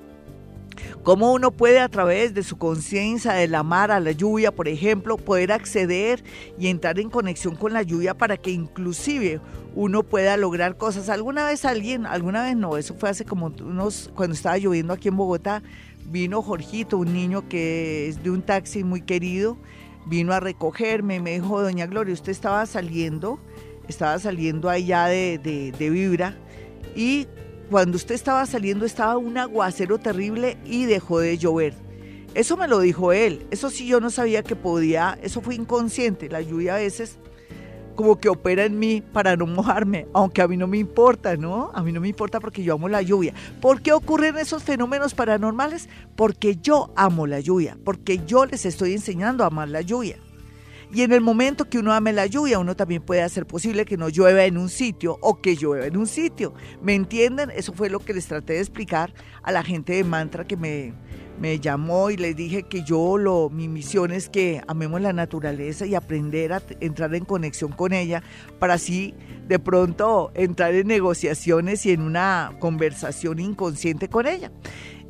cómo 1.03 1.33
uno 1.33 1.51
puede 1.51 1.81
a 1.81 1.89
través 1.89 2.35
de 2.35 2.43
su 2.43 2.59
conciencia 2.59 3.33
del 3.33 3.55
amar 3.55 3.91
a 3.91 4.01
la 4.01 4.13
lluvia, 4.13 4.53
por 4.53 4.69
ejemplo, 4.69 5.17
poder 5.17 5.53
acceder 5.53 6.23
y 6.59 6.69
entrar 6.69 6.99
en 6.99 7.11
conexión 7.11 7.57
con 7.57 7.73
la 7.73 7.83
lluvia 7.83 8.15
para 8.15 8.37
que 8.37 8.51
inclusive 8.51 9.41
uno 9.75 10.03
pueda 10.03 10.37
lograr 10.37 10.77
cosas. 10.77 11.09
Alguna 11.09 11.47
vez 11.47 11.65
alguien, 11.65 12.07
alguna 12.07 12.43
vez 12.43 12.57
no, 12.57 12.77
eso 12.77 12.95
fue 12.95 13.11
hace 13.11 13.25
como 13.25 13.53
unos, 13.61 14.11
cuando 14.15 14.35
estaba 14.35 14.59
lloviendo 14.59 14.93
aquí 14.93 15.09
en 15.09 15.17
Bogotá, 15.17 15.63
vino 16.07 16.43
Jorgito, 16.43 16.99
un 16.99 17.13
niño 17.13 17.49
que 17.49 18.09
es 18.09 18.23
de 18.23 18.31
un 18.31 18.43
taxi 18.43 18.85
muy 18.85 19.03
querido, 19.03 19.57
vino 20.07 20.33
a 20.33 20.41
recogerme 20.41 21.17
y 21.17 21.21
me 21.21 21.35
dijo, 21.35 21.61
doña 21.61 21.87
Gloria, 21.87 22.15
usted 22.15 22.33
estaba 22.33 22.65
saliendo, 22.67 23.39
estaba 23.89 24.19
saliendo 24.19 24.69
allá 24.69 25.07
de, 25.07 25.39
de, 25.39 25.73
de 25.73 25.91
Vibra 25.91 26.37
y 26.97 27.27
cuando 27.71 27.97
usted 27.97 28.15
estaba 28.15 28.47
saliendo 28.47 28.85
estaba 28.85 29.17
un 29.17 29.39
aguacero 29.39 29.99
terrible 29.99 30.59
y 30.65 30.87
dejó 30.87 31.21
de 31.21 31.39
llover. 31.39 31.75
Eso 32.35 32.57
me 32.57 32.69
lo 32.69 32.81
dijo 32.81 33.13
él. 33.13 33.47
Eso 33.51 33.71
sí 33.71 33.87
yo 33.87 34.01
no 34.01 34.11
sabía 34.11 34.43
que 34.43 34.57
podía, 34.57 35.19
eso 35.23 35.41
fue 35.41 35.55
inconsciente. 35.55 36.29
La 36.29 36.41
lluvia 36.41 36.77
a 36.77 36.79
veces 36.79 37.19
como 37.99 38.21
que 38.21 38.29
opera 38.29 38.65
en 38.65 38.79
mí 38.79 39.01
para 39.01 39.35
no 39.35 39.45
mojarme, 39.45 40.07
aunque 40.13 40.41
a 40.41 40.47
mí 40.47 40.57
no 40.57 40.69
me 40.69 40.79
importa, 40.79 41.37
¿no? 41.37 41.73
A 41.75 41.83
mí 41.83 41.91
no 41.91 42.01
me 42.01 42.09
importa 42.09 42.39
porque 42.39 42.63
yo 42.63 42.75
amo 42.75 42.89
la 42.89 43.03
lluvia. 43.03 43.35
¿Por 43.61 43.83
qué 43.83 43.93
ocurren 43.93 44.39
esos 44.39 44.63
fenómenos 44.63 45.15
paranormales? 45.15 45.89
Porque 46.15 46.55
yo 46.57 46.93
amo 46.95 47.27
la 47.27 47.41
lluvia, 47.41 47.77
porque 47.85 48.21
yo 48.25 48.47
les 48.47 48.67
estoy 48.67 48.93
enseñando 48.93 49.43
a 49.43 49.49
amar 49.49 49.69
la 49.69 49.81
lluvia. 49.81 50.17
Y 50.93 51.03
en 51.03 51.13
el 51.13 51.21
momento 51.21 51.69
que 51.69 51.79
uno 51.79 51.93
ame 51.93 52.13
la 52.13 52.27
lluvia, 52.27 52.59
uno 52.59 52.75
también 52.75 53.03
puede 53.03 53.23
hacer 53.23 53.47
posible 53.47 53.85
que 53.85 53.99
no 53.99 54.09
llueva 54.09 54.45
en 54.45 54.57
un 54.57 54.71
sitio 54.71 55.19
o 55.21 55.41
que 55.41 55.55
llueva 55.55 55.87
en 55.87 55.97
un 55.97 56.07
sitio. 56.07 56.55
¿Me 56.83 56.95
entienden? 56.95 57.51
Eso 57.51 57.75
fue 57.75 57.91
lo 57.91 58.01
que 58.01 58.15
les 58.15 58.27
traté 58.27 58.55
de 58.55 58.61
explicar 58.61 59.13
a 59.43 59.53
la 59.53 59.63
gente 59.63 59.93
de 59.93 60.05
Mantra 60.05 60.47
que 60.47 60.57
me, 60.57 60.95
me 61.39 61.61
llamó 61.61 62.11
y 62.11 62.17
les 62.17 62.35
dije 62.35 62.63
que 62.63 62.83
yo 62.83 63.19
lo, 63.19 63.51
mi 63.51 63.69
misión 63.69 64.13
es 64.13 64.31
que 64.31 64.63
amemos 64.67 65.01
la 65.03 65.13
naturaleza 65.13 65.85
y 65.85 65.95
aprender 65.95 66.55
a 66.55 66.63
entrar 66.81 67.15
en 67.15 67.27
conexión 67.27 67.71
con 67.73 67.93
ella 67.93 68.23
para 68.59 68.75
así 68.75 69.15
de 69.47 69.59
pronto 69.59 70.31
entrar 70.35 70.75
en 70.75 70.87
negociaciones 70.87 71.85
y 71.87 71.93
en 71.93 72.01
una 72.01 72.53
conversación 72.61 73.39
inconsciente 73.41 74.09
con 74.09 74.27
ella. 74.27 74.51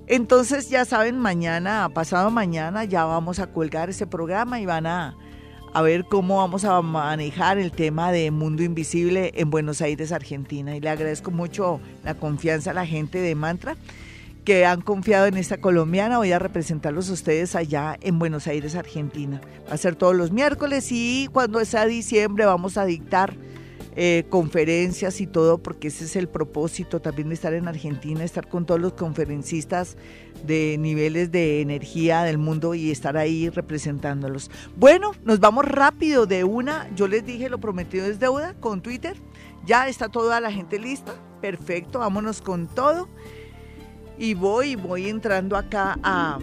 Entonces 0.07 0.71
ya 0.71 0.85
saben, 0.85 1.19
mañana, 1.19 1.91
pasado 1.93 2.31
mañana 2.31 2.85
ya 2.85 3.05
vamos 3.05 3.39
a 3.39 3.53
colgar 3.53 3.91
ese 3.91 4.07
programa 4.07 4.59
y 4.59 4.67
van 4.67 4.87
a 4.87 5.17
a 5.73 5.83
ver 5.83 6.05
cómo 6.05 6.39
vamos 6.39 6.65
a 6.65 6.81
manejar 6.83 7.59
el 7.59 7.73
tema 7.73 8.13
de 8.13 8.31
Mundo 8.31 8.63
Invisible 8.63 9.33
en 9.35 9.51
Buenos 9.51 9.81
Aires, 9.81 10.13
Argentina. 10.13 10.77
Y 10.77 10.81
le 10.81 10.89
agradezco 10.89 11.31
mucho 11.31 11.81
la 12.05 12.15
confianza 12.15 12.71
a 12.71 12.75
la 12.75 12.87
gente 12.87 13.19
de 13.19 13.35
Mantra 13.35 13.77
que 14.45 14.65
han 14.65 14.81
confiado 14.81 15.27
en 15.27 15.37
esta 15.37 15.59
colombiana. 15.59 16.17
Voy 16.17 16.33
a 16.33 16.39
representarlos 16.39 17.11
a 17.11 17.13
ustedes 17.13 17.55
allá 17.55 17.99
en 18.01 18.19
Buenos 18.19 18.47
Aires, 18.47 18.75
Argentina. 18.77 19.41
Va 19.69 19.75
a 19.75 19.77
ser 19.77 19.95
todos 19.95 20.17
los 20.17 20.33
miércoles 20.33 20.89
y 20.91 21.29
cuando 21.33 21.63
sea 21.65 21.85
diciembre 21.85 22.47
vamos 22.47 22.79
a 22.79 22.87
dictar 22.87 23.35
eh, 24.01 24.27
conferencias 24.31 25.21
y 25.21 25.27
todo, 25.27 25.59
porque 25.59 25.89
ese 25.89 26.05
es 26.05 26.15
el 26.15 26.29
propósito 26.29 27.01
también 27.01 27.31
de 27.31 27.35
estar 27.35 27.53
en 27.53 27.67
Argentina, 27.67 28.23
estar 28.23 28.49
con 28.49 28.65
todos 28.65 28.81
los 28.81 28.93
conferencistas 28.93 29.97
de 30.47 30.77
niveles 30.79 31.33
de 31.33 31.63
energía 31.63 32.23
del 32.23 32.39
mundo 32.39 32.77
y 32.77 32.93
estar 32.93 33.17
ahí 33.17 33.49
representándolos. 33.49 34.53
Bueno, 34.77 35.11
nos 35.25 35.41
vamos 35.41 35.65
rápido 35.65 36.27
de 36.27 36.45
una, 36.45 36.89
yo 36.95 37.09
les 37.09 37.27
dije 37.27 37.49
lo 37.49 37.59
prometido 37.59 38.07
es 38.07 38.21
deuda 38.21 38.55
con 38.61 38.83
Twitter, 38.83 39.17
ya 39.67 39.89
está 39.89 40.09
toda 40.09 40.39
la 40.39 40.53
gente 40.53 40.79
lista, 40.79 41.15
perfecto, 41.41 41.99
vámonos 41.99 42.41
con 42.41 42.69
todo. 42.69 43.09
Y 44.17 44.35
voy, 44.35 44.77
voy 44.77 45.09
entrando 45.09 45.57
acá 45.57 45.99
a, 46.05 46.39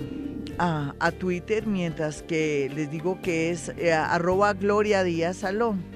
a, 0.57 1.11
Twitter 1.11 1.67
mientras 1.67 2.21
que 2.21 2.69
les 2.75 2.91
digo 2.91 3.21
que 3.21 3.51
es 3.51 3.69
eh, 3.77 3.93
arroba 3.93 4.51
Gloria 4.51 5.05
Díaz 5.05 5.37
Salón. 5.37 5.94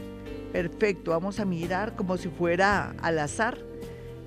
Perfecto, 0.51 1.11
vamos 1.11 1.39
a 1.39 1.45
mirar 1.45 1.95
como 1.95 2.17
si 2.17 2.29
fuera 2.29 2.95
al 3.01 3.19
azar. 3.19 3.57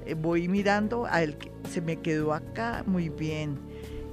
Eh, 0.06 0.14
voy 0.14 0.48
mirando, 0.48 1.06
a 1.06 1.22
él 1.22 1.36
se 1.68 1.80
me 1.80 1.96
quedó 1.96 2.32
acá, 2.32 2.84
muy 2.86 3.08
bien. 3.08 3.58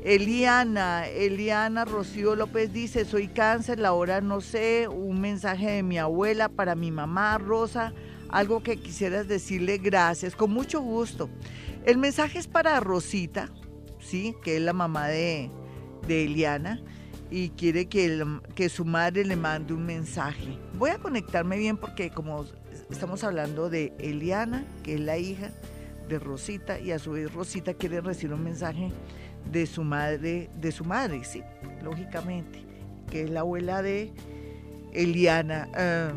Eliana, 0.04 1.08
Eliana 1.08 1.86
Rocío 1.86 2.36
López 2.36 2.72
dice, 2.72 3.06
soy 3.06 3.28
cáncer, 3.28 3.80
la 3.80 3.94
hora 3.94 4.22
no 4.22 4.42
sé, 4.42 4.88
un 4.88 5.20
mensaje 5.20 5.72
de 5.72 5.84
mi 5.84 5.98
abuela 5.98 6.48
para 6.50 6.74
mi 6.74 6.90
mamá 6.90 7.38
Rosa, 7.38 7.94
algo 8.30 8.64
que 8.64 8.78
quisieras 8.78 9.28
decirle 9.28 9.78
gracias, 9.78 10.36
con 10.36 10.52
mucho 10.52 10.82
gusto. 10.82 11.30
El 11.86 11.98
mensaje 11.98 12.40
es 12.40 12.48
para 12.48 12.80
Rosita, 12.80 13.50
¿sí? 14.00 14.36
Que 14.44 14.58
es 14.58 14.62
la 14.62 14.74
mamá 14.74 15.10
de, 15.10 15.52
de 16.08 16.26
Eliana 16.26 16.82
y 17.32 17.50
quiere 17.50 17.88
que, 17.88 18.70
su 18.70 18.86
madre 18.86 19.24
le 19.24 19.36
mande 19.36 19.74
un 19.74 19.86
mensaje. 19.86 20.58
Voy 20.78 20.90
a 20.90 20.98
conectarme 20.98 21.58
bien 21.58 21.78
porque 21.78 22.10
como 22.10 22.46
estamos 22.90 23.24
hablando 23.24 23.70
de 23.70 23.94
Eliana, 24.00 24.66
que 24.84 24.96
es 24.96 25.00
la 25.00 25.18
hija 25.18 25.52
de 26.08 26.20
Rosita, 26.20 26.80
y 26.80 26.92
a 26.92 27.00
su 27.00 27.12
vez 27.12 27.32
Rosita 27.34 27.74
quiere 27.74 28.02
recibir 28.02 28.34
un 28.34 28.44
mensaje 28.44 28.92
de 29.52 29.66
su 29.68 29.84
madre, 29.84 30.50
de 30.60 30.72
su 30.72 30.84
madre, 30.84 31.24
sí, 31.24 31.44
lógicamente, 31.84 32.64
que 33.12 33.24
es 33.24 33.30
la 33.30 33.42
abuela 33.42 33.82
de 33.82 34.12
Eliana. 34.94 35.70
Ah, 35.76 36.14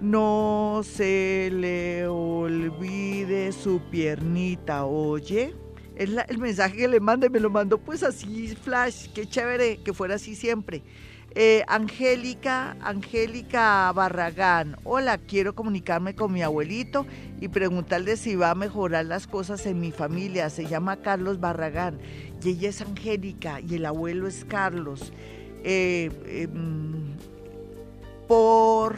no 0.00 0.80
se 0.82 1.50
le 1.52 2.08
olvide 2.08 3.52
su 3.52 3.80
piernita, 3.90 4.86
oye 4.86 5.54
el 6.00 6.38
mensaje 6.38 6.76
que 6.76 6.88
le 6.88 6.98
manda 6.98 7.26
y 7.26 7.30
me 7.30 7.40
lo 7.40 7.50
mandó 7.50 7.76
pues 7.76 8.02
así, 8.02 8.56
flash, 8.56 9.08
qué 9.14 9.26
chévere 9.26 9.82
que 9.82 9.92
fuera 9.92 10.14
así 10.14 10.34
siempre. 10.34 10.82
Eh, 11.34 11.62
Angélica, 11.68 12.76
Angélica 12.80 13.92
Barragán, 13.92 14.76
hola, 14.82 15.18
quiero 15.18 15.54
comunicarme 15.54 16.14
con 16.14 16.32
mi 16.32 16.42
abuelito 16.42 17.06
y 17.40 17.48
preguntarle 17.48 18.16
si 18.16 18.34
va 18.34 18.50
a 18.50 18.54
mejorar 18.54 19.04
las 19.04 19.26
cosas 19.26 19.64
en 19.66 19.78
mi 19.78 19.92
familia. 19.92 20.50
Se 20.50 20.66
llama 20.66 20.96
Carlos 20.96 21.38
Barragán 21.38 21.98
y 22.42 22.48
ella 22.48 22.70
es 22.70 22.80
Angélica 22.80 23.60
y 23.60 23.76
el 23.76 23.86
abuelo 23.86 24.26
es 24.26 24.44
Carlos. 24.44 25.12
Eh, 25.62 26.10
em, 26.26 27.14
por 28.26 28.96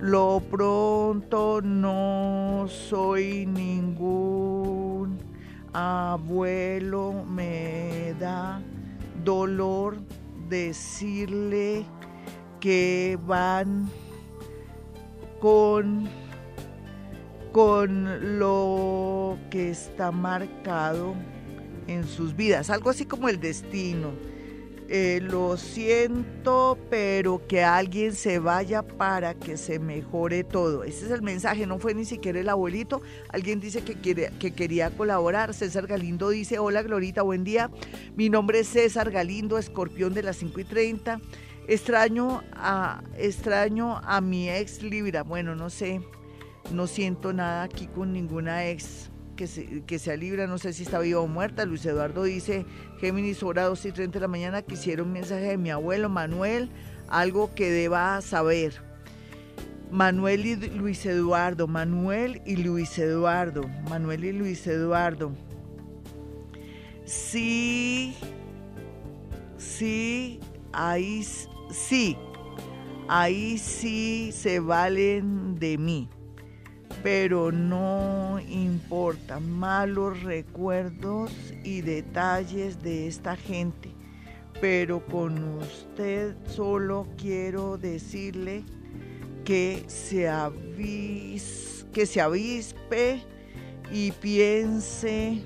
lo 0.00 0.42
pronto 0.50 1.60
no 1.62 2.66
soy 2.68 3.46
ningún 3.46 5.31
abuelo, 5.72 7.24
me 7.24 8.14
da 8.18 8.60
dolor 9.24 9.98
decirle 10.48 11.84
que 12.60 13.18
van 13.26 13.88
con, 15.40 16.08
con 17.52 18.38
lo 18.38 19.38
que 19.50 19.70
está 19.70 20.12
marcado 20.12 21.14
en 21.86 22.04
sus 22.04 22.36
vidas, 22.36 22.70
algo 22.70 22.90
así 22.90 23.06
como 23.06 23.28
el 23.28 23.40
destino 23.40 24.10
eh, 24.94 25.20
lo 25.22 25.56
siento, 25.56 26.76
pero 26.90 27.46
que 27.46 27.64
alguien 27.64 28.14
se 28.14 28.38
vaya 28.38 28.82
para 28.82 29.32
que 29.32 29.56
se 29.56 29.78
mejore 29.78 30.44
todo. 30.44 30.84
Ese 30.84 31.06
es 31.06 31.12
el 31.12 31.22
mensaje, 31.22 31.66
no 31.66 31.78
fue 31.78 31.94
ni 31.94 32.04
siquiera 32.04 32.38
el 32.38 32.50
abuelito. 32.50 33.00
Alguien 33.30 33.58
dice 33.58 33.82
que, 33.82 33.94
quiere, 33.94 34.30
que 34.38 34.50
quería 34.50 34.90
colaborar. 34.90 35.54
César 35.54 35.86
Galindo 35.86 36.28
dice, 36.28 36.58
hola 36.58 36.82
Glorita, 36.82 37.22
buen 37.22 37.42
día. 37.42 37.70
Mi 38.16 38.28
nombre 38.28 38.58
es 38.58 38.68
César 38.68 39.10
Galindo, 39.10 39.56
escorpión 39.56 40.12
de 40.12 40.24
las 40.24 40.36
5 40.36 40.60
y 40.60 40.64
30. 40.64 41.22
Extraño 41.68 42.42
a, 42.52 43.02
extraño 43.16 43.96
a 43.96 44.20
mi 44.20 44.50
ex 44.50 44.82
Libra. 44.82 45.22
Bueno, 45.22 45.54
no 45.54 45.70
sé, 45.70 46.02
no 46.70 46.86
siento 46.86 47.32
nada 47.32 47.62
aquí 47.62 47.86
con 47.86 48.12
ninguna 48.12 48.68
ex 48.68 49.11
que, 49.36 49.46
se, 49.46 49.82
que 49.82 50.16
Libra, 50.16 50.46
no 50.46 50.58
sé 50.58 50.72
si 50.72 50.82
está 50.82 50.98
viva 50.98 51.20
o 51.20 51.26
muerta. 51.26 51.64
Luis 51.64 51.84
Eduardo 51.84 52.22
dice, 52.24 52.66
Géminis, 53.00 53.42
hora 53.42 53.64
2 53.64 53.86
y 53.86 53.92
30 53.92 54.18
de 54.18 54.20
la 54.20 54.28
mañana, 54.28 54.62
quisiera 54.62 55.02
un 55.02 55.12
mensaje 55.12 55.42
de 55.42 55.58
mi 55.58 55.70
abuelo 55.70 56.08
Manuel, 56.08 56.70
algo 57.08 57.54
que 57.54 57.70
deba 57.70 58.20
saber. 58.20 58.74
Manuel 59.90 60.46
y 60.46 60.56
Luis 60.56 61.04
Eduardo, 61.04 61.68
Manuel 61.68 62.40
y 62.46 62.56
Luis 62.56 62.98
Eduardo, 62.98 63.68
Manuel 63.90 64.24
y 64.24 64.32
Luis 64.32 64.66
Eduardo. 64.66 65.32
Sí, 67.04 68.14
sí, 69.58 70.40
ahí 70.72 71.22
sí, 71.70 72.16
ahí 73.06 73.58
sí 73.58 74.30
se 74.32 74.60
valen 74.60 75.58
de 75.58 75.76
mí, 75.76 76.08
pero 77.02 77.50
no 77.50 78.38
importa 78.48 79.40
malos 79.40 80.22
recuerdos 80.22 81.32
y 81.64 81.80
detalles 81.80 82.82
de 82.82 83.08
esta 83.08 83.36
gente, 83.36 83.90
pero 84.60 85.04
con 85.06 85.58
usted 85.58 86.36
solo 86.46 87.08
quiero 87.16 87.76
decirle 87.76 88.64
que 89.44 89.84
se, 89.88 90.28
avis, 90.28 91.86
que 91.92 92.06
se 92.06 92.20
avispe 92.20 93.22
y 93.90 94.12
piense 94.12 95.42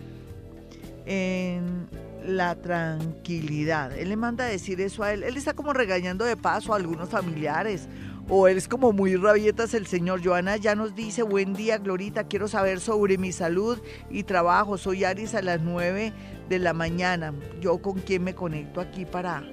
en 1.07 1.88
la 2.26 2.57
tranquilidad. 2.57 3.96
Él 3.96 4.11
le 4.11 4.16
manda 4.16 4.44
a 4.44 4.48
decir 4.48 4.80
eso 4.80 5.02
a 5.02 5.12
él. 5.12 5.22
Él 5.22 5.36
está 5.36 5.54
como 5.54 5.72
regañando 5.72 6.24
de 6.24 6.36
paso 6.36 6.72
a 6.72 6.76
algunos 6.76 7.09
familiares. 7.09 7.88
O 8.28 8.48
es 8.48 8.66
como 8.66 8.92
muy 8.92 9.14
rabietas 9.14 9.72
el 9.72 9.86
señor. 9.86 10.20
Joana 10.24 10.56
ya 10.56 10.74
nos 10.74 10.96
dice, 10.96 11.22
buen 11.22 11.54
día, 11.54 11.78
Glorita, 11.78 12.24
quiero 12.24 12.48
saber 12.48 12.80
sobre 12.80 13.18
mi 13.18 13.30
salud 13.30 13.78
y 14.10 14.24
trabajo. 14.24 14.78
Soy 14.78 15.04
Aris 15.04 15.36
a 15.36 15.42
las 15.42 15.60
9 15.60 16.12
de 16.48 16.58
la 16.58 16.72
mañana. 16.72 17.32
Yo 17.60 17.78
con 17.78 18.00
quién 18.00 18.24
me 18.24 18.34
conecto 18.34 18.80
aquí 18.80 19.04
para 19.04 19.44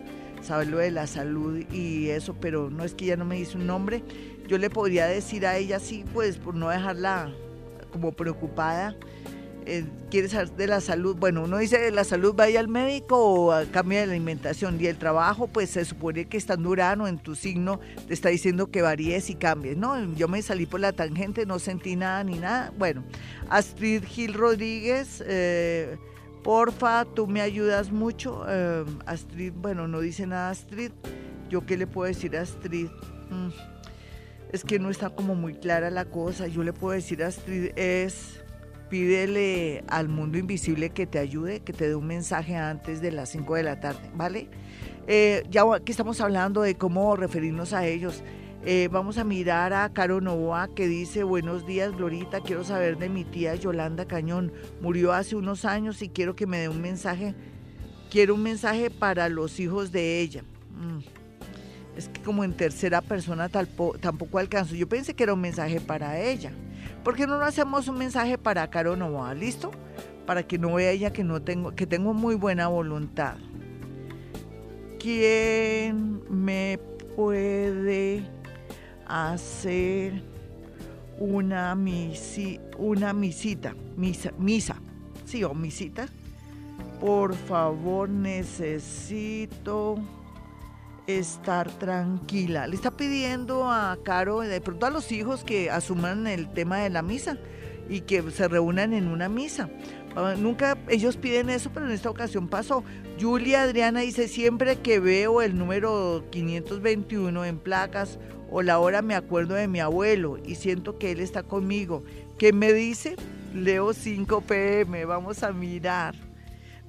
saber 0.41 0.69
lo 0.69 0.80
de 0.80 0.89
la 0.89 1.05
salud 1.05 1.63
y 1.71 2.09
eso, 2.09 2.34
pero 2.34 2.71
no 2.71 2.84
es 2.84 2.95
que 2.95 3.05
ella 3.05 3.15
no 3.15 3.26
me 3.26 3.36
dice 3.36 3.57
un 3.57 3.67
nombre. 3.67 4.03
Yo 4.47 4.57
le 4.57 4.71
podría 4.71 5.05
decir 5.05 5.45
a 5.45 5.55
ella 5.55 5.80
sí, 5.80 6.03
pues 6.11 6.38
por 6.38 6.55
no 6.55 6.69
dejarla 6.69 7.32
como 7.91 8.11
preocupada 8.11 8.95
eh, 9.66 9.86
quiere 10.09 10.30
saber 10.30 10.51
de 10.51 10.68
la 10.68 10.82
salud, 10.82 11.16
bueno, 11.16 11.43
uno 11.43 11.57
dice 11.57 11.80
de 11.80 11.91
la 11.91 12.03
salud 12.03 12.34
vaya 12.36 12.59
al 12.59 12.68
médico 12.68 13.18
o 13.18 13.53
cambia 13.72 14.01
de 14.01 14.07
la 14.07 14.14
alimentación 14.14 14.80
y 14.80 14.88
el 14.88 14.97
trabajo, 14.97 15.47
pues 15.47 15.70
se 15.72 15.86
supone 15.86 16.26
que 16.26 16.38
está 16.38 16.53
en 16.55 16.66
Urano, 16.66 17.07
en 17.07 17.18
tu 17.18 17.36
signo, 17.36 17.80
te 18.07 18.14
está 18.14 18.30
diciendo 18.30 18.70
que 18.70 18.82
varíes 18.82 19.30
y 19.30 19.36
cambies, 19.36 19.78
¿no? 19.78 20.14
Yo 20.16 20.28
me 20.28 20.41
salí 20.41 20.66
por 20.66 20.80
la 20.80 20.93
tangente, 20.93 21.45
no 21.45 21.59
sentí 21.59 21.95
nada 21.95 22.24
ni 22.24 22.38
nada. 22.38 22.72
Bueno, 22.78 23.03
Astrid 23.49 24.03
Gil 24.03 24.34
Rodríguez, 24.34 25.24
eh, 25.26 25.97
porfa, 26.43 27.05
tú 27.05 27.28
me 27.28 27.41
ayudas 27.41 27.91
mucho. 27.91 28.45
Eh, 28.47 28.86
Astrid, 29.05 29.53
bueno, 29.55 29.88
no 29.88 29.99
dice 29.99 30.28
nada 30.28 30.49
Astrid. 30.49 30.91
¿Yo 31.49 31.66
qué 31.66 31.78
le 31.78 31.88
puedo 31.88 32.07
decir 32.07 32.38
a 32.38 32.41
Astrid? 32.41 32.88
Mm, 33.30 33.49
es 34.51 34.64
que 34.64 34.80
no 34.80 34.89
está 34.89 35.09
como 35.09 35.36
muy 35.36 35.55
clara 35.55 35.89
la 35.89 36.05
cosa. 36.05 36.47
Yo 36.47 36.64
le 36.64 36.74
puedo 36.74 36.93
decir 36.93 37.24
a 37.24 37.28
Astrid 37.28 37.72
es 37.76 38.43
pídele 38.94 39.84
al 39.88 40.08
mundo 40.08 40.38
invisible 40.38 40.91
que 40.91 41.08
te 41.08 41.18
ayude, 41.18 41.62
que 41.62 41.74
te 41.74 41.88
dé 41.88 41.96
un 41.96 42.06
mensaje 42.06 42.56
antes 42.56 43.02
de 43.02 43.12
las 43.12 43.30
5 43.30 43.56
de 43.56 43.64
la 43.64 43.80
tarde, 43.80 44.12
¿vale? 44.14 44.50
Eh, 45.08 45.41
ya 45.50 45.64
que 45.84 45.91
estamos 45.91 46.22
hablando 46.22 46.62
de 46.62 46.76
cómo 46.76 47.16
referirnos 47.16 47.74
a 47.74 47.88
ellos, 47.88 48.22
eh, 48.64 48.89
vamos 48.91 49.18
a 49.18 49.24
mirar 49.24 49.74
a 49.74 49.91
Caro 49.94 50.22
Novoa 50.22 50.68
que 50.76 50.88
dice, 50.88 51.24
buenos 51.24 51.66
días 51.66 51.91
Glorita, 51.98 52.41
quiero 52.41 52.64
saber 52.64 53.00
de 53.00 53.10
mi 53.10 53.24
tía 53.24 53.56
Yolanda 53.56 54.06
Cañón, 54.06 54.54
murió 54.80 55.12
hace 55.12 55.36
unos 55.36 55.66
años 55.66 56.04
y 56.04 56.10
quiero 56.10 56.36
que 56.36 56.46
me 56.46 56.60
dé 56.60 56.70
un 56.70 56.80
mensaje, 56.80 57.34
quiero 58.12 58.36
un 58.36 58.44
mensaje 58.44 58.91
para 58.91 59.28
los 59.28 59.60
hijos 59.60 59.91
de 59.91 60.20
ella. 60.20 60.44
Mm. 60.70 61.00
Es 61.98 62.10
que 62.10 62.22
como 62.22 62.44
en 62.44 62.54
tercera 62.54 63.02
persona 63.02 63.50
tampoco 63.50 64.38
alcanzo, 64.38 64.76
yo 64.76 64.88
pensé 64.88 65.16
que 65.16 65.24
era 65.24 65.34
un 65.34 65.41
mensaje 65.41 65.82
para 65.82 66.20
ella. 66.20 66.52
¿Por 67.04 67.16
qué 67.16 67.28
no 67.28 67.38
lo 67.38 67.45
hacemos 67.45 67.89
un 67.89 67.97
mensaje 67.97 68.38
para 68.38 68.70
Caro 68.70 68.95
Novoa? 68.95 69.34
¿Listo? 69.34 69.72
Para 70.26 70.43
que 70.43 70.58
no 70.58 70.76
vea 70.76 70.91
ella 70.91 71.12
que, 71.12 71.26
no 71.26 71.41
tengo, 71.41 71.76
que 71.76 71.86
tengo 71.86 72.14
muy 72.14 72.36
buena 72.36 72.70
voluntad. 72.70 73.36
¿Quién 74.99 76.22
me 76.30 76.80
puede 77.18 78.24
hacer 79.06 80.24
una, 81.20 81.76
misi, 81.76 82.62
una 82.78 83.12
misita? 83.12 83.76
Misa, 83.97 84.32
misa. 84.38 84.78
Sí, 85.26 85.43
o 85.43 85.54
misita. 85.54 86.08
Por 87.01 87.36
favor, 87.36 88.08
necesito 88.08 89.97
estar 91.08 91.70
tranquila. 91.72 92.68
Le 92.68 92.76
está 92.76 92.91
pidiendo 92.91 93.70
a 93.70 93.97
Caro, 94.04 94.39
de 94.41 94.62
pronto 94.62 94.86
a 94.86 94.89
los 94.89 95.12
hijos 95.12 95.43
que 95.43 95.70
asuman 95.70 96.28
el 96.28 96.51
tema 96.54 96.80
de 96.80 96.89
la 96.89 97.01
misa 97.01 97.38
y 97.89 98.01
que 98.01 98.22
se 98.32 98.47
reúnan 98.47 98.93
en 98.93 99.08
una 99.08 99.30
misa. 99.30 99.70
Ah, 100.16 100.36
nunca 100.38 100.78
ellos 100.89 101.18
piden 101.18 101.49
eso, 101.49 101.72
pero 101.74 101.88
en 101.88 101.91
esta 101.91 102.10
ocasión 102.10 102.47
pasó. 102.47 102.84
Julia 103.20 103.64
Adriana 103.64 104.01
dice, 104.01 104.28
siempre 104.28 104.78
que 104.78 104.99
veo 104.99 105.41
el 105.41 105.58
número 105.58 106.24
521 106.32 107.45
en 107.45 107.58
placas 107.58 108.20
o 108.51 108.62
la 108.62 108.80
hora 108.80 109.01
me 109.01 109.16
acuerdo 109.16 109.56
de 109.56 109.68
mi 109.68 109.80
abuelo 109.80 110.38
y 110.45 110.56
siento 110.56 110.99
que 110.99 111.12
él 111.12 111.20
está 111.20 111.43
conmigo. 111.43 112.04
¿Qué 112.38 112.54
me 112.54 112.72
dice? 112.72 113.16
Leo 113.54 113.93
5 113.93 114.41
pm, 114.41 115.06
vamos 115.06 115.43
a 115.43 115.51
mirar. 115.51 116.16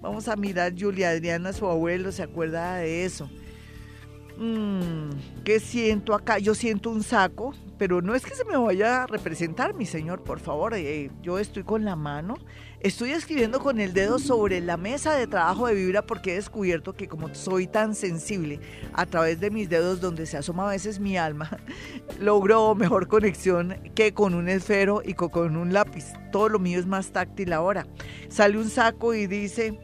Vamos 0.01 0.29
a 0.29 0.37
mirar 0.37 0.75
Julia 0.79 1.11
Adriana, 1.11 1.55
su 1.55 1.67
abuelo, 1.67 2.13
se 2.13 2.23
acuerda 2.23 2.77
de 2.77 3.07
eso. 3.07 3.31
Mm, 4.37 5.11
¿Qué 5.45 5.61
siento 5.61 6.15
acá? 6.15 6.39
Yo 6.39 6.55
siento 6.55 6.91
un 6.91 7.05
saco, 7.05 7.55
pero 7.79 8.03
no 8.03 8.15
es 8.15 8.25
que 8.25 8.35
se 8.35 8.45
me 8.45 8.57
vaya 8.57 9.05
a 9.05 9.07
representar, 9.07 9.75
mi 9.75 9.87
señor, 9.87 10.23
por 10.23 10.41
favor. 10.41 10.75
Eh, 10.75 11.11
yo 11.23 11.39
estoy 11.39 11.63
con 11.63 11.85
la 11.85 11.95
mano, 11.95 12.35
estoy 12.81 13.11
escribiendo 13.11 13.61
con 13.61 13.79
el 13.79 13.93
dedo 13.93 14.19
sobre 14.19 14.61
la 14.61 14.77
mesa 14.77 15.15
de 15.15 15.29
trabajo 15.29 15.69
de 15.69 15.75
Vibra 15.75 16.03
porque 16.03 16.33
he 16.33 16.35
descubierto 16.35 16.95
que 16.95 17.07
como 17.07 17.33
soy 17.33 17.69
tan 17.69 17.95
sensible 17.95 18.59
a 18.93 19.07
través 19.07 19.39
de 19.39 19.51
mis 19.51 19.69
dedos 19.69 20.01
donde 20.01 20.27
se 20.27 20.37
asoma 20.37 20.67
a 20.67 20.73
veces 20.73 20.99
mi 20.99 21.17
alma, 21.17 21.59
logro 22.19 22.75
mejor 22.75 23.07
conexión 23.07 23.77
que 23.95 24.15
con 24.15 24.35
un 24.35 24.49
esfero 24.49 25.01
y 25.05 25.15
con 25.15 25.57
un 25.57 25.73
lápiz. 25.73 26.07
Todo 26.33 26.49
lo 26.49 26.59
mío 26.59 26.81
es 26.81 26.87
más 26.87 27.13
táctil 27.13 27.53
ahora. 27.53 27.87
Sale 28.29 28.59
un 28.59 28.69
saco 28.69 29.15
y 29.15 29.29
dice 29.29 29.79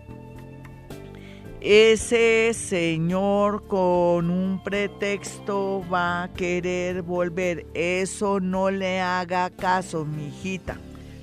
ese 1.61 2.53
señor 2.55 3.67
con 3.67 4.31
un 4.31 4.63
pretexto 4.65 5.85
va 5.93 6.23
a 6.23 6.33
querer 6.33 7.03
volver. 7.03 7.67
Eso 7.75 8.41
no 8.41 8.71
le 8.71 9.01
haga 9.01 9.51
caso, 9.51 10.07
mi 10.07 10.29
hijita. 10.29 10.79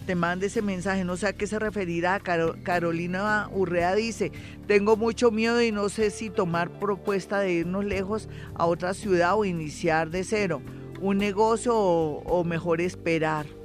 Te 0.06 0.16
mande 0.16 0.46
ese 0.46 0.62
mensaje, 0.62 1.04
no 1.04 1.18
sé 1.18 1.28
a 1.28 1.34
qué 1.34 1.48
se 1.48 1.60
referirá. 1.60 2.22
Carolina 2.64 3.50
Urrea 3.52 3.96
dice, 3.96 4.32
tengo 4.68 4.96
mucho 4.96 5.32
miedo 5.32 5.62
y 5.62 5.72
no 5.72 5.90
sé 5.90 6.12
si 6.12 6.30
tomar 6.30 6.70
propuesta 6.70 7.40
de 7.40 7.54
irnos 7.54 7.84
lejos 7.84 8.30
a 8.56 8.68
otra 8.68 8.94
ciudad 8.94 9.38
o 9.38 9.44
iniciar 9.44 10.12
de 10.12 10.24
cero. 10.24 10.62
Un 11.02 11.18
negocio 11.18 11.76
o, 11.76 12.22
o 12.26 12.44
mejor 12.44 12.80
esperar. 12.80 13.57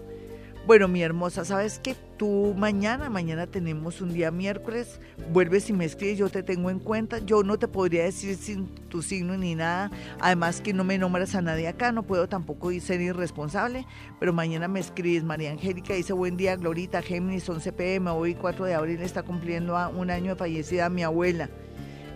Bueno, 0.64 0.86
mi 0.86 1.02
hermosa, 1.02 1.44
¿sabes 1.44 1.80
qué? 1.80 1.96
Tú 2.16 2.54
mañana, 2.56 3.10
mañana 3.10 3.48
tenemos 3.48 4.00
un 4.00 4.14
día 4.14 4.30
miércoles, 4.30 5.00
vuelves 5.32 5.68
y 5.68 5.72
me 5.72 5.84
escribes, 5.84 6.18
yo 6.18 6.28
te 6.28 6.44
tengo 6.44 6.70
en 6.70 6.78
cuenta. 6.78 7.18
Yo 7.18 7.42
no 7.42 7.58
te 7.58 7.66
podría 7.66 8.04
decir 8.04 8.36
sin 8.36 8.68
tu 8.88 9.02
signo 9.02 9.36
ni 9.36 9.56
nada. 9.56 9.90
Además 10.20 10.60
que 10.60 10.72
no 10.72 10.84
me 10.84 10.98
nombras 10.98 11.34
a 11.34 11.42
nadie 11.42 11.66
acá, 11.66 11.90
no 11.90 12.04
puedo 12.04 12.28
tampoco 12.28 12.70
ser 12.78 13.00
irresponsable. 13.00 13.88
Pero 14.20 14.32
mañana 14.32 14.68
me 14.68 14.78
escribes. 14.78 15.24
María 15.24 15.50
Angélica 15.50 15.94
dice, 15.94 16.12
buen 16.12 16.36
día, 16.36 16.54
Glorita, 16.54 17.02
Géminis, 17.02 17.48
11 17.48 17.72
pm, 17.72 18.10
hoy 18.10 18.36
4 18.36 18.64
de 18.64 18.74
abril 18.74 19.02
está 19.02 19.24
cumpliendo 19.24 19.76
un 19.96 20.10
año 20.12 20.34
de 20.34 20.36
fallecida 20.36 20.88
mi 20.88 21.02
abuela. 21.02 21.50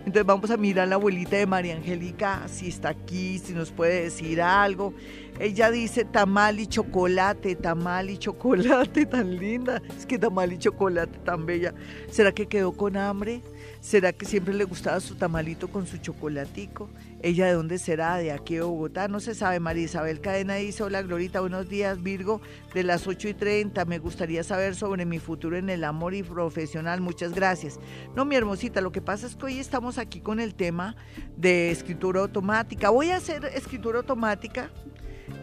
Entonces 0.07 0.25
vamos 0.25 0.49
a 0.51 0.55
mirar 0.55 0.85
a 0.85 0.87
la 0.87 0.95
abuelita 0.95 1.35
de 1.35 1.45
María 1.45 1.75
Angélica, 1.75 2.47
si 2.47 2.69
está 2.69 2.87
aquí, 2.87 3.39
si 3.39 3.51
nos 3.51 3.71
puede 3.71 4.03
decir 4.03 4.41
algo. 4.41 4.93
Ella 5.39 5.69
dice 5.69 6.03
tamal 6.03 6.59
y 6.59 6.65
chocolate, 6.65 7.55
tamal 7.55 8.09
y 8.09 8.17
chocolate, 8.17 9.05
tan 9.07 9.37
linda. 9.37 9.81
Es 9.95 10.05
que 10.05 10.17
tamal 10.17 10.53
y 10.53 10.57
chocolate, 10.57 11.19
tan 11.19 11.45
bella. 11.45 11.73
¿Será 12.09 12.31
que 12.31 12.47
quedó 12.47 12.71
con 12.71 12.97
hambre? 12.97 13.41
¿Será 13.79 14.11
que 14.11 14.25
siempre 14.25 14.55
le 14.55 14.63
gustaba 14.63 14.99
su 14.99 15.15
tamalito 15.15 15.67
con 15.67 15.85
su 15.85 15.97
chocolatico? 15.97 16.89
¿Ella 17.21 17.45
de 17.45 17.53
dónde 17.53 17.77
será? 17.77 18.17
¿De 18.17 18.31
aquí 18.31 18.55
de 18.55 18.61
Bogotá? 18.61 19.07
No 19.07 19.19
se 19.19 19.35
sabe. 19.35 19.59
María 19.59 19.83
Isabel 19.83 20.21
Cadena 20.21 20.55
dice, 20.55 20.83
hola 20.83 21.03
Glorita, 21.03 21.39
buenos 21.39 21.69
días 21.69 22.01
Virgo, 22.01 22.41
de 22.73 22.83
las 22.83 23.05
8 23.05 23.29
y 23.29 23.33
30. 23.35 23.85
Me 23.85 23.99
gustaría 23.99 24.43
saber 24.43 24.75
sobre 24.75 25.05
mi 25.05 25.19
futuro 25.19 25.55
en 25.55 25.69
el 25.69 25.83
amor 25.83 26.15
y 26.15 26.23
profesional. 26.23 26.99
Muchas 27.01 27.33
gracias. 27.33 27.79
No, 28.15 28.25
mi 28.25 28.35
hermosita, 28.35 28.81
lo 28.81 28.91
que 28.91 29.01
pasa 29.01 29.27
es 29.27 29.35
que 29.35 29.45
hoy 29.45 29.59
estamos 29.59 29.99
aquí 29.99 30.19
con 30.19 30.39
el 30.39 30.55
tema 30.55 30.95
de 31.35 31.69
escritura 31.69 32.21
automática. 32.21 32.89
Voy 32.89 33.11
a 33.11 33.17
hacer 33.17 33.45
escritura 33.45 33.99
automática 33.99 34.71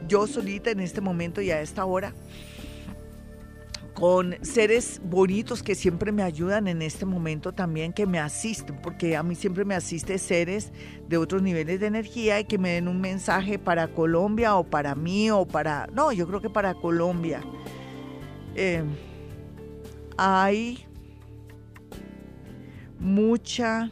yo 0.09 0.26
solita 0.26 0.70
en 0.70 0.80
este 0.80 1.01
momento 1.01 1.41
y 1.41 1.51
a 1.51 1.61
esta 1.61 1.85
hora 1.85 2.14
con 3.95 4.35
seres 4.43 5.01
bonitos 5.05 5.62
que 5.62 5.76
siempre 5.76 6.11
me 6.11 6.24
ayudan 6.24 6.66
en 6.66 6.82
este 6.82 7.07
momento 7.07 7.53
también, 7.53 7.93
que 7.93 8.07
me 8.07 8.18
asisten, 8.18 8.76
porque 8.82 9.16
a 9.16 9.22
mí 9.22 9.37
siempre 9.37 9.64
me 9.64 9.76
asiste 9.76 10.18
seres 10.18 10.72
de 11.09 11.16
otros 11.16 11.43
niveles 11.43 11.78
de 11.78 11.87
energía 11.87 12.41
y 12.41 12.45
que 12.45 12.59
me 12.59 12.70
den 12.70 12.89
un 12.89 13.01
mensaje 13.01 13.57
para 13.57 13.87
Colombia 13.89 14.57
o 14.57 14.64
para 14.64 14.97
mí 14.97 15.30
o 15.30 15.47
para... 15.47 15.87
No, 15.93 16.11
yo 16.11 16.26
creo 16.26 16.41
que 16.41 16.51
para 16.51 16.74
Colombia. 16.74 17.41
Eh, 18.57 18.82
hay 20.16 20.85
mucha 22.99 23.91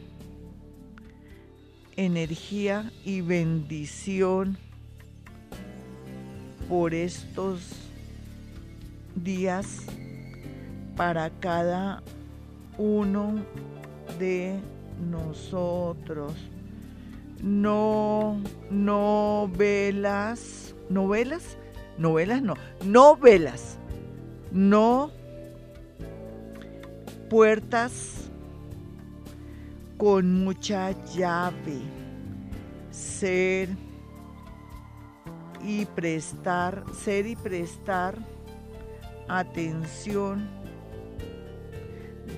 energía 1.95 2.91
y 3.05 3.21
bendición 3.21 4.57
por 6.67 6.93
estos 6.93 7.61
días 9.15 9.79
para 10.95 11.29
cada 11.29 12.01
uno 12.77 13.35
de 14.19 14.59
nosotros. 15.09 16.33
No, 17.41 18.39
novelas, 18.69 20.73
novelas, 20.89 21.57
novelas 21.97 22.41
no, 22.41 22.55
novelas, 22.85 23.77
no 24.51 25.11
puertas 27.29 28.29
con 29.97 30.43
mucha 30.43 30.91
llave, 31.13 31.81
ser 32.91 33.69
y 35.65 35.85
prestar, 35.85 36.83
ser 36.93 37.25
y 37.25 37.35
prestar 37.35 38.17
atención 39.27 40.49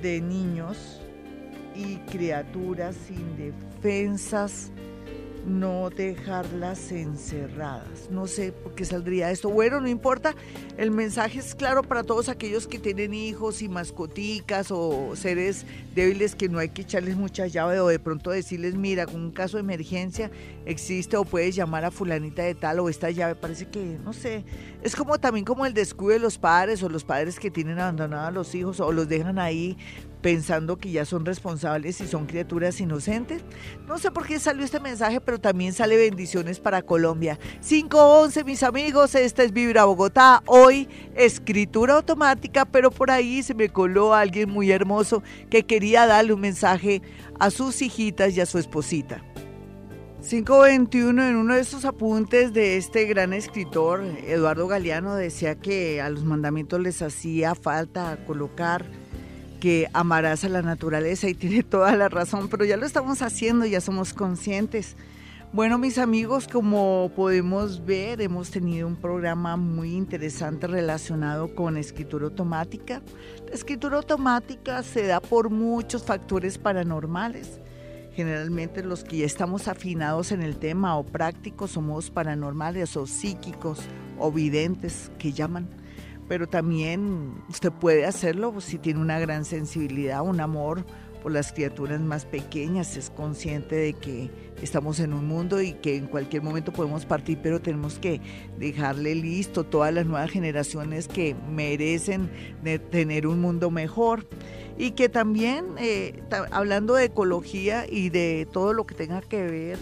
de 0.01 0.21
niños 0.21 1.01
y 1.75 1.97
criaturas 2.09 2.95
indefensas 3.09 4.71
no 5.45 5.89
dejarlas 5.89 6.91
encerradas. 6.91 8.09
No 8.09 8.27
sé 8.27 8.51
por 8.51 8.73
qué 8.73 8.85
saldría 8.85 9.31
esto. 9.31 9.49
Bueno, 9.49 9.79
no 9.79 9.87
importa. 9.87 10.35
El 10.77 10.91
mensaje 10.91 11.39
es 11.39 11.55
claro 11.55 11.83
para 11.83 12.03
todos 12.03 12.29
aquellos 12.29 12.67
que 12.67 12.79
tienen 12.79 13.13
hijos 13.13 13.61
y 13.61 13.69
mascoticas 13.69 14.71
o 14.71 15.15
seres 15.15 15.65
débiles 15.93 16.35
que 16.35 16.49
no 16.49 16.59
hay 16.59 16.69
que 16.69 16.81
echarles 16.81 17.15
mucha 17.15 17.47
llave 17.47 17.79
o 17.79 17.87
de 17.87 17.99
pronto 17.99 18.31
decirles, 18.31 18.75
mira, 18.75 19.05
con 19.05 19.21
un 19.21 19.31
caso 19.31 19.57
de 19.57 19.61
emergencia 19.61 20.31
existe 20.65 21.15
o 21.15 21.25
puedes 21.25 21.55
llamar 21.55 21.85
a 21.85 21.91
fulanita 21.91 22.43
de 22.43 22.55
tal 22.55 22.79
o 22.79 22.89
esta 22.89 23.11
llave. 23.11 23.35
Parece 23.35 23.67
que, 23.67 23.97
no 24.03 24.13
sé, 24.13 24.43
es 24.83 24.95
como 24.95 25.19
también 25.19 25.45
como 25.45 25.65
el 25.65 25.73
descuido 25.73 26.13
de 26.13 26.19
los 26.19 26.37
padres 26.37 26.81
o 26.83 26.89
los 26.89 27.03
padres 27.03 27.39
que 27.39 27.51
tienen 27.51 27.79
abandonados 27.79 28.27
a 28.27 28.31
los 28.31 28.55
hijos 28.55 28.79
o 28.79 28.91
los 28.91 29.07
dejan 29.07 29.39
ahí 29.39 29.77
pensando 30.25 30.77
que 30.77 30.89
ya 30.89 31.05
son 31.05 31.23
responsables 31.23 32.01
y 32.01 32.07
son 32.07 32.25
criaturas 32.25 32.81
inocentes. 32.81 33.43
No 33.87 33.99
sé 33.99 34.09
por 34.09 34.25
qué 34.25 34.39
salió 34.39 34.65
este 34.65 34.79
mensaje, 34.79 35.21
pero 35.21 35.39
también 35.39 35.71
sale 35.71 35.97
bendiciones 35.97 36.59
para 36.59 36.81
Colombia. 36.81 37.37
511, 37.61 38.43
mis 38.43 38.63
amigos, 38.63 39.13
esta 39.13 39.43
es 39.43 39.53
Vibra 39.53 39.85
Bogotá. 39.85 40.41
Hoy 40.47 40.89
escritura 41.15 41.93
automática, 41.93 42.65
pero 42.65 42.89
por 42.89 43.11
ahí 43.11 43.43
se 43.43 43.53
me 43.53 43.69
coló 43.69 44.15
alguien 44.15 44.49
muy 44.49 44.71
hermoso 44.71 45.21
que 45.51 45.61
quería 45.61 46.07
darle 46.07 46.33
un 46.33 46.41
mensaje 46.41 47.03
a 47.39 47.51
sus 47.51 47.83
hijitas 47.83 48.35
y 48.35 48.41
a 48.41 48.47
su 48.47 48.57
esposita. 48.57 49.23
521 50.27 51.23
en 51.23 51.35
uno 51.35 51.53
de 51.53 51.61
esos 51.61 51.85
apuntes 51.85 52.51
de 52.51 52.77
este 52.77 53.05
gran 53.05 53.31
escritor, 53.31 54.03
Eduardo 54.25 54.67
Galeano, 54.67 55.13
decía 55.13 55.53
que 55.53 56.01
a 56.01 56.09
los 56.09 56.23
mandamientos 56.23 56.79
les 56.79 57.03
hacía 57.03 57.53
falta 57.53 58.17
colocar 58.25 58.89
que 59.59 59.87
amarás 59.93 60.43
a 60.43 60.49
la 60.49 60.61
naturaleza 60.61 61.27
y 61.29 61.33
tiene 61.33 61.63
toda 61.69 61.95
la 61.95 62.09
razón, 62.09 62.47
pero 62.49 62.65
ya 62.65 62.77
lo 62.77 62.85
estamos 62.85 63.21
haciendo, 63.21 63.65
ya 63.65 63.81
somos 63.81 64.13
conscientes. 64.13 64.95
Bueno, 65.53 65.77
mis 65.77 65.97
amigos, 65.97 66.49
como 66.49 67.09
podemos 67.15 67.85
ver, 67.85 68.19
hemos 68.19 68.51
tenido 68.51 68.87
un 68.87 68.97
programa 68.97 69.55
muy 69.55 69.93
interesante 69.93 70.67
relacionado 70.67 71.55
con 71.55 71.77
escritura 71.77 72.25
automática. 72.25 73.01
La 73.47 73.53
escritura 73.53 73.95
automática 73.97 74.83
se 74.83 75.07
da 75.07 75.21
por 75.21 75.49
muchos 75.49 76.03
factores 76.03 76.57
paranormales. 76.57 77.61
Generalmente 78.15 78.83
los 78.83 79.05
que 79.05 79.19
ya 79.19 79.25
estamos 79.25 79.69
afinados 79.69 80.33
en 80.33 80.41
el 80.41 80.57
tema 80.57 80.97
o 80.97 81.05
prácticos 81.05 81.71
somos 81.71 82.09
paranormales 82.11 82.97
o 82.97 83.07
psíquicos 83.07 83.79
o 84.19 84.31
videntes 84.31 85.09
que 85.17 85.31
llaman 85.31 85.69
pero 86.27 86.47
también 86.47 87.33
usted 87.49 87.71
puede 87.71 88.05
hacerlo 88.05 88.59
si 88.61 88.77
tiene 88.77 88.99
una 88.99 89.19
gran 89.19 89.45
sensibilidad, 89.45 90.21
un 90.21 90.39
amor 90.39 90.85
por 91.25 91.31
las 91.31 91.51
criaturas 91.51 92.01
más 92.01 92.23
pequeñas, 92.23 92.97
es 92.97 93.09
consciente 93.09 93.75
de 93.75 93.93
que 93.93 94.29
estamos 94.61 94.99
en 94.99 95.11
un 95.11 95.27
mundo 95.27 95.59
y 95.59 95.73
que 95.73 95.95
en 95.95 96.05
cualquier 96.05 96.43
momento 96.43 96.71
podemos 96.71 97.07
partir, 97.07 97.39
pero 97.41 97.59
tenemos 97.59 97.97
que 97.97 98.21
dejarle 98.59 99.15
listo 99.15 99.63
todas 99.63 99.91
las 99.91 100.05
nuevas 100.05 100.29
generaciones 100.29 101.07
que 101.07 101.35
merecen 101.49 102.29
tener 102.91 103.25
un 103.25 103.41
mundo 103.41 103.71
mejor. 103.71 104.27
Y 104.77 104.91
que 104.91 105.09
también, 105.09 105.65
eh, 105.79 106.21
hablando 106.51 106.93
de 106.93 107.05
ecología 107.05 107.85
y 107.89 108.09
de 108.09 108.47
todo 108.51 108.73
lo 108.73 108.85
que 108.85 108.93
tenga 108.93 109.21
que 109.21 109.41
ver 109.41 109.79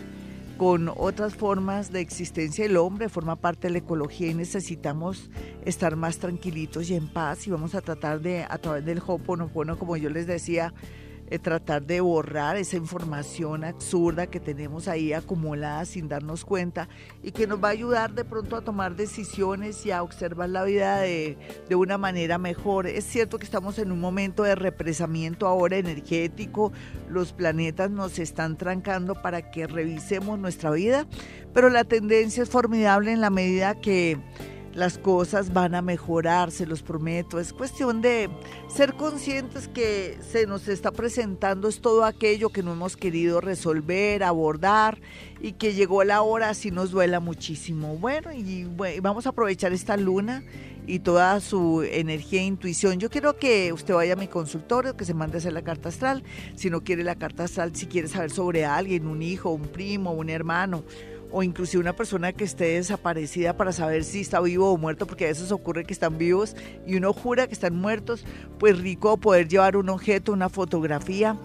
con 0.63 0.89
otras 0.95 1.35
formas 1.35 1.91
de 1.91 1.99
existencia. 1.99 2.63
Del 2.63 2.77
hombre, 2.77 3.09
forma 3.09 3.35
parte 3.35 3.67
de 3.67 3.73
la 3.73 3.79
ecología 3.79 4.29
y 4.29 4.33
necesitamos 4.33 5.29
estar 5.65 5.97
más 5.97 6.19
tranquilitos 6.19 6.89
y 6.89 6.95
en 6.95 7.09
paz 7.09 7.45
y 7.45 7.51
vamos 7.51 7.75
a 7.75 7.81
tratar 7.81 8.21
de, 8.21 8.45
a 8.49 8.57
través 8.59 8.85
del 8.85 9.01
Hoponopono, 9.05 9.77
como 9.77 9.97
yo 9.97 10.09
les 10.09 10.25
decía, 10.25 10.73
eh, 11.29 11.39
tratar 11.39 11.85
de 11.85 12.01
borrar 12.01 12.57
esa 12.57 12.77
información 12.77 13.63
absurda 13.63 14.27
que 14.27 14.39
tenemos 14.39 14.87
ahí 14.87 15.13
acumulada 15.13 15.85
sin 15.85 16.07
darnos 16.07 16.45
cuenta 16.45 16.89
y 17.21 17.31
que 17.31 17.47
nos 17.47 17.63
va 17.63 17.69
a 17.69 17.71
ayudar 17.71 18.13
de 18.13 18.25
pronto 18.25 18.55
a 18.55 18.61
tomar 18.61 18.95
decisiones 18.95 19.85
y 19.85 19.91
a 19.91 20.03
observar 20.03 20.49
la 20.49 20.63
vida 20.63 20.97
de, 20.97 21.37
de 21.67 21.75
una 21.75 21.97
manera 21.97 22.37
mejor. 22.37 22.87
Es 22.87 23.05
cierto 23.05 23.39
que 23.39 23.45
estamos 23.45 23.79
en 23.79 23.91
un 23.91 23.99
momento 23.99 24.43
de 24.43 24.55
represamiento 24.55 25.47
ahora 25.47 25.77
energético, 25.77 26.71
los 27.09 27.33
planetas 27.33 27.89
nos 27.89 28.19
están 28.19 28.57
trancando 28.57 29.15
para 29.15 29.51
que 29.51 29.67
revisemos 29.67 30.39
nuestra 30.39 30.71
vida, 30.71 31.07
pero 31.53 31.69
la 31.69 31.83
tendencia 31.83 32.43
es 32.43 32.49
formidable 32.49 33.11
en 33.11 33.21
la 33.21 33.29
medida 33.29 33.75
que 33.75 34.17
las 34.73 34.97
cosas 34.97 35.53
van 35.53 35.75
a 35.75 35.81
mejorar, 35.81 36.51
se 36.51 36.65
los 36.65 36.81
prometo. 36.81 37.39
Es 37.39 37.53
cuestión 37.53 38.01
de 38.01 38.29
ser 38.67 38.93
conscientes 38.93 39.67
que 39.67 40.17
se 40.31 40.47
nos 40.47 40.67
está 40.67 40.91
presentando 40.91 41.67
es 41.67 41.81
todo 41.81 42.05
aquello 42.05 42.49
que 42.49 42.63
no 42.63 42.73
hemos 42.73 42.97
querido 42.97 43.41
resolver, 43.41 44.23
abordar 44.23 44.99
y 45.41 45.53
que 45.53 45.73
llegó 45.73 46.03
la 46.03 46.21
hora 46.21 46.49
así 46.49 46.71
nos 46.71 46.91
duela 46.91 47.19
muchísimo. 47.19 47.97
Bueno, 47.97 48.31
y 48.33 48.65
vamos 49.01 49.25
a 49.25 49.29
aprovechar 49.29 49.73
esta 49.73 49.97
luna 49.97 50.43
y 50.85 50.99
toda 50.99 51.39
su 51.39 51.83
energía 51.83 52.41
e 52.41 52.45
intuición. 52.45 52.99
Yo 52.99 53.09
quiero 53.09 53.37
que 53.37 53.71
usted 53.71 53.93
vaya 53.93 54.13
a 54.13 54.17
mi 54.17 54.27
consultorio, 54.27 54.97
que 54.97 55.05
se 55.05 55.13
mande 55.13 55.37
a 55.37 55.39
hacer 55.39 55.53
la 55.53 55.61
carta 55.61 55.89
astral. 55.89 56.23
Si 56.55 56.69
no 56.69 56.83
quiere 56.83 57.03
la 57.03 57.15
carta 57.15 57.43
astral, 57.43 57.75
si 57.75 57.85
quiere 57.85 58.07
saber 58.07 58.31
sobre 58.31 58.65
alguien, 58.65 59.07
un 59.07 59.21
hijo, 59.21 59.51
un 59.51 59.67
primo, 59.67 60.11
un 60.11 60.29
hermano 60.29 60.83
o 61.33 61.41
inclusive 61.41 61.81
una 61.81 61.93
persona 61.93 62.31
que 62.31 62.43
esté 62.43 62.75
desaparecida 62.75 63.57
para 63.57 63.73
saber 63.73 64.03
si 64.03 64.21
está 64.21 64.39
vivo 64.39 64.71
o 64.71 64.77
muerto, 64.77 65.07
porque 65.07 65.25
a 65.25 65.29
veces 65.29 65.51
ocurre 65.51 65.83
que 65.83 65.91
están 65.93 66.17
vivos 66.17 66.55
y 66.85 66.95
uno 66.95 67.11
jura 67.11 67.47
que 67.47 67.53
están 67.53 67.75
muertos, 67.75 68.23
pues 68.59 68.79
rico 68.79 69.17
poder 69.17 69.47
llevar 69.47 69.75
un 69.75 69.89
objeto, 69.89 70.31
una 70.31 70.47
fotografía 70.47 71.35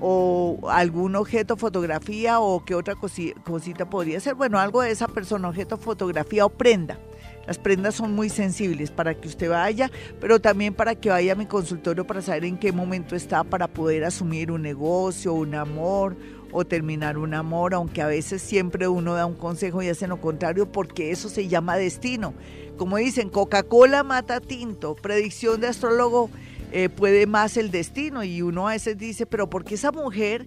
o 0.00 0.58
algún 0.70 1.14
objeto, 1.14 1.56
fotografía 1.56 2.40
o 2.40 2.64
qué 2.64 2.74
otra 2.74 2.94
cosita 2.96 3.88
podría 3.88 4.18
ser. 4.18 4.34
Bueno, 4.34 4.58
algo 4.58 4.80
de 4.80 4.90
esa 4.90 5.08
persona, 5.08 5.48
objeto, 5.48 5.76
fotografía 5.76 6.46
o 6.46 6.48
prenda. 6.48 6.98
Las 7.46 7.58
prendas 7.58 7.94
son 7.94 8.14
muy 8.14 8.30
sensibles 8.30 8.90
para 8.90 9.14
que 9.14 9.28
usted 9.28 9.50
vaya, 9.50 9.90
pero 10.18 10.40
también 10.40 10.72
para 10.72 10.94
que 10.94 11.10
vaya 11.10 11.32
a 11.32 11.36
mi 11.36 11.44
consultorio 11.44 12.06
para 12.06 12.22
saber 12.22 12.46
en 12.46 12.56
qué 12.56 12.72
momento 12.72 13.14
está 13.14 13.44
para 13.44 13.68
poder 13.68 14.04
asumir 14.04 14.50
un 14.50 14.62
negocio, 14.62 15.34
un 15.34 15.54
amor 15.54 16.16
o 16.54 16.64
terminar 16.64 17.18
un 17.18 17.34
amor, 17.34 17.74
aunque 17.74 18.00
a 18.00 18.06
veces 18.06 18.40
siempre 18.40 18.86
uno 18.86 19.14
da 19.14 19.26
un 19.26 19.34
consejo 19.34 19.82
y 19.82 19.88
hace 19.88 20.06
lo 20.06 20.20
contrario 20.20 20.70
porque 20.70 21.10
eso 21.10 21.28
se 21.28 21.48
llama 21.48 21.76
destino. 21.76 22.32
Como 22.76 22.96
dicen, 22.96 23.28
Coca-Cola 23.28 24.04
mata 24.04 24.40
tinto, 24.40 24.94
predicción 24.94 25.60
de 25.60 25.66
astrólogo 25.66 26.30
eh, 26.70 26.88
puede 26.88 27.26
más 27.26 27.56
el 27.56 27.72
destino 27.72 28.22
y 28.22 28.40
uno 28.40 28.68
a 28.68 28.72
veces 28.72 28.96
dice, 28.96 29.26
pero 29.26 29.50
¿por 29.50 29.64
qué 29.64 29.74
esa 29.74 29.90
mujer 29.90 30.46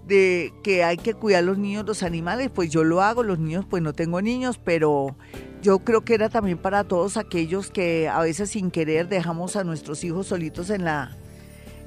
de 0.06 0.52
que 0.62 0.84
hay 0.84 0.96
que 0.96 1.14
cuidar 1.14 1.40
a 1.40 1.46
los 1.46 1.58
niños, 1.58 1.84
los 1.84 2.04
animales, 2.04 2.48
pues 2.54 2.70
yo 2.70 2.84
lo 2.84 3.02
hago, 3.02 3.24
los 3.24 3.40
niños, 3.40 3.64
pues 3.68 3.82
no 3.82 3.92
tengo 3.92 4.22
niños, 4.22 4.60
pero 4.62 5.16
yo 5.60 5.80
creo 5.80 6.02
que 6.04 6.14
era 6.14 6.28
también 6.28 6.56
para 6.56 6.84
todos 6.84 7.16
aquellos 7.16 7.72
que 7.72 8.08
a 8.08 8.20
veces 8.20 8.50
sin 8.50 8.70
querer 8.70 9.08
dejamos 9.08 9.56
a 9.56 9.64
nuestros 9.64 10.04
hijos 10.04 10.28
solitos 10.28 10.70
en 10.70 10.84
la, 10.84 11.16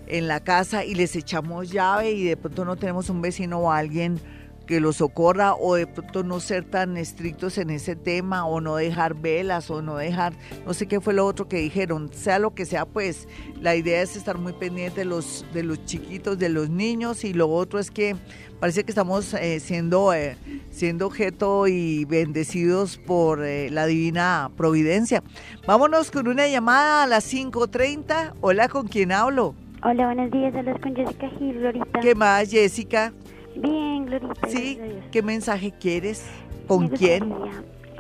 en 0.08 0.28
la 0.28 0.40
casa 0.40 0.86
y 0.86 0.96
les 0.96 1.16
echamos 1.16 1.72
llave 1.72 2.12
y 2.12 2.24
de 2.24 2.38
pronto 2.38 2.66
no 2.66 2.76
tenemos 2.76 3.10
un 3.10 3.22
vecino 3.22 3.60
o 3.60 3.72
alguien 3.72 4.20
que 4.66 4.80
los 4.80 4.98
socorra 4.98 5.56
o 5.56 5.76
de 5.76 5.88
pronto 5.88 6.24
no 6.24 6.40
ser 6.40 6.66
tan 6.66 6.98
estrictos 6.98 7.58
en 7.58 7.70
ese 7.70 7.96
tema 7.96 8.46
o 8.46 8.62
no 8.62 8.76
dejar 8.76 9.14
velas 9.16 9.70
o 9.70 9.82
no 9.82 9.98
dejar, 9.98 10.34
no 10.66 10.74
sé 10.74 10.88
qué 10.88 11.00
fue 11.00 11.14
lo 11.14 11.26
otro 11.26 11.48
que 11.48 11.58
dijeron, 11.58 12.12
sea 12.14 12.40
lo 12.40 12.54
que 12.54 12.66
sea, 12.66 12.86
pues 12.86 13.28
la 13.62 13.76
idea 13.76 14.02
es 14.02 14.16
estar 14.16 14.38
muy 14.38 14.54
pendiente 14.54 15.02
de 15.02 15.06
los, 15.06 15.46
de 15.54 15.64
los 15.64 15.86
chiquitos, 15.86 16.38
de 16.38 16.50
los 16.50 16.70
niños 16.70 17.24
y 17.24 17.34
lo 17.34 17.50
otro 17.50 17.80
es 17.80 17.92
que 17.92 18.16
parece 18.60 18.84
que 18.84 18.92
estamos 18.92 19.34
eh, 19.34 19.60
siendo, 19.60 20.14
eh, 20.14 20.38
siendo 20.72 21.08
objeto 21.08 21.68
y 21.68 22.06
bendecidos 22.06 22.98
por 22.98 23.44
eh, 23.44 23.70
la 23.70 23.86
divina 23.86 24.52
providencia. 24.58 25.24
Vámonos 25.68 26.12
con 26.12 26.28
una 26.28 26.48
llamada 26.48 27.04
a 27.04 27.08
las 27.08 27.32
5.30. 27.32 28.34
Hola, 28.42 28.70
¿con 28.70 28.88
quién 28.88 29.12
hablo? 29.12 29.56
Hola, 29.88 30.08
buenos 30.08 30.32
días. 30.32 30.56
Hablas 30.56 30.80
con 30.82 30.96
Jessica 30.96 31.30
Gil, 31.38 31.60
Glorita. 31.60 32.00
¿Qué 32.00 32.16
más, 32.16 32.50
Jessica? 32.50 33.14
Bien, 33.56 34.08
Glorita. 34.08 34.48
Sí, 34.48 34.80
¿qué 35.12 35.22
mensaje 35.22 35.72
quieres? 35.80 36.26
¿Con 36.68 36.88
quién? 36.88 37.32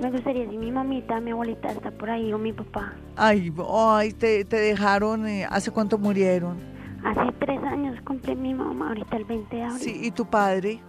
Me 0.02 0.10
gustaría 0.10 0.50
si 0.50 0.58
mi 0.58 0.72
mamita, 0.72 1.20
mi 1.20 1.30
abuelita 1.30 1.68
está 1.68 1.92
por 1.92 2.10
ahí 2.10 2.34
o 2.34 2.40
mi 2.40 2.54
papá. 2.54 2.96
Ay, 3.16 3.54
ay 3.72 4.14
te, 4.14 4.46
te 4.46 4.56
dejaron, 4.56 5.28
eh, 5.28 5.46
¿hace 5.48 5.70
cuánto 5.70 6.00
murieron? 6.00 6.58
Hace 7.04 7.32
tres 7.34 7.62
años 7.62 8.02
cumple 8.02 8.36
mi 8.36 8.56
mamá, 8.56 8.88
ahorita 8.88 9.18
el 9.18 9.26
20 9.26 9.56
de 9.56 9.62
abril. 9.62 9.80
Sí, 9.80 10.00
¿y 10.06 10.10
tu 10.10 10.26
padre? 10.26 10.80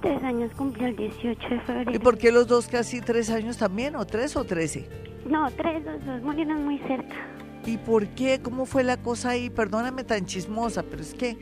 Tres 0.00 0.24
años 0.24 0.50
cumplió 0.56 0.88
el 0.88 0.96
18 0.96 1.48
de 1.50 1.60
febrero. 1.60 1.92
¿Y 1.94 2.00
por 2.00 2.18
qué 2.18 2.32
los 2.32 2.48
dos 2.48 2.66
casi 2.66 3.00
tres 3.00 3.30
años 3.30 3.58
también? 3.58 3.94
¿O 3.94 4.04
tres 4.04 4.36
o 4.36 4.42
trece? 4.42 4.88
No, 5.24 5.48
tres, 5.52 5.84
los 5.84 6.04
dos 6.04 6.20
murieron 6.22 6.64
muy 6.64 6.78
cerca. 6.78 7.14
¿Y 7.64 7.76
por 7.78 8.08
qué? 8.08 8.40
¿Cómo 8.42 8.66
fue 8.66 8.82
la 8.82 8.96
cosa 8.96 9.30
ahí? 9.30 9.48
Perdóname 9.48 10.04
tan 10.04 10.26
chismosa, 10.26 10.82
pero 10.82 11.02
es 11.02 11.14
que, 11.14 11.38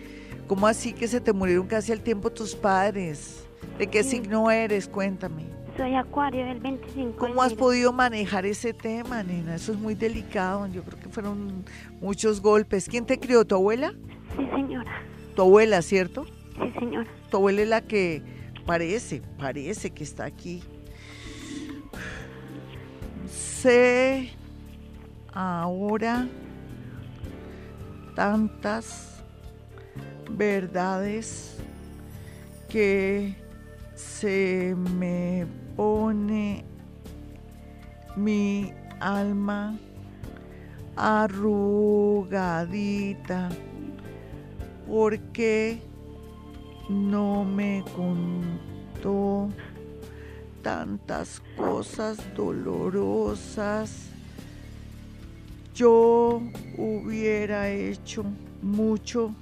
¿cómo 0.46 0.66
así 0.66 0.92
que 0.92 1.08
se 1.08 1.20
te 1.20 1.32
murieron 1.32 1.66
casi 1.66 1.92
al 1.92 2.00
tiempo 2.00 2.30
tus 2.30 2.54
padres? 2.54 3.44
¿De 3.78 3.86
qué 3.86 4.04
signo 4.04 4.50
eres? 4.50 4.86
Cuéntame. 4.86 5.46
Soy 5.76 5.94
Acuario 5.94 6.44
del 6.44 6.60
25. 6.60 7.16
¿Cómo 7.16 7.42
has 7.42 7.54
podido 7.54 7.92
manejar 7.92 8.44
ese 8.44 8.74
tema, 8.74 9.22
nena? 9.22 9.54
Eso 9.54 9.72
es 9.72 9.78
muy 9.78 9.94
delicado. 9.94 10.66
Yo 10.66 10.82
creo 10.82 11.00
que 11.00 11.08
fueron 11.08 11.64
muchos 12.00 12.42
golpes. 12.42 12.86
¿Quién 12.86 13.06
te 13.06 13.18
crió? 13.18 13.46
¿Tu 13.46 13.54
abuela? 13.54 13.94
Sí, 14.36 14.46
señora. 14.54 15.02
¿Tu 15.34 15.40
abuela, 15.40 15.80
cierto? 15.80 16.26
Sí, 16.62 16.70
señora. 16.78 17.08
Tu 17.30 17.36
abuela 17.38 17.62
es 17.62 17.68
la 17.68 17.80
que 17.80 18.22
parece, 18.66 19.22
parece 19.38 19.90
que 19.90 20.04
está 20.04 20.24
aquí. 20.26 20.62
Sé 23.26 24.39
ahora 25.32 26.28
tantas 28.14 29.22
verdades 30.30 31.56
que 32.68 33.34
se 33.94 34.74
me 34.98 35.46
pone 35.76 36.64
mi 38.16 38.72
alma 39.00 39.78
arrugadita 40.96 42.28
porque 44.86 45.80
no 46.88 47.44
me 47.44 47.84
contó 47.94 49.48
tantas 50.62 51.40
cosas 51.56 52.18
dolorosas 52.34 54.10
yo 55.74 56.42
hubiera 56.76 57.70
hecho 57.70 58.24
mucho, 58.62 59.34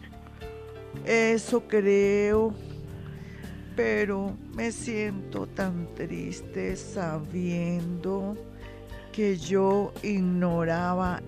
eso 1.04 1.62
creo, 1.66 2.54
pero 3.76 4.36
me 4.54 4.72
siento 4.72 5.46
tan 5.46 5.94
triste 5.94 6.76
sabiendo 6.76 8.36
que 9.12 9.36
yo 9.36 9.92
ignoraba 10.02 11.20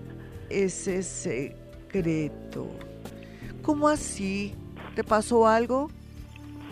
ese 0.49 1.03
secreto. 1.03 2.67
¿Cómo 3.61 3.87
así? 3.87 4.55
¿Te 4.95 5.03
pasó 5.03 5.47
algo? 5.47 5.89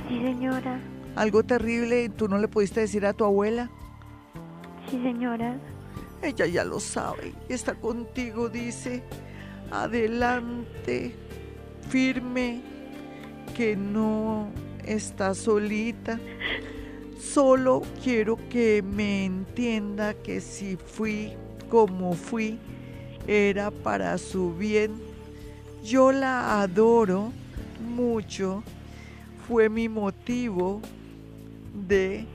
Sí, 0.07 0.21
señora. 0.21 0.79
¿Algo 1.15 1.43
terrible 1.43 2.05
y 2.05 2.09
tú 2.09 2.27
no 2.27 2.37
le 2.37 2.47
pudiste 2.47 2.81
decir 2.81 3.05
a 3.05 3.13
tu 3.13 3.25
abuela? 3.25 3.69
Sí, 4.89 5.01
señora. 5.01 5.57
Ella 6.21 6.45
ya 6.45 6.65
lo 6.65 6.79
sabe, 6.79 7.33
está 7.47 7.75
contigo, 7.75 8.49
dice. 8.49 9.03
Adelante, 9.71 11.15
firme, 11.89 12.61
que 13.55 13.75
no 13.75 14.49
está 14.85 15.33
solita. 15.33 16.19
Solo 17.19 17.83
quiero 18.03 18.37
que 18.49 18.81
me 18.81 19.25
entienda 19.25 20.13
que 20.13 20.41
si 20.41 20.75
fui 20.75 21.33
como 21.69 22.13
fui, 22.13 22.59
era 23.27 23.71
para 23.71 24.17
su 24.17 24.53
bien. 24.53 24.99
Yo 25.83 26.11
la 26.11 26.61
adoro 26.61 27.31
mucho. 27.79 28.63
Fue 29.47 29.69
mi 29.69 29.87
motivo 29.87 30.81
de 31.87 32.25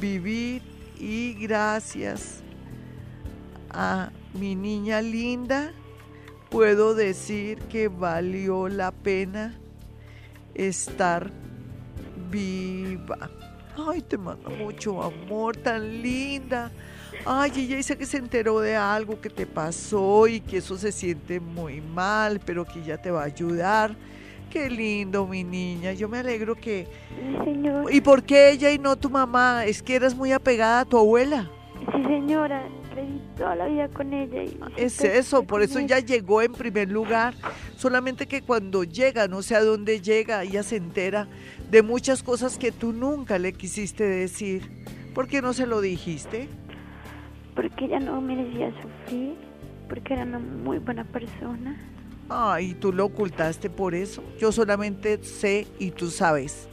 vivir 0.00 0.62
y 0.98 1.34
gracias 1.34 2.42
a 3.70 4.10
mi 4.34 4.54
niña 4.54 5.00
linda, 5.00 5.72
puedo 6.50 6.94
decir 6.94 7.58
que 7.62 7.88
valió 7.88 8.68
la 8.68 8.92
pena 8.92 9.58
estar 10.54 11.30
viva. 12.30 13.30
Ay, 13.76 14.00
te 14.02 14.16
manda 14.16 14.48
mucho 14.48 15.02
amor, 15.02 15.56
tan 15.56 16.02
linda. 16.02 16.70
Ay, 17.24 17.52
ella 17.56 17.76
dice 17.76 17.98
que 17.98 18.06
se 18.06 18.18
enteró 18.18 18.60
de 18.60 18.76
algo 18.76 19.20
que 19.20 19.28
te 19.28 19.46
pasó 19.46 20.26
y 20.26 20.40
que 20.40 20.58
eso 20.58 20.78
se 20.78 20.92
siente 20.92 21.40
muy 21.40 21.80
mal, 21.80 22.40
pero 22.44 22.64
que 22.64 22.80
ella 22.80 22.96
te 23.00 23.10
va 23.10 23.22
a 23.22 23.26
ayudar. 23.26 23.94
Qué 24.50 24.70
lindo, 24.70 25.26
mi 25.26 25.44
niña. 25.44 25.92
Yo 25.92 26.08
me 26.08 26.18
alegro 26.18 26.54
que... 26.54 26.86
Sí, 27.10 27.44
señor. 27.44 27.92
¿Y 27.92 28.00
por 28.00 28.22
qué 28.22 28.50
ella 28.50 28.70
y 28.70 28.78
no 28.78 28.96
tu 28.96 29.10
mamá? 29.10 29.64
Es 29.66 29.82
que 29.82 29.96
eras 29.96 30.14
muy 30.14 30.32
apegada 30.32 30.80
a 30.80 30.84
tu 30.84 30.96
abuela. 30.96 31.50
Sí, 31.92 32.02
señora. 32.04 32.64
Crecí 32.96 33.20
toda 33.36 33.54
la 33.56 33.66
vida 33.66 33.88
con 33.88 34.12
ella. 34.14 34.42
Y 34.42 34.58
Es 34.76 35.02
eso, 35.04 35.42
por 35.42 35.60
eso 35.60 35.78
ella. 35.78 35.98
llegó 35.98 36.40
en 36.40 36.52
primer 36.52 36.90
lugar. 36.90 37.34
Solamente 37.76 38.26
que 38.26 38.40
cuando 38.40 38.84
llega, 38.84 39.28
no 39.28 39.42
sé 39.42 39.54
a 39.54 39.62
dónde 39.62 40.00
llega, 40.00 40.42
ella 40.42 40.62
se 40.62 40.76
entera 40.76 41.28
de 41.70 41.82
muchas 41.82 42.22
cosas 42.22 42.56
que 42.56 42.72
tú 42.72 42.92
nunca 42.92 43.38
le 43.38 43.52
quisiste 43.52 44.04
decir. 44.04 44.62
¿Por 45.14 45.28
qué 45.28 45.42
no 45.42 45.52
se 45.52 45.66
lo 45.66 45.82
dijiste? 45.82 46.48
Porque 47.54 47.84
ella 47.84 48.00
no 48.00 48.20
merecía 48.22 48.72
sufrir. 48.80 49.34
Porque 49.90 50.14
era 50.14 50.22
una 50.22 50.38
muy 50.38 50.78
buena 50.78 51.04
persona. 51.04 51.76
Ay, 52.30 52.74
tú 52.74 52.92
lo 52.92 53.04
ocultaste 53.04 53.68
por 53.68 53.94
eso. 53.94 54.22
Yo 54.38 54.52
solamente 54.52 55.22
sé 55.22 55.66
y 55.78 55.90
tú 55.90 56.10
sabes. 56.10 56.68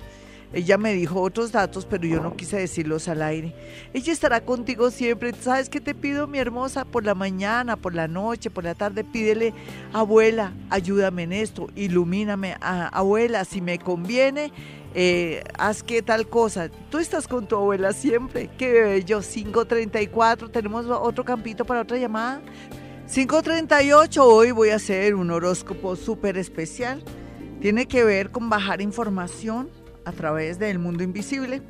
Ella 0.54 0.78
me 0.78 0.94
dijo 0.94 1.20
otros 1.20 1.52
datos, 1.52 1.88
pero 1.88 2.06
yo 2.06 2.22
no 2.22 2.36
quise 2.36 2.58
decirlos 2.58 3.08
al 3.08 3.24
aire. 3.24 3.56
Ella 3.92 4.14
estará 4.14 4.42
contigo 4.42 4.92
siempre. 4.92 5.34
¿Sabes 5.42 5.68
qué 5.68 5.82
te 5.82 5.96
pido, 5.96 6.28
mi 6.28 6.38
hermosa? 6.38 6.86
Por 6.86 7.04
la 7.04 7.16
mañana, 7.16 7.76
por 7.76 7.96
la 7.96 8.08
noche, 8.08 8.52
por 8.52 8.64
la 8.64 8.76
tarde, 8.76 9.04
pídele, 9.04 9.52
abuela, 9.94 10.54
ayúdame 10.70 11.24
en 11.24 11.34
esto, 11.34 11.68
ilumíname, 11.76 12.56
Ah, 12.62 12.88
abuela, 12.94 13.46
si 13.46 13.62
me 13.62 13.80
conviene, 13.80 14.52
eh, 14.94 15.44
haz 15.58 15.82
que 15.82 16.04
tal 16.04 16.28
cosa. 16.28 16.70
Tú 16.92 17.00
estás 17.00 17.28
con 17.28 17.48
tu 17.48 17.56
abuela 17.56 17.92
siempre. 17.92 18.50
Qué 18.56 18.72
bello, 18.72 19.22
534. 19.22 20.52
Tenemos 20.52 20.86
otro 20.86 21.26
campito 21.26 21.66
para 21.66 21.82
otra 21.82 21.98
llamada. 21.98 22.42
538, 23.12 24.24
hoy 24.24 24.52
voy 24.52 24.70
a 24.70 24.76
hacer 24.76 25.16
un 25.16 25.32
horóscopo 25.32 25.96
súper 25.96 26.38
especial. 26.38 27.04
Tiene 27.60 27.88
que 27.88 28.04
ver 28.04 28.30
con 28.30 28.50
bajar 28.50 28.82
información 28.82 29.70
a 30.06 30.12
través 30.12 30.60
del 30.60 30.80
mundo 30.80 31.04
invisible. 31.04 31.62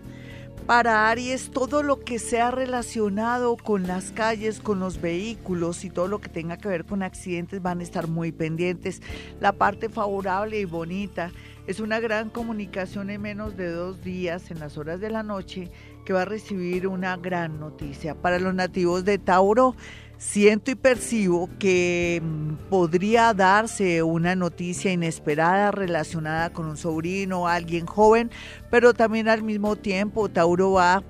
Para 0.65 1.09
Aries, 1.09 1.51
todo 1.51 1.83
lo 1.83 1.99
que 1.99 2.19
sea 2.19 2.49
relacionado 2.49 3.57
con 3.57 3.85
las 3.85 4.11
calles, 4.11 4.61
con 4.61 4.79
los 4.79 5.01
vehículos 5.01 5.83
y 5.83 5.89
todo 5.89 6.07
lo 6.07 6.21
que 6.21 6.29
tenga 6.29 6.55
que 6.57 6.69
ver 6.69 6.85
con 6.85 7.03
accidentes 7.03 7.61
van 7.61 7.81
a 7.81 7.83
estar 7.83 8.07
muy 8.07 8.31
pendientes. 8.31 9.01
La 9.41 9.51
parte 9.51 9.89
favorable 9.89 10.57
y 10.57 10.63
bonita 10.63 11.31
es 11.67 11.81
una 11.81 11.99
gran 11.99 12.29
comunicación 12.29 13.09
en 13.09 13.21
menos 13.21 13.57
de 13.57 13.71
dos 13.71 14.03
días 14.03 14.51
en 14.51 14.59
las 14.59 14.77
horas 14.77 15.01
de 15.01 15.09
la 15.09 15.21
noche 15.21 15.69
que 16.05 16.13
va 16.13 16.21
a 16.21 16.25
recibir 16.25 16.87
una 16.87 17.17
gran 17.17 17.59
noticia. 17.59 18.15
Para 18.15 18.39
los 18.39 18.53
nativos 18.53 19.03
de 19.03 19.17
Tauro, 19.17 19.75
siento 20.17 20.71
y 20.71 20.75
percibo 20.75 21.49
que 21.59 22.21
mm, 22.23 22.69
podría 22.69 23.33
darse 23.33 24.03
una 24.03 24.35
noticia 24.35 24.91
inesperada 24.91 25.71
relacionada 25.71 26.51
con 26.51 26.65
un 26.65 26.77
sobrino 26.77 27.47
alguien 27.47 27.85
joven, 27.85 28.31
pero 28.69 28.93
también 28.93 29.27
al 29.27 29.43
mismo 29.43 29.75
tiempo 29.75 30.29
Tauro 30.29 30.73
va 30.73 31.03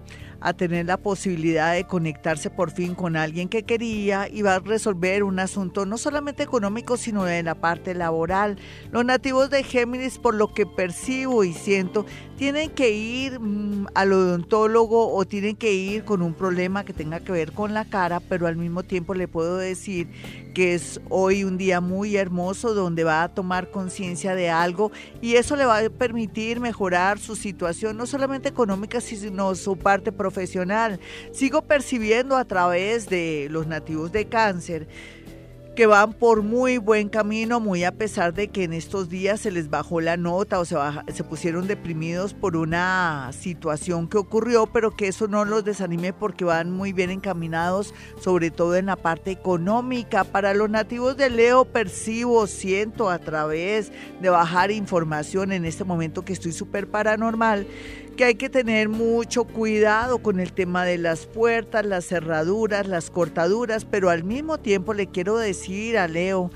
a 0.43 0.51
tener 0.51 0.86
la 0.86 0.97
posibilidad 0.97 1.74
de 1.74 1.86
conectarse 1.86 2.49
por 2.49 2.70
fin 2.70 2.95
con 2.95 3.16
alguien 3.16 3.47
que 3.47 3.64
quería 3.64 4.28
y 4.30 4.41
va 4.41 4.56
a 4.56 4.60
resolver 4.60 5.24
un 5.24 5.39
asunto 5.39 5.86
no 5.86 5.97
solamente 5.97 6.43
económico, 6.43 6.97
sino 6.97 7.24
de 7.24 7.43
la 7.43 7.56
parte 7.56 7.93
laboral. 7.93 8.58
Los 8.91 9.06
nativos 9.06 9.49
de 9.49 9.64
Géminis, 9.64 10.20
por 10.20 10.36
lo 10.36 10.54
que 10.54 10.66
percibo 10.66 11.45
y 11.45 11.54
siento, 11.54 12.06
tienen 12.38 12.69
que 12.71 12.91
ir 12.91 13.39
mm, 13.39 13.88
al 13.93 14.13
odontólogo 14.13 15.13
o 15.13 15.25
tienen 15.25 15.55
que 15.55 15.73
ir 15.73 16.03
con 16.03 16.21
un 16.21 16.34
problema 16.34 16.84
que 16.84 16.93
tenga 16.93 17.19
que 17.19 17.31
ver 17.31 17.51
con 17.51 17.73
la 17.73 17.86
cara, 17.86 18.19
pero 18.19 18.47
al 18.47 18.55
mismo 18.55 18.84
tiempo 18.84 19.13
le 19.13 19.27
puedo 19.27 19.57
decir 19.57 20.07
que 20.53 20.73
es 20.73 21.01
hoy 21.09 21.43
un 21.43 21.57
día 21.57 21.81
muy 21.81 22.15
hermoso 22.15 22.73
donde 22.73 23.03
va 23.03 23.23
a 23.23 23.34
tomar 23.34 23.71
conciencia 23.71 24.36
de 24.36 24.49
algo 24.49 24.91
y 25.21 25.36
eso 25.36 25.55
le 25.55 25.65
va 25.65 25.79
a 25.79 25.89
permitir 25.89 26.59
mejorar 26.59 27.19
su 27.19 27.36
situación, 27.36 27.97
no 27.97 28.05
solamente 28.05 28.49
económica, 28.49 29.01
sino 29.01 29.55
su 29.55 29.77
parte 29.77 30.11
profesional. 30.11 30.99
Sigo 31.31 31.63
percibiendo 31.63 32.38
a 32.38 32.45
través 32.45 33.07
de 33.09 33.47
los 33.49 33.67
nativos 33.67 34.11
de 34.11 34.25
cáncer 34.25 34.88
que 35.76 35.88
van 35.88 36.13
por 36.13 36.43
muy 36.43 36.78
buen 36.78 37.09
camino, 37.09 37.59
muy 37.59 37.84
a 37.84 37.91
pesar 37.91 38.34
de 38.36 38.49
que 38.49 38.63
en 38.63 38.74
estos 38.74 39.09
días 39.09 39.39
se 39.39 39.49
les 39.49 39.71
bajó 39.71 40.01
la 40.01 40.17
nota 40.17 40.59
o 40.59 40.65
se, 40.65 40.76
baja- 40.76 41.03
se 41.11 41.24
pusieron 41.24 41.67
deprimidos 41.67 42.36
por 42.36 42.55
una 42.55 43.32
situación 43.34 44.07
que 44.07 44.17
ocurrió, 44.19 44.67
pero 44.67 44.95
que 44.95 45.07
eso 45.07 45.28
no 45.28 45.45
los 45.45 45.65
desanime 45.65 46.13
porque 46.13 46.45
van 46.45 46.69
muy 46.69 46.93
bien 46.93 47.09
encaminados, 47.09 47.93
sobre 48.21 48.51
todo 48.51 48.76
en 48.76 48.86
la 48.86 48.97
parte 48.97 49.32
económica. 49.32 50.24
Para 50.26 50.53
los 50.53 50.69
nativos 50.69 51.17
de 51.17 51.32
Leo 51.32 51.65
percibo, 51.65 52.45
siento 52.45 53.09
a 53.09 53.17
través 53.17 53.91
de 54.21 54.30
bajar 54.30 54.69
información 54.69 55.51
en 55.51 55.65
este 55.65 55.84
momento 55.86 56.24
que 56.24 56.34
estoy 56.34 56.51
súper 56.51 56.88
paranormal, 56.88 57.65
que 58.14 58.26
hay 58.26 58.36
que 58.36 58.49
tener 58.49 58.89
mucho 58.89 59.43
cuidado 59.45 60.20
con 60.20 60.39
el 60.39 60.53
tema 60.53 60.86
de 60.86 60.97
las 60.97 61.26
puertas, 61.26 61.86
las 61.86 62.05
cerraduras, 62.05 62.88
las 62.88 63.09
cortaduras, 63.09 63.86
pero 63.86 64.09
al 64.09 64.24
mismo 64.24 64.59
tiempo 64.59 64.93
le 64.93 65.07
quiero 65.07 65.38
decir 65.38 65.97
a 65.97 66.07
Leo 66.07 66.51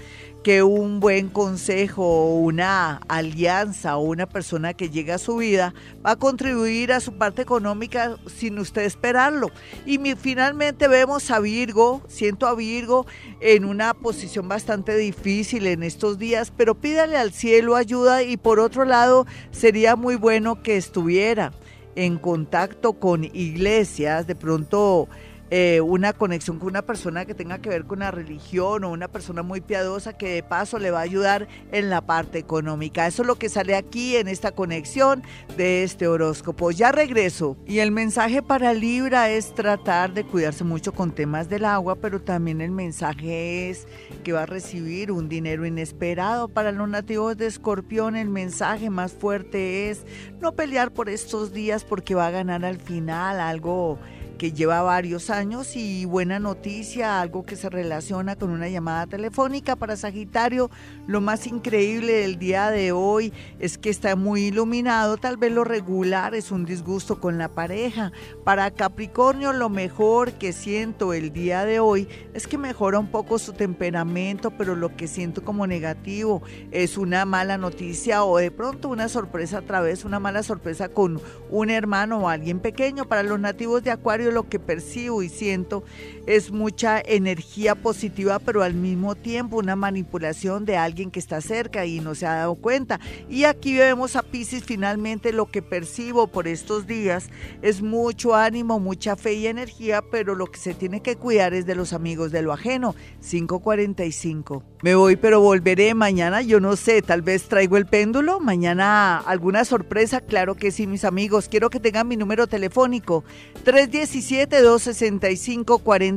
que 0.48 0.64
un 0.64 1.02
buen 1.02 1.28
consejo, 1.28 2.38
una 2.38 3.02
alianza 3.10 3.98
o 3.98 4.04
una 4.04 4.28
persona 4.28 4.74
que 4.74 4.90
llega 4.90 5.16
a 5.16 5.18
su 5.18 5.36
vida 5.36 5.74
va 6.06 6.12
a 6.12 6.16
contribuir 6.16 6.94
a 6.94 7.02
su 7.02 7.18
parte 7.18 7.42
económica 7.42 8.16
sin 8.28 8.58
usted 8.58 8.84
esperarlo. 8.84 9.52
Y 9.86 10.00
finalmente 10.16 10.88
vemos 10.88 11.32
a 11.32 11.42
Virgo, 11.42 12.02
siento 12.08 12.48
a 12.48 12.56
Virgo 12.56 13.06
en 13.42 13.66
una 13.66 13.94
posición 13.94 14.48
bastante 14.48 14.96
difícil 14.96 15.68
en 15.68 15.84
estos 15.84 16.18
días, 16.18 16.54
pero 16.56 16.76
pídale 16.76 17.18
al 17.18 17.34
cielo 17.34 17.76
ayuda 17.76 18.24
y 18.24 18.38
por 18.38 18.62
otro 18.62 18.86
lado 18.86 19.28
sería 19.52 19.98
muy 19.98 20.16
bueno 20.16 20.64
que 20.64 20.78
estuviera 20.78 21.52
en 21.98 22.18
contacto 22.18 22.94
con 22.94 23.26
iglesias, 23.26 24.28
de 24.28 24.36
pronto 24.36 25.10
eh, 25.50 25.80
una 25.82 26.14
conexión 26.14 26.60
con 26.60 26.68
una 26.70 26.82
persona 26.82 27.26
que 27.26 27.34
tenga 27.34 27.60
que 27.60 27.70
ver 27.70 27.86
con 27.86 28.00
la 28.00 28.12
religión 28.12 28.84
o 28.84 28.92
una 28.92 29.08
persona 29.08 29.44
muy 29.44 29.62
piadosa 29.62 30.18
que 30.18 30.30
de 30.30 30.44
paso 30.44 30.78
le 30.78 30.92
va 30.92 31.00
a 31.00 31.04
ayudar 31.04 31.48
en 31.72 31.90
la 31.90 32.02
parte 32.02 32.38
económica. 32.38 33.08
Eso 33.08 33.22
es 33.22 33.28
lo 33.28 33.36
que 33.36 33.48
sale 33.48 33.76
aquí 33.76 34.18
en 34.18 34.28
esta 34.28 34.52
conexión 34.52 35.24
de 35.56 35.84
este 35.84 36.08
horóscopo. 36.08 36.72
Ya 36.72 36.92
regreso. 36.92 37.58
Y 37.66 37.80
el 37.80 37.92
mensaje 37.92 38.42
para 38.42 38.74
Libra 38.74 39.30
es 39.30 39.56
tratar 39.56 40.14
de 40.14 40.26
cuidarse 40.26 40.64
mucho 40.64 40.94
con 40.94 41.12
temas 41.12 41.50
del 41.50 41.66
agua, 41.66 41.96
pero 41.96 42.22
también 42.22 42.60
el 42.60 42.72
mensaje 42.72 43.70
es 43.70 43.88
que 44.24 44.34
va 44.34 44.44
a 44.44 44.46
recibir 44.48 45.12
un 45.12 45.30
dinero 45.30 45.66
inesperado. 45.66 46.50
Para 46.50 46.72
los 46.72 46.90
nativos 46.90 47.38
de 47.38 47.48
Escorpión 47.48 48.16
el 48.16 48.30
mensaje 48.30 48.90
más 48.90 49.14
fuerte 49.14 49.90
es 49.90 50.06
no 50.42 50.54
pelear 50.54 50.92
por 50.92 51.10
estos 51.10 51.54
días 51.54 51.84
porque 51.84 52.16
va 52.16 52.28
a 52.28 52.32
ganar 52.32 52.66
al 52.66 52.78
final 52.78 53.40
algo 53.40 53.98
que 54.38 54.54
lleva 54.54 54.82
varios 54.82 55.30
años 55.30 55.76
y 55.76 56.06
buena 56.06 56.40
noticia, 56.40 57.20
algo 57.20 57.46
que 57.46 57.56
se 57.56 57.70
relaciona 57.70 58.36
con 58.36 58.52
una 58.52 58.70
llamada 58.70 59.08
telefónica 59.08 59.76
para 59.76 59.98
Sagitario. 59.98 60.70
Lo 61.08 61.22
más 61.22 61.48
increíble 61.48 62.14
del 62.14 62.38
día 62.38 62.70
de 62.70 62.92
hoy 62.92 63.34
es 63.60 63.78
que 63.78 63.90
está 63.90 64.16
muy 64.16 64.46
iluminado, 64.46 65.18
tal 65.18 65.38
vez 65.38 65.52
lo 65.52 65.64
regular 65.64 66.36
es 66.36 66.52
un 66.52 66.66
disgusto 66.66 67.20
con 67.20 67.38
la 67.38 67.50
pareja. 67.50 68.12
Para 68.44 68.72
Capricornio 68.72 69.54
lo 69.54 69.70
mejor 69.70 70.34
que 70.34 70.54
siento 70.54 71.14
el 71.14 71.34
día 71.34 71.66
de 71.66 71.80
hoy 71.80 72.08
es 72.34 72.48
que 72.48 72.58
mejora 72.58 73.00
un 73.00 73.08
poco 73.08 73.40
su 73.40 73.54
temperamento, 73.54 74.52
pero 74.52 74.76
lo 74.76 74.96
que 74.96 75.08
siento 75.08 75.44
como 75.44 75.66
negativo 75.66 76.44
es 76.72 76.98
una 76.98 77.26
mala 77.26 77.58
noticia 77.58 78.24
o 78.24 78.38
de 78.38 78.52
pronto 78.52 78.90
una 78.90 79.10
sorpresa 79.10 79.60
a 79.60 79.62
través, 79.62 80.06
una 80.06 80.20
mala 80.20 80.44
sorpresa 80.44 80.90
con 80.90 81.20
un 81.50 81.70
hermano 81.70 82.20
o 82.20 82.30
alguien 82.30 82.60
pequeño. 82.60 83.06
Para 83.08 83.24
los 83.24 83.40
nativos 83.40 83.84
de 83.84 83.92
Acuario 83.92 84.27
lo 84.32 84.50
que 84.50 84.60
percibo 84.60 85.24
y 85.24 85.30
siento 85.30 85.84
es 86.28 86.52
mucha 86.52 87.02
energía 87.04 87.74
positiva, 87.74 88.38
pero 88.38 88.62
al 88.62 88.74
mismo 88.74 89.16
tiempo 89.16 89.58
una 89.58 89.76
manipulación 89.76 90.66
de 90.66 90.78
alguien 90.78 91.10
que 91.10 91.20
está 91.20 91.42
cerca 91.42 91.86
y 91.86 92.02
no 92.02 92.14
se 92.14 92.28
ha 92.28 92.36
dado 92.36 92.56
cuenta. 92.56 93.00
Y 93.30 93.46
aquí 93.46 93.78
vemos 93.78 94.16
a 94.16 94.22
Pisces 94.22 94.64
finalmente 94.64 95.32
lo 95.32 95.48
que 95.48 95.62
percibo 95.62 96.28
por 96.28 96.48
estos 96.48 96.86
días 96.86 97.30
es 97.62 97.82
mucho 97.82 98.36
ánimo, 98.36 98.80
mucha 98.80 99.16
fe 99.16 99.34
y 99.36 99.48
energía, 99.48 100.04
pero 100.12 100.36
lo 100.36 100.48
que 100.48 100.60
se 100.60 100.74
tiene 100.74 101.02
que 101.02 101.16
cuidar 101.16 101.54
es 101.54 101.66
de 101.66 101.76
los 101.76 101.94
amigos 101.94 102.32
de 102.32 102.42
lo 102.42 102.52
ajeno. 102.52 102.94
545. 103.28 104.64
Me 104.84 104.96
voy, 104.96 105.16
pero 105.16 105.42
volveré 105.42 105.94
mañana. 105.96 106.42
Yo 106.42 106.60
no 106.60 106.76
sé, 106.76 107.02
tal 107.02 107.22
vez 107.22 107.48
traigo 107.48 107.78
el 107.78 107.88
péndulo. 107.88 108.40
Mañana 108.40 109.18
alguna 109.18 109.66
sorpresa, 109.66 110.22
claro 110.22 110.56
que 110.56 110.72
sí, 110.72 110.86
mis 110.88 111.06
amigos. 111.06 111.48
Quiero 111.50 111.70
que 111.70 111.80
tengan 111.80 112.08
mi 112.08 112.18
número 112.18 112.48
telefónico 112.48 113.24